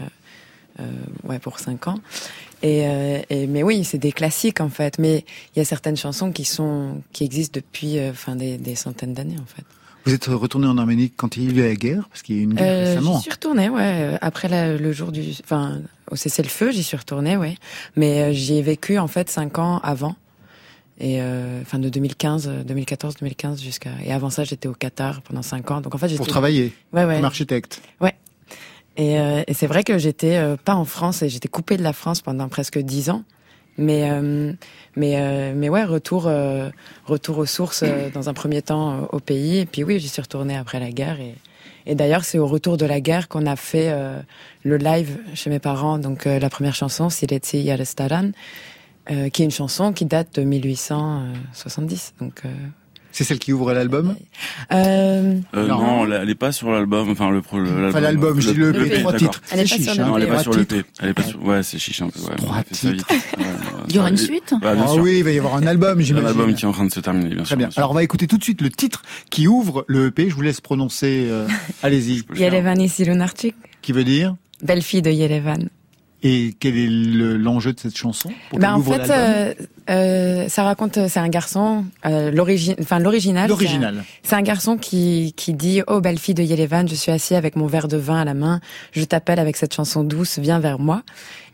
ouais, 1.23 1.39
pour 1.39 1.59
5 1.59 1.88
ans. 1.88 1.99
Et, 2.64 2.88
euh, 2.88 3.20
et 3.30 3.45
mais 3.47 3.62
oui, 3.64 3.84
c'est 3.84 3.97
des 3.97 4.12
classiques 4.12 4.62
en 4.62 4.70
fait. 4.70 4.97
Mais 4.99 5.26
il 5.55 5.60
y 5.60 5.62
a 5.62 5.66
certaines 5.66 5.97
chansons 5.97 6.32
qui 6.32 6.45
sont 6.45 7.01
qui 7.14 7.24
existent 7.24 7.53
depuis 7.60 7.99
euh, 7.99 8.12
enfin 8.12 8.36
des, 8.36 8.58
des 8.58 8.76
centaines 8.76 9.14
d'années 9.14 9.38
en 9.41 9.45
fait. 9.45 9.64
Vous 10.05 10.14
êtes 10.14 10.26
retourné 10.26 10.68
en 10.68 10.78
Arménie 10.78 11.12
quand 11.12 11.36
il 11.36 11.43
y 11.43 11.47
a 11.47 11.66
eu 11.66 11.68
la 11.70 11.76
guerre? 11.76 12.08
Parce 12.10 12.22
qu'il 12.22 12.36
y 12.36 12.39
a 12.39 12.41
eu 12.41 12.45
une 12.45 12.53
guerre 12.53 12.66
Euh, 12.74 12.89
récemment. 12.95 13.18
j'y 13.18 13.24
suis 13.24 13.32
retournée, 13.32 13.68
ouais. 13.70 14.18
Après 14.22 14.47
la- 14.47 14.78
le 14.78 14.91
jour 14.93 15.12
du, 15.12 15.22
enfin, 15.43 15.82
au 16.10 16.16
cessez-le-feu, 16.16 16.72
j'y 16.72 16.82
suis 16.84 16.95
retournée, 16.95 17.36
ouais. 17.36 17.55
Mais 17.97 18.22
euh, 18.24 18.32
j'y 18.32 18.55
ai 18.55 18.62
vécu 18.62 18.97
en 18.99 19.08
fait 19.10 19.30
cinq 19.30 19.60
ans 19.60 19.80
avant, 19.84 20.16
et 20.99 21.22
euh, 21.22 21.62
enfin 21.62 21.78
de 21.78 21.89
2015, 21.89 22.47
euh, 22.47 22.64
2014, 22.64 23.16
2015 23.20 23.62
jusqu'à. 23.62 23.89
Et 24.05 24.14
avant 24.14 24.30
ça, 24.30 24.45
j'étais 24.45 24.70
au 24.70 24.74
Qatar 24.74 25.22
pendant 25.24 25.41
cinq 25.41 25.70
ans. 25.72 25.82
Donc 25.82 25.93
en 25.93 25.97
fait, 25.97 26.08
j'étais 26.08 26.18
Pour 26.20 26.28
travailler 26.28 26.72
Ouais, 26.93 27.03
ouais. 27.03 27.16
comme 27.18 27.26
architecte. 27.26 27.82
Ouais. 27.99 28.14
Et, 28.98 29.20
euh, 29.20 29.43
et 29.48 29.54
c'est 29.54 29.68
vrai 29.68 29.84
que 29.84 29.98
j'étais 29.98 30.38
euh, 30.38 30.58
pas 30.58 30.76
en 30.76 30.86
France 30.86 31.22
et 31.22 31.30
j'étais 31.30 31.48
coupée 31.48 31.78
de 31.78 31.84
la 31.84 31.93
France 31.93 32.22
pendant 32.22 32.50
presque 32.50 32.80
dix 32.80 33.10
ans. 33.10 33.24
Mais 33.78 34.10
euh, 34.10 34.54
mais 34.95 35.16
euh, 35.18 35.54
mais 35.56 35.70
ouais, 35.70 35.84
retour 35.84 36.26
euh, 36.28 36.70
retour 37.06 37.38
aux 37.38 37.45
sources 37.45 37.84
euh, 37.84 38.10
dans 38.10 38.28
un 38.28 38.34
premier 38.34 38.64
temps 38.64 39.08
au 39.12 39.20
pays. 39.20 39.60
Et 39.60 39.66
puis 39.68 39.84
oui, 39.84 40.00
j'y 40.00 40.10
suis 40.10 40.22
retournée 40.22 40.58
après 40.58 40.80
la 40.80 40.91
guerre. 40.91 41.18
Et, 41.86 41.95
d'ailleurs, 41.95 42.26
c'est 42.26 42.39
au 42.39 42.48
retour 42.48 42.76
de 42.76 42.86
la 42.86 43.00
guerre 43.00 43.30
qu'on 43.30 43.45
a 43.45 43.56
fait 43.56 43.95
le 44.64 44.76
live 44.76 45.20
chez 45.36 45.50
mes 45.50 45.60
parents. 45.60 45.98
Donc 45.98 46.26
la 46.26 46.50
première 46.50 46.76
chanson, 46.76 47.10
Sileti 47.10 47.62
Yarestaran, 47.62 48.32
qui 49.08 49.14
est 49.41 49.45
une 49.45 49.52
chanson 49.52 49.93
qui 49.93 50.04
date 50.04 50.36
de 50.36 50.43
1870. 50.43 52.16
Donc 52.20 52.43
C'est 53.18 53.24
celle 53.24 53.39
qui 53.39 53.51
ouvre 53.51 53.74
l'album 53.74 54.15
euh, 54.72 55.39
Euh, 55.55 55.68
Non. 55.68 55.80
non, 55.82 56.05
elle 56.05 56.20
elle 56.22 56.30
est 56.30 56.36
pas 56.36 56.51
sur 56.51 56.70
l'album. 56.70 57.09
Enfin, 57.09 57.32
le, 57.32 57.41
pro- 57.41 57.57
le- 57.57 57.88
Enfin, 57.88 57.99
l'album, 57.99 58.39
je 58.39 58.51
dis 58.51 58.57
le 58.59 58.70
EP, 58.86 58.99
trois 58.99 59.13
titres. 59.13 59.41
Elle 59.49 59.61
est 59.61 59.65
C'est 59.65 59.78
pas 59.78 59.84
chiche, 59.84 59.93
sur 59.95 60.03
hein. 60.03 60.07
Non, 60.07 60.18
elle 60.18 60.24
est 60.26 60.28
pas 60.28 60.43
sur 60.43 60.53
le. 60.53 60.65
P. 60.65 60.84
Elle 61.01 61.09
est 61.09 61.13
pas 61.15 61.24
sur... 61.24 61.43
Ouais, 61.43 61.63
c'est 61.63 61.80
chiche 61.80 61.99
un 62.03 62.09
peu. 62.09 62.20
Ouais, 62.20 62.36
Trois 62.36 62.61
titres. 62.61 63.07
Il 63.89 63.95
y 63.95 63.97
aura 63.97 64.09
une 64.11 64.18
suite 64.18 64.53
bien 64.61 64.76
Ah 64.84 64.88
sûr. 64.88 65.01
oui, 65.01 65.15
il 65.18 65.24
va 65.24 65.32
y 65.32 65.39
avoir 65.39 65.55
un 65.55 65.65
album, 65.65 65.99
j'imagine. 65.99 66.28
un 66.28 66.30
album 66.30 66.53
qui 66.53 66.63
est 66.65 66.68
en 66.68 66.74
train 66.74 66.86
de 66.86 66.91
se 66.93 66.99
terminer, 66.99 67.30
bien 67.30 67.38
Très 67.38 67.45
sûr. 67.47 67.57
bien. 67.57 67.68
bien. 67.70 67.74
Alors 67.78 67.89
on 67.89 67.95
va 67.95 68.03
écouter 68.03 68.28
tout 68.28 68.38
de 68.38 68.43
suite 68.43 68.61
le 68.61 68.70
titre 68.70 69.01
qui 69.32 69.47
ouvre 69.47 69.84
le 69.88 70.07
EP. 70.09 70.30
Je 70.30 70.36
vous 70.36 70.41
laisse 70.43 70.61
prononcer. 70.61 71.26
euh, 71.28 71.47
Allez-y. 71.82 72.22
Yerevani 72.36 72.88
Silunarchik, 72.88 73.55
Qui 73.82 73.93
veut 73.93 74.03
dire? 74.03 74.36
Belle 74.61 74.84
fille 74.84 75.01
de 75.01 75.09
Yerevan. 75.09 75.70
Et 76.24 76.55
quel 76.59 76.76
est 76.76 76.88
le- 76.88 77.38
l'enjeu 77.38 77.74
de 77.74 77.80
cette 77.80 77.95
chanson 77.95 78.30
pour 78.49 78.57
Ben 78.57 78.74
en 78.74 78.82
fait, 78.82 79.09
euh, 79.11 79.53
euh, 79.91 80.49
ça 80.49 80.63
raconte, 80.63 80.97
c'est 81.07 81.20
un 81.20 81.30
garçon, 81.30 81.86
euh, 82.07 82.32
l'origine, 82.32 82.74
enfin 82.82 82.97
l'original. 82.97 83.47
L'original. 83.47 84.03
C'est 84.24 84.36
un 84.36 84.41
garçon 84.41 84.78
qui 84.78 85.34
qui 85.38 85.53
dit 85.53 85.84
oh 85.86 86.01
belle 86.01 86.18
fille 86.18 86.34
de 86.34 86.41
Yerevan, 86.41 86.88
je 86.88 86.95
suis 86.95 87.11
assis 87.11 87.36
avec 87.36 87.55
mon 87.55 87.68
verre 87.68 87.88
de 87.88 87.97
vin 87.97 88.20
à 88.20 88.26
la 88.26 88.34
main, 88.34 88.61
je 88.93 89.03
t'appelle 89.03 89.39
avec 89.39 89.57
cette 89.57 89.76
chanson 89.76 90.03
douce, 90.03 90.39
viens 90.39 90.59
vers 90.59 90.80
moi. 90.80 91.03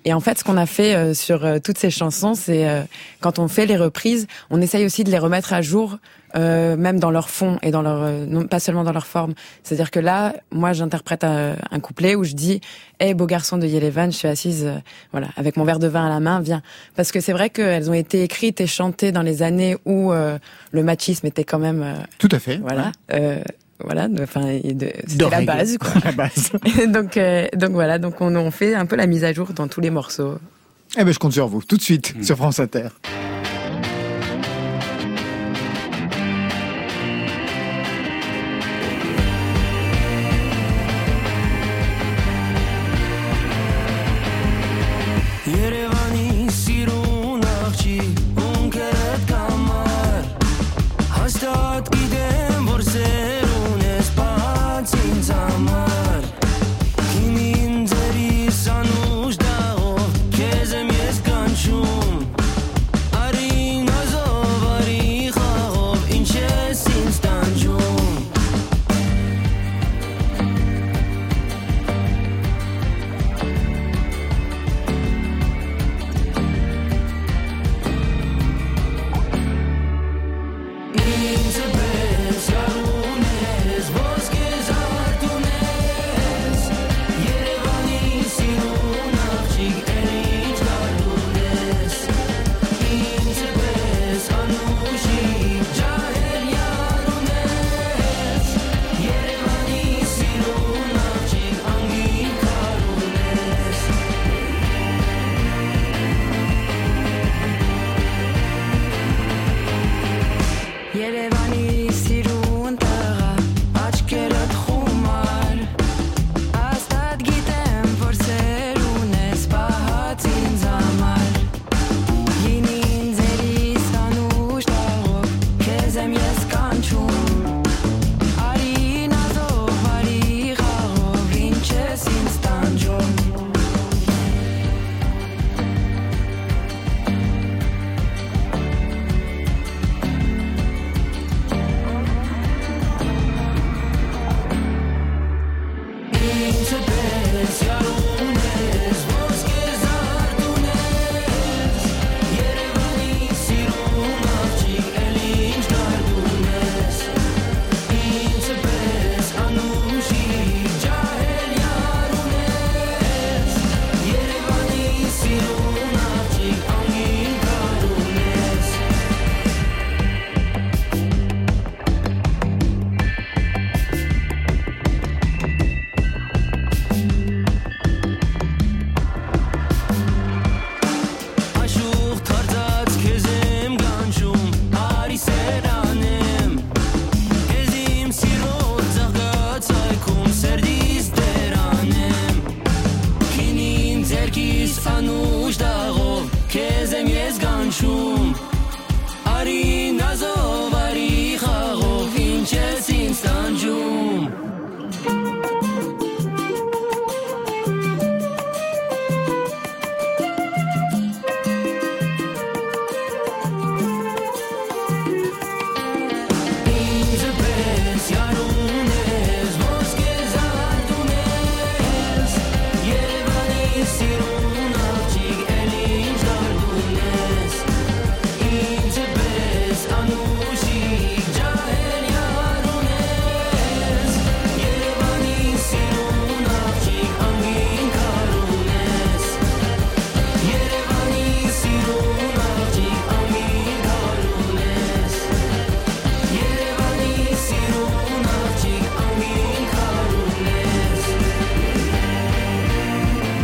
Et 0.05 0.13
en 0.13 0.19
fait, 0.19 0.37
ce 0.37 0.43
qu'on 0.43 0.57
a 0.57 0.65
fait 0.65 0.95
euh, 0.95 1.13
sur 1.13 1.45
euh, 1.45 1.59
toutes 1.63 1.77
ces 1.77 1.89
chansons, 1.89 2.33
c'est 2.35 2.67
euh, 2.67 2.81
quand 3.21 3.39
on 3.39 3.47
fait 3.47 3.65
les 3.65 3.77
reprises, 3.77 4.27
on 4.49 4.61
essaye 4.61 4.85
aussi 4.85 5.03
de 5.03 5.11
les 5.11 5.17
remettre 5.17 5.53
à 5.53 5.61
jour, 5.61 5.97
euh, 6.35 6.75
même 6.75 6.99
dans 6.99 7.11
leur 7.11 7.29
fond 7.29 7.57
et 7.61 7.71
dans 7.71 7.81
leur, 7.81 8.01
euh, 8.01 8.25
non 8.25 8.45
pas 8.47 8.59
seulement 8.59 8.83
dans 8.83 8.91
leur 8.91 9.05
forme. 9.05 9.33
C'est-à-dire 9.63 9.91
que 9.91 9.99
là, 9.99 10.33
moi, 10.51 10.73
j'interprète 10.73 11.23
un, 11.23 11.55
un 11.71 11.79
couplet 11.79 12.15
où 12.15 12.23
je 12.23 12.33
dis, 12.33 12.59
"Hey 12.99 13.13
beau 13.13 13.25
garçon 13.27 13.57
de 13.57 13.65
Yerevan, 13.67 14.11
je 14.11 14.17
suis 14.17 14.27
assise, 14.27 14.65
euh, 14.65 14.77
voilà, 15.11 15.27
avec 15.37 15.55
mon 15.57 15.63
verre 15.63 15.79
de 15.79 15.87
vin 15.87 16.05
à 16.05 16.09
la 16.09 16.19
main, 16.19 16.41
viens." 16.41 16.61
Parce 16.95 17.11
que 17.11 17.21
c'est 17.21 17.33
vrai 17.33 17.49
qu'elles 17.49 17.89
ont 17.89 17.93
été 17.93 18.23
écrites 18.23 18.59
et 18.61 18.67
chantées 18.67 19.11
dans 19.11 19.21
les 19.21 19.41
années 19.41 19.77
où 19.85 20.11
euh, 20.11 20.37
le 20.71 20.83
machisme 20.83 21.27
était 21.27 21.43
quand 21.45 21.59
même, 21.59 21.81
euh, 21.83 21.93
Tout 22.17 22.29
à 22.31 22.39
fait. 22.39 22.57
voilà. 22.57 22.91
Euh, 23.13 23.41
voilà, 23.83 24.07
de- 24.07 24.23
enfin, 24.23 24.59
c'était 25.07 25.29
la 25.29 25.41
base, 25.41 25.77
quoi. 25.77 25.89
La 26.03 26.11
base. 26.11 26.51
donc, 26.87 27.17
euh, 27.17 27.47
donc 27.55 27.71
voilà, 27.71 27.99
donc 27.99 28.21
on, 28.21 28.35
on 28.35 28.51
fait 28.51 28.75
un 28.75 28.85
peu 28.85 28.95
la 28.95 29.07
mise 29.07 29.23
à 29.23 29.33
jour 29.33 29.51
dans 29.53 29.67
tous 29.67 29.81
les 29.81 29.89
morceaux. 29.89 30.37
Eh 30.97 31.03
ben, 31.03 31.11
je 31.13 31.19
compte 31.19 31.33
sur 31.33 31.47
vous. 31.47 31.61
Tout 31.63 31.77
de 31.77 31.81
suite 31.81 32.15
Mm. 32.17 32.23
sur 32.23 32.37
France 32.37 32.59
Inter. 32.59 32.89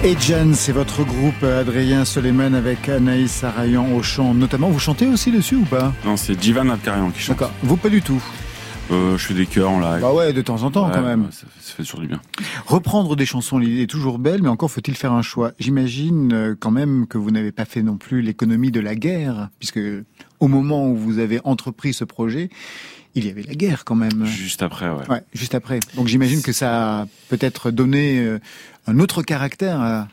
Et 0.09 0.15
Jan, 0.19 0.53
c'est 0.55 0.71
votre 0.71 1.03
groupe 1.03 1.43
Adrien 1.43 2.03
Soleiman 2.03 2.55
avec 2.55 2.89
Anaïs 2.89 3.29
Sarayan 3.31 3.93
au 3.95 4.01
chant 4.01 4.33
notamment. 4.33 4.69
Vous 4.69 4.79
chantez 4.79 5.05
aussi 5.07 5.31
dessus 5.31 5.53
ou 5.57 5.65
pas? 5.65 5.93
Non, 6.03 6.17
c'est 6.17 6.41
Jivan 6.41 6.67
Abkarian 6.69 7.11
qui 7.11 7.19
chante. 7.19 7.37
D'accord. 7.37 7.53
Vous 7.61 7.77
pas 7.77 7.89
du 7.89 8.01
tout? 8.01 8.19
Euh, 8.89 9.19
Je 9.19 9.23
fais 9.27 9.35
des 9.35 9.45
chœurs 9.45 9.69
en 9.69 9.79
live. 9.79 10.01
Bah 10.01 10.11
ouais, 10.11 10.33
de 10.33 10.41
temps 10.41 10.63
en 10.63 10.71
temps 10.71 10.87
Ouais, 10.87 10.93
quand 10.95 11.03
même. 11.03 11.27
ça 11.29 11.45
fait 11.53 11.83
toujours 11.83 11.99
du 11.99 12.07
bien. 12.07 12.19
Reprendre 12.65 13.15
des 13.15 13.27
chansons, 13.27 13.59
l'idée 13.59 13.83
est 13.83 13.87
toujours 13.87 14.17
belle, 14.17 14.41
mais 14.41 14.49
encore 14.49 14.71
faut-il 14.71 14.95
faire 14.95 15.13
un 15.13 15.21
choix. 15.21 15.51
J'imagine 15.59 16.33
euh, 16.33 16.55
quand 16.59 16.71
même 16.71 17.05
que 17.05 17.19
vous 17.19 17.29
n'avez 17.29 17.51
pas 17.51 17.65
fait 17.65 17.83
non 17.83 17.97
plus 17.97 18.23
l'économie 18.23 18.71
de 18.71 18.79
la 18.79 18.95
guerre, 18.95 19.49
puisque 19.59 19.79
au 20.39 20.47
moment 20.47 20.89
où 20.89 20.95
vous 20.95 21.19
avez 21.19 21.39
entrepris 21.43 21.93
ce 21.93 22.03
projet, 22.03 22.49
il 23.15 23.25
y 23.25 23.29
avait 23.29 23.43
la 23.43 23.53
guerre 23.55 23.85
quand 23.85 23.95
même. 23.95 24.25
Juste 24.25 24.61
après, 24.63 24.89
ouais. 24.89 25.07
Ouais, 25.09 25.23
juste 25.33 25.55
après. 25.55 25.79
Donc 25.95 26.07
j'imagine 26.07 26.41
que 26.41 26.51
ça 26.51 27.01
a 27.01 27.07
peut-être 27.29 27.71
donné 27.71 28.19
euh, 28.19 28.39
un 28.87 28.99
autre 28.99 29.21
caractère 29.23 29.79
à- 29.81 30.07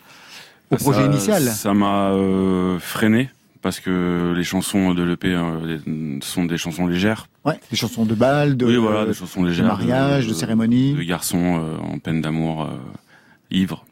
au 0.71 0.77
Ça- 0.77 0.83
projet 0.85 1.05
initial. 1.07 1.43
Ça 1.45 1.73
m'a 1.75 2.11
euh, 2.11 2.79
freiné 2.81 3.31
parce 3.63 3.81
que 3.81 4.33
les 4.37 4.45
chansons 4.45 4.95
de 4.95 5.03
l'EP 5.03 5.29
euh, 5.29 5.79
sont 6.21 6.45
des 6.45 6.59
chansons 6.59 6.87
légères. 6.87 7.29
Ouais, 7.45 7.59
des 7.71 7.77
chansons 7.77 8.05
de 8.05 8.15
bal, 8.15 8.57
de, 8.57 8.67
oui, 8.67 8.77
voilà, 8.77 9.07
des 9.07 9.15
chansons 9.15 9.43
de 9.43 9.49
légères. 9.49 9.67
mariage, 9.67 10.27
de, 10.27 10.35
cérémonie. 10.35 10.95
De 10.95 11.03
garçons 11.03 11.61
euh, 11.63 11.77
en 11.79 11.99
peine 11.99 12.21
d'amour, 12.21 12.65
euh, 12.65 12.77
ivres. 13.51 13.86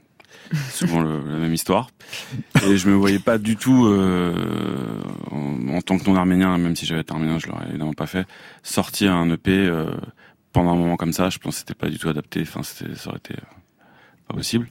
Souvent 0.70 1.00
le- 1.00 1.22
la 1.28 1.38
même 1.38 1.54
histoire. 1.54 1.88
Et 2.66 2.76
je 2.76 2.88
me 2.88 2.94
voyais 2.94 3.18
pas 3.18 3.38
du 3.38 3.56
tout, 3.56 3.86
euh, 3.86 4.34
en, 5.30 5.80
tant 5.80 5.98
que 5.98 6.04
non-arménien, 6.08 6.56
même 6.58 6.76
si 6.76 6.86
j'avais 6.86 7.00
été 7.02 7.12
arménien, 7.12 7.38
je 7.38 7.46
l'aurais 7.48 7.68
évidemment 7.68 7.92
pas 7.92 8.06
fait, 8.06 8.26
sortir 8.62 9.12
un 9.14 9.30
EP 9.30 9.50
euh, 9.52 9.90
pendant 10.52 10.72
un 10.72 10.76
moment 10.76 10.96
comme 10.96 11.12
ça. 11.12 11.30
Je 11.30 11.38
pense 11.38 11.54
que 11.54 11.58
c'était 11.60 11.74
pas 11.74 11.88
du 11.90 11.98
tout 11.98 12.08
adapté. 12.08 12.42
Enfin, 12.42 12.62
ça 12.62 12.84
aurait 13.08 13.18
été 13.18 13.34
euh, 13.34 13.84
pas 14.28 14.34
possible. 14.34 14.68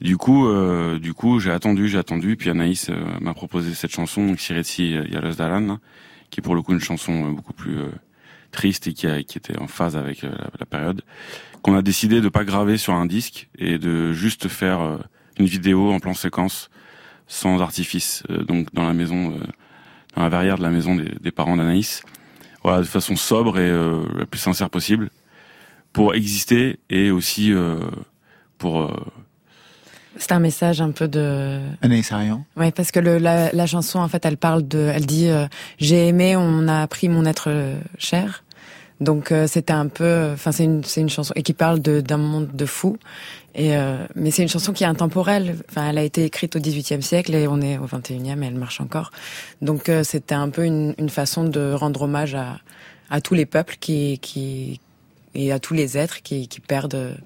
Du 0.00 0.16
coup, 0.16 0.48
euh, 0.48 0.98
du 0.98 1.14
coup, 1.14 1.38
j'ai 1.38 1.52
attendu, 1.52 1.86
j'ai 1.88 1.98
attendu, 1.98 2.36
puis 2.36 2.50
Anaïs 2.50 2.88
euh, 2.90 2.96
m'a 3.20 3.34
proposé 3.34 3.72
cette 3.74 3.92
chanson, 3.92 4.26
donc 4.26 4.40
Siretsi 4.40 4.90
Yalos 5.10 5.34
Dalan, 5.34 5.78
qui 6.30 6.40
pour 6.40 6.54
le 6.56 6.62
coup 6.62 6.72
une 6.72 6.80
chanson 6.80 7.26
euh, 7.26 7.30
beaucoup 7.30 7.52
plus 7.52 7.76
triste 8.52 8.86
et 8.86 8.92
qui, 8.92 9.06
a, 9.06 9.22
qui 9.22 9.38
était 9.38 9.58
en 9.58 9.66
phase 9.66 9.96
avec 9.96 10.24
euh, 10.24 10.30
la, 10.58 10.66
période, 10.66 11.02
qu'on 11.62 11.74
a 11.74 11.82
décidé 11.82 12.20
de 12.20 12.28
pas 12.28 12.44
graver 12.44 12.76
sur 12.76 12.94
un 12.94 13.06
disque 13.06 13.48
et 13.58 13.78
de 13.78 14.12
juste 14.12 14.48
faire 14.48 14.80
euh, 14.80 14.98
une 15.38 15.46
vidéo 15.46 15.92
en 15.92 15.98
plan 15.98 16.14
séquence 16.14 16.70
sans 17.26 17.60
artifice, 17.60 18.22
euh, 18.30 18.44
donc 18.44 18.72
dans 18.74 18.86
la 18.86 18.92
maison, 18.92 19.30
dans 20.14 20.22
la 20.22 20.28
verrière 20.28 20.58
de 20.58 20.62
la 20.62 20.70
maison 20.70 20.94
des, 20.94 21.14
des 21.20 21.30
parents 21.30 21.56
d'Anaïs, 21.56 22.02
voilà, 22.62 22.80
de 22.80 22.86
façon 22.86 23.16
sobre 23.16 23.58
et 23.58 23.68
euh, 23.68 24.04
la 24.16 24.26
plus 24.26 24.38
sincère 24.38 24.70
possible, 24.70 25.10
pour 25.92 26.14
exister 26.14 26.78
et 26.90 27.10
aussi 27.10 27.52
euh, 27.52 27.80
pour 28.58 28.82
euh, 28.82 29.04
C'est 30.16 30.32
un 30.32 30.38
message 30.38 30.80
un 30.80 30.90
peu 30.90 31.08
de. 31.08 31.60
Anaïs 31.80 32.06
Sarayan. 32.06 32.44
Ouais, 32.56 32.70
parce 32.70 32.90
que 32.90 33.00
le, 33.00 33.18
la, 33.18 33.50
la 33.52 33.66
chanson, 33.66 33.98
en 33.98 34.08
fait, 34.08 34.24
elle 34.24 34.36
parle 34.36 34.66
de, 34.66 34.90
elle 34.94 35.06
dit, 35.06 35.28
euh, 35.28 35.46
j'ai 35.78 36.08
aimé, 36.08 36.36
on 36.36 36.68
a 36.68 36.82
appris 36.82 37.08
mon 37.08 37.24
être 37.24 37.48
euh, 37.48 37.78
cher. 37.98 38.44
Donc 39.02 39.32
euh, 39.32 39.48
c'était 39.48 39.72
un 39.72 39.88
peu, 39.88 40.30
enfin 40.32 40.52
c'est 40.52 40.62
une 40.62 40.84
c'est 40.84 41.00
une 41.00 41.08
chanson 41.08 41.32
et 41.34 41.42
qui 41.42 41.54
parle 41.54 41.80
d'un 41.80 42.18
monde 42.18 42.50
de 42.54 42.66
fous. 42.66 42.98
Et 43.56 43.76
euh, 43.76 44.06
mais 44.14 44.30
c'est 44.30 44.42
une 44.42 44.48
chanson 44.48 44.72
qui 44.72 44.84
est 44.84 44.86
intemporelle. 44.86 45.56
Enfin, 45.68 45.90
elle 45.90 45.98
a 45.98 46.04
été 46.04 46.24
écrite 46.24 46.54
au 46.54 46.60
XVIIIe 46.60 47.02
siècle 47.02 47.34
et 47.34 47.48
on 47.48 47.60
est 47.60 47.78
au 47.78 47.86
XXIe 47.86 48.14
et 48.14 48.46
elle 48.46 48.54
marche 48.54 48.80
encore. 48.80 49.10
Donc 49.60 49.88
euh, 49.88 50.04
c'était 50.04 50.36
un 50.36 50.50
peu 50.50 50.64
une, 50.64 50.94
une 50.98 51.10
façon 51.10 51.42
de 51.42 51.72
rendre 51.72 52.02
hommage 52.02 52.36
à 52.36 52.60
à 53.10 53.20
tous 53.20 53.34
les 53.34 53.44
peuples 53.44 53.76
qui 53.80 54.20
qui 54.20 54.80
et 55.34 55.50
à 55.50 55.58
tous 55.58 55.74
les 55.74 55.98
êtres 55.98 56.22
qui 56.22 56.46
qui 56.46 56.60
perdent 56.60 57.16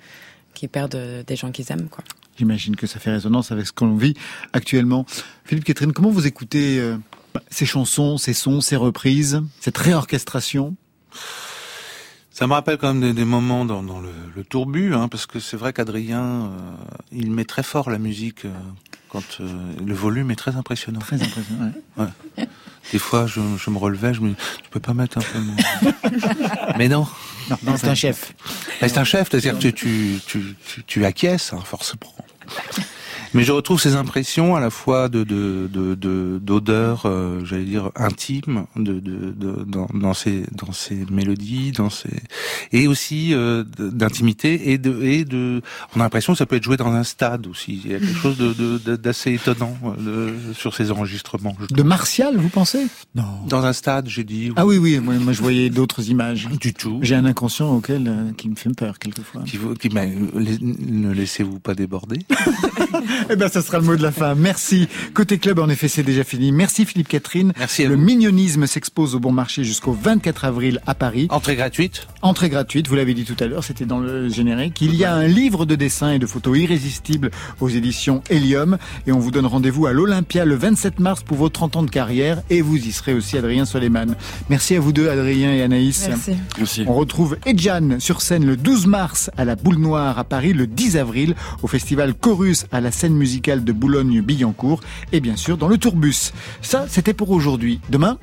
qui 0.54 0.68
perdent 0.68 1.24
des 1.26 1.36
gens 1.36 1.50
qu'ils 1.50 1.70
aiment 1.70 1.88
quoi. 1.90 2.02
J'imagine 2.38 2.76
que 2.76 2.86
ça 2.86 2.98
fait 2.98 3.10
résonance 3.10 3.52
avec 3.52 3.66
ce 3.66 3.72
qu'on 3.72 3.96
vit 3.96 4.14
actuellement. 4.52 5.06
Philippe 5.44 5.64
Catherine, 5.64 5.92
comment 5.92 6.10
vous 6.10 6.26
écoutez 6.26 6.78
euh, 6.78 6.96
bah, 7.34 7.42
ces 7.50 7.66
chansons, 7.66 8.18
ces 8.18 8.34
sons, 8.34 8.60
ces 8.60 8.76
reprises, 8.76 9.42
cette 9.60 9.78
réorchestration? 9.78 10.76
Ça 12.30 12.46
me 12.46 12.52
rappelle 12.52 12.76
quand 12.76 12.92
même 12.92 13.00
des, 13.00 13.14
des 13.14 13.24
moments 13.24 13.64
dans, 13.64 13.82
dans 13.82 13.98
le, 13.98 14.10
le 14.34 14.44
tourbus, 14.44 14.94
hein, 14.94 15.08
parce 15.08 15.24
que 15.24 15.40
c'est 15.40 15.56
vrai 15.56 15.72
qu'Adrien, 15.72 16.22
euh, 16.22 16.48
il 17.10 17.30
met 17.30 17.46
très 17.46 17.62
fort 17.62 17.88
la 17.88 17.96
musique 17.96 18.44
euh, 18.44 18.50
quand 19.08 19.40
euh, 19.40 19.46
le 19.82 19.94
volume 19.94 20.30
est 20.30 20.36
très 20.36 20.54
impressionnant. 20.56 21.00
Très 21.00 21.16
impressionnant. 21.22 21.72
Ouais. 21.96 22.04
Ouais. 22.36 22.48
Des 22.92 22.98
fois, 22.98 23.26
je, 23.26 23.40
je 23.56 23.70
me 23.70 23.78
relevais, 23.78 24.12
je 24.12 24.20
me 24.20 24.34
tu 24.34 24.70
peux 24.70 24.80
pas 24.80 24.92
mettre 24.92 25.16
un 25.16 25.22
peu 25.22 25.38
moins. 25.38 25.56
Mais 26.78 26.88
non. 26.88 27.06
Non, 27.50 27.58
non 27.62 27.76
c'est 27.76 27.88
un 27.88 27.94
chef. 27.94 28.32
C'est 28.80 28.98
un 28.98 29.04
chef, 29.04 29.28
c'est-à-dire 29.30 29.54
que 29.54 29.58
tu, 29.58 29.72
tu, 29.72 30.20
tu, 30.26 30.56
tu, 30.66 30.84
tu 30.84 31.04
acquiesces, 31.04 31.52
hein, 31.52 31.62
forcément. 31.64 32.14
Mais 33.36 33.44
je 33.44 33.52
retrouve 33.52 33.80
ces 33.80 33.94
impressions 33.96 34.56
à 34.56 34.60
la 34.60 34.70
fois 34.70 35.08
de 35.08 35.22
de 35.24 35.68
de 35.72 35.94
de- 35.94 36.40
d'odeur, 36.42 37.02
euh, 37.04 37.44
j'allais 37.44 37.64
dire 37.64 37.90
intime, 37.94 38.64
de, 38.76 38.94
de, 38.94 39.32
de 39.36 39.64
dans, 39.66 39.86
dans 39.94 40.14
ces 40.14 40.44
dans 40.52 40.72
ces 40.72 41.04
mélodies, 41.10 41.72
dans 41.72 41.90
ces 41.90 42.10
et 42.72 42.88
aussi 42.88 43.34
euh, 43.34 43.62
d'intimité 43.78 44.72
et 44.72 44.78
de 44.78 45.02
et 45.02 45.24
de. 45.24 45.60
On 45.94 46.00
a 46.00 46.04
l'impression 46.04 46.32
que 46.32 46.38
ça 46.38 46.46
peut 46.46 46.56
être 46.56 46.64
joué 46.64 46.76
dans 46.76 46.92
un 46.92 47.04
stade 47.04 47.46
aussi. 47.46 47.80
Il 47.84 47.92
y 47.92 47.94
a 47.94 47.98
quelque 47.98 48.16
chose 48.18 48.36
de 48.38 48.52
de- 48.52 48.78
de- 48.78 48.96
d'assez 48.96 49.34
étonnant 49.34 49.76
euh, 49.84 50.30
de- 50.48 50.52
sur 50.54 50.74
ces 50.74 50.90
enregistrements. 50.90 51.56
De. 51.70 51.82
Martial, 51.82 52.36
vous 52.36 52.48
pensez? 52.48 52.86
Non. 53.14 53.24
Dans 53.48 53.64
un 53.64 53.72
stade, 53.72 54.08
j'ai 54.08 54.24
dit. 54.24 54.50
Ah 54.56 54.66
oui, 54.66 54.78
oui, 54.78 54.98
moi, 54.98 55.14
moi, 55.14 55.32
je 55.32 55.40
voyais 55.42 55.70
d'autres 55.70 56.08
images. 56.10 56.48
Du 56.60 56.72
tout. 56.74 56.98
J'ai 57.02 57.14
un 57.14 57.24
inconscient 57.26 57.70
auquel 57.70 58.08
euh, 58.08 58.32
qui 58.36 58.48
me 58.48 58.56
fait 58.56 58.70
peur 58.74 58.98
quelquefois. 58.98 59.42
Qui, 59.46 59.56
vous- 59.58 59.74
qui, 59.74 59.88
mais, 59.90 60.12
les- 60.34 60.58
ne 60.60 61.12
laissez-vous 61.12 61.60
pas 61.60 61.74
déborder. 61.74 62.18
Eh 63.28 63.34
ben, 63.36 63.48
ça 63.48 63.60
sera 63.60 63.78
le 63.78 63.84
mot 63.84 63.96
de 63.96 64.02
la 64.02 64.12
fin. 64.12 64.34
Merci. 64.36 64.88
Côté 65.12 65.38
club, 65.38 65.58
en 65.58 65.68
effet, 65.68 65.88
c'est 65.88 66.02
déjà 66.04 66.22
fini. 66.22 66.52
Merci 66.52 66.84
Philippe 66.86 67.08
Catherine. 67.08 67.52
Merci 67.58 67.84
à 67.84 67.88
Le 67.88 67.96
vous. 67.96 68.00
mignonisme 68.00 68.66
s'expose 68.66 69.14
au 69.16 69.20
Bon 69.20 69.32
Marché 69.32 69.64
jusqu'au 69.64 69.92
24 69.92 70.44
avril 70.44 70.80
à 70.86 70.94
Paris. 70.94 71.26
Entrée 71.30 71.56
gratuite. 71.56 72.06
Entrée 72.22 72.48
gratuite, 72.48 72.86
vous 72.88 72.94
l'avez 72.94 73.14
dit 73.14 73.24
tout 73.24 73.36
à 73.40 73.46
l'heure, 73.46 73.64
c'était 73.64 73.84
dans 73.84 73.98
le 73.98 74.28
générique. 74.28 74.80
Il 74.80 74.94
y 74.94 75.04
a 75.04 75.12
un 75.14 75.26
livre 75.26 75.66
de 75.66 75.74
dessins 75.74 76.12
et 76.12 76.18
de 76.20 76.26
photos 76.26 76.56
irrésistibles 76.58 77.30
aux 77.60 77.68
éditions 77.68 78.22
Helium. 78.30 78.78
Et 79.08 79.12
on 79.12 79.18
vous 79.18 79.30
donne 79.32 79.46
rendez-vous 79.46 79.86
à 79.86 79.92
l'Olympia 79.92 80.44
le 80.44 80.54
27 80.54 81.00
mars 81.00 81.22
pour 81.24 81.36
vos 81.38 81.48
30 81.48 81.76
ans 81.76 81.82
de 81.82 81.90
carrière. 81.90 82.42
Et 82.48 82.60
vous 82.62 82.76
y 82.76 82.92
serez 82.92 83.12
aussi, 83.14 83.36
Adrien 83.36 83.64
Soleiman. 83.64 84.14
Merci 84.50 84.76
à 84.76 84.80
vous 84.80 84.92
deux, 84.92 85.08
Adrien 85.08 85.52
et 85.52 85.62
Anaïs. 85.62 86.06
Merci. 86.08 86.32
Merci. 86.58 86.84
On 86.86 86.94
retrouve 86.94 87.36
Edjan 87.44 87.96
sur 87.98 88.22
scène 88.22 88.46
le 88.46 88.56
12 88.56 88.86
mars 88.86 89.30
à 89.36 89.44
la 89.44 89.56
Boule 89.56 89.78
Noire 89.78 90.18
à 90.18 90.24
Paris, 90.24 90.52
le 90.52 90.66
10 90.68 90.96
avril 90.96 91.34
au 91.62 91.66
festival 91.66 92.14
Chorus 92.14 92.66
à 92.72 92.80
la 92.80 92.92
scène 92.92 93.05
musicale 93.14 93.64
de 93.64 93.72
Boulogne-Billancourt 93.72 94.80
et 95.12 95.20
bien 95.20 95.36
sûr 95.36 95.56
dans 95.56 95.68
le 95.68 95.78
Tourbus. 95.78 96.32
Ça, 96.62 96.86
c'était 96.88 97.14
pour 97.14 97.30
aujourd'hui. 97.30 97.80
Demain, 97.90 98.18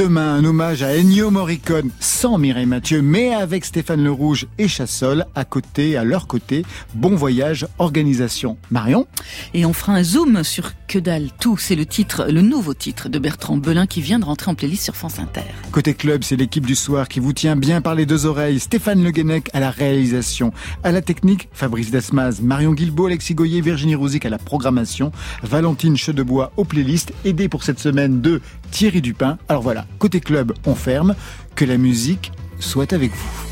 demain 0.00 0.36
un 0.36 0.46
hommage 0.46 0.82
à 0.82 0.96
Ennio 0.96 1.30
Morricone 1.30 1.90
sans 2.00 2.38
Mireille 2.38 2.64
Mathieu, 2.64 3.02
mais 3.02 3.34
avec 3.34 3.66
Stéphane 3.66 4.02
Le 4.02 4.10
Rouge 4.10 4.46
et 4.56 4.66
Chassol 4.66 5.26
à 5.34 5.44
côté, 5.44 5.98
à 5.98 6.04
leur 6.04 6.26
côté. 6.26 6.64
Bon 6.94 7.14
voyage, 7.16 7.66
organisation. 7.78 8.56
Marion? 8.70 9.06
Et 9.52 9.66
on 9.66 9.74
fera 9.74 9.92
un 9.92 10.02
zoom 10.02 10.42
sur 10.42 10.72
Que 10.88 10.98
dalle 10.98 11.28
tout. 11.38 11.58
C'est 11.58 11.74
le 11.74 11.84
titre, 11.84 12.28
le 12.30 12.40
nouveau 12.40 12.72
titre 12.72 13.10
de 13.10 13.18
Bertrand 13.18 13.58
Belin 13.58 13.86
qui 13.86 14.00
vient 14.00 14.18
de 14.18 14.24
rentrer 14.24 14.50
en 14.50 14.54
playlist 14.54 14.84
sur 14.84 14.96
France 14.96 15.18
Inter. 15.18 15.42
Côté 15.70 15.92
club, 15.92 16.24
c'est 16.24 16.36
l'équipe 16.36 16.64
du 16.64 16.76
soir 16.76 17.06
qui 17.06 17.20
vous 17.20 17.34
tient 17.34 17.56
bien 17.56 17.82
par 17.82 17.94
les 17.94 18.06
deux 18.06 18.24
oreilles. 18.24 18.58
Stéphane 18.58 19.04
Le 19.04 19.10
Guenec 19.10 19.50
à 19.52 19.60
la 19.60 19.70
réalisation. 19.70 20.50
À 20.82 20.92
la 20.92 21.02
technique, 21.02 21.50
Fabrice 21.52 21.90
Desmaz, 21.90 22.40
Marion 22.40 22.72
Guilbault, 22.72 23.06
Alexis 23.06 23.34
Goyer, 23.34 23.60
Virginie 23.60 23.96
Rouzic 23.96 24.24
à 24.24 24.30
la 24.30 24.38
programmation. 24.38 25.12
Valentine 25.42 25.98
Chedebois 25.98 26.52
aux 26.56 26.64
playlists. 26.64 27.12
Aidé 27.26 27.50
pour 27.50 27.64
cette 27.64 27.80
semaine 27.80 28.22
de 28.22 28.40
Thierry 28.70 29.00
Dupin. 29.00 29.38
Alors 29.48 29.62
voilà, 29.62 29.86
côté 29.98 30.20
club, 30.20 30.52
on 30.66 30.74
ferme. 30.74 31.14
Que 31.54 31.64
la 31.64 31.76
musique 31.76 32.32
soit 32.58 32.92
avec 32.92 33.10
vous. 33.12 33.49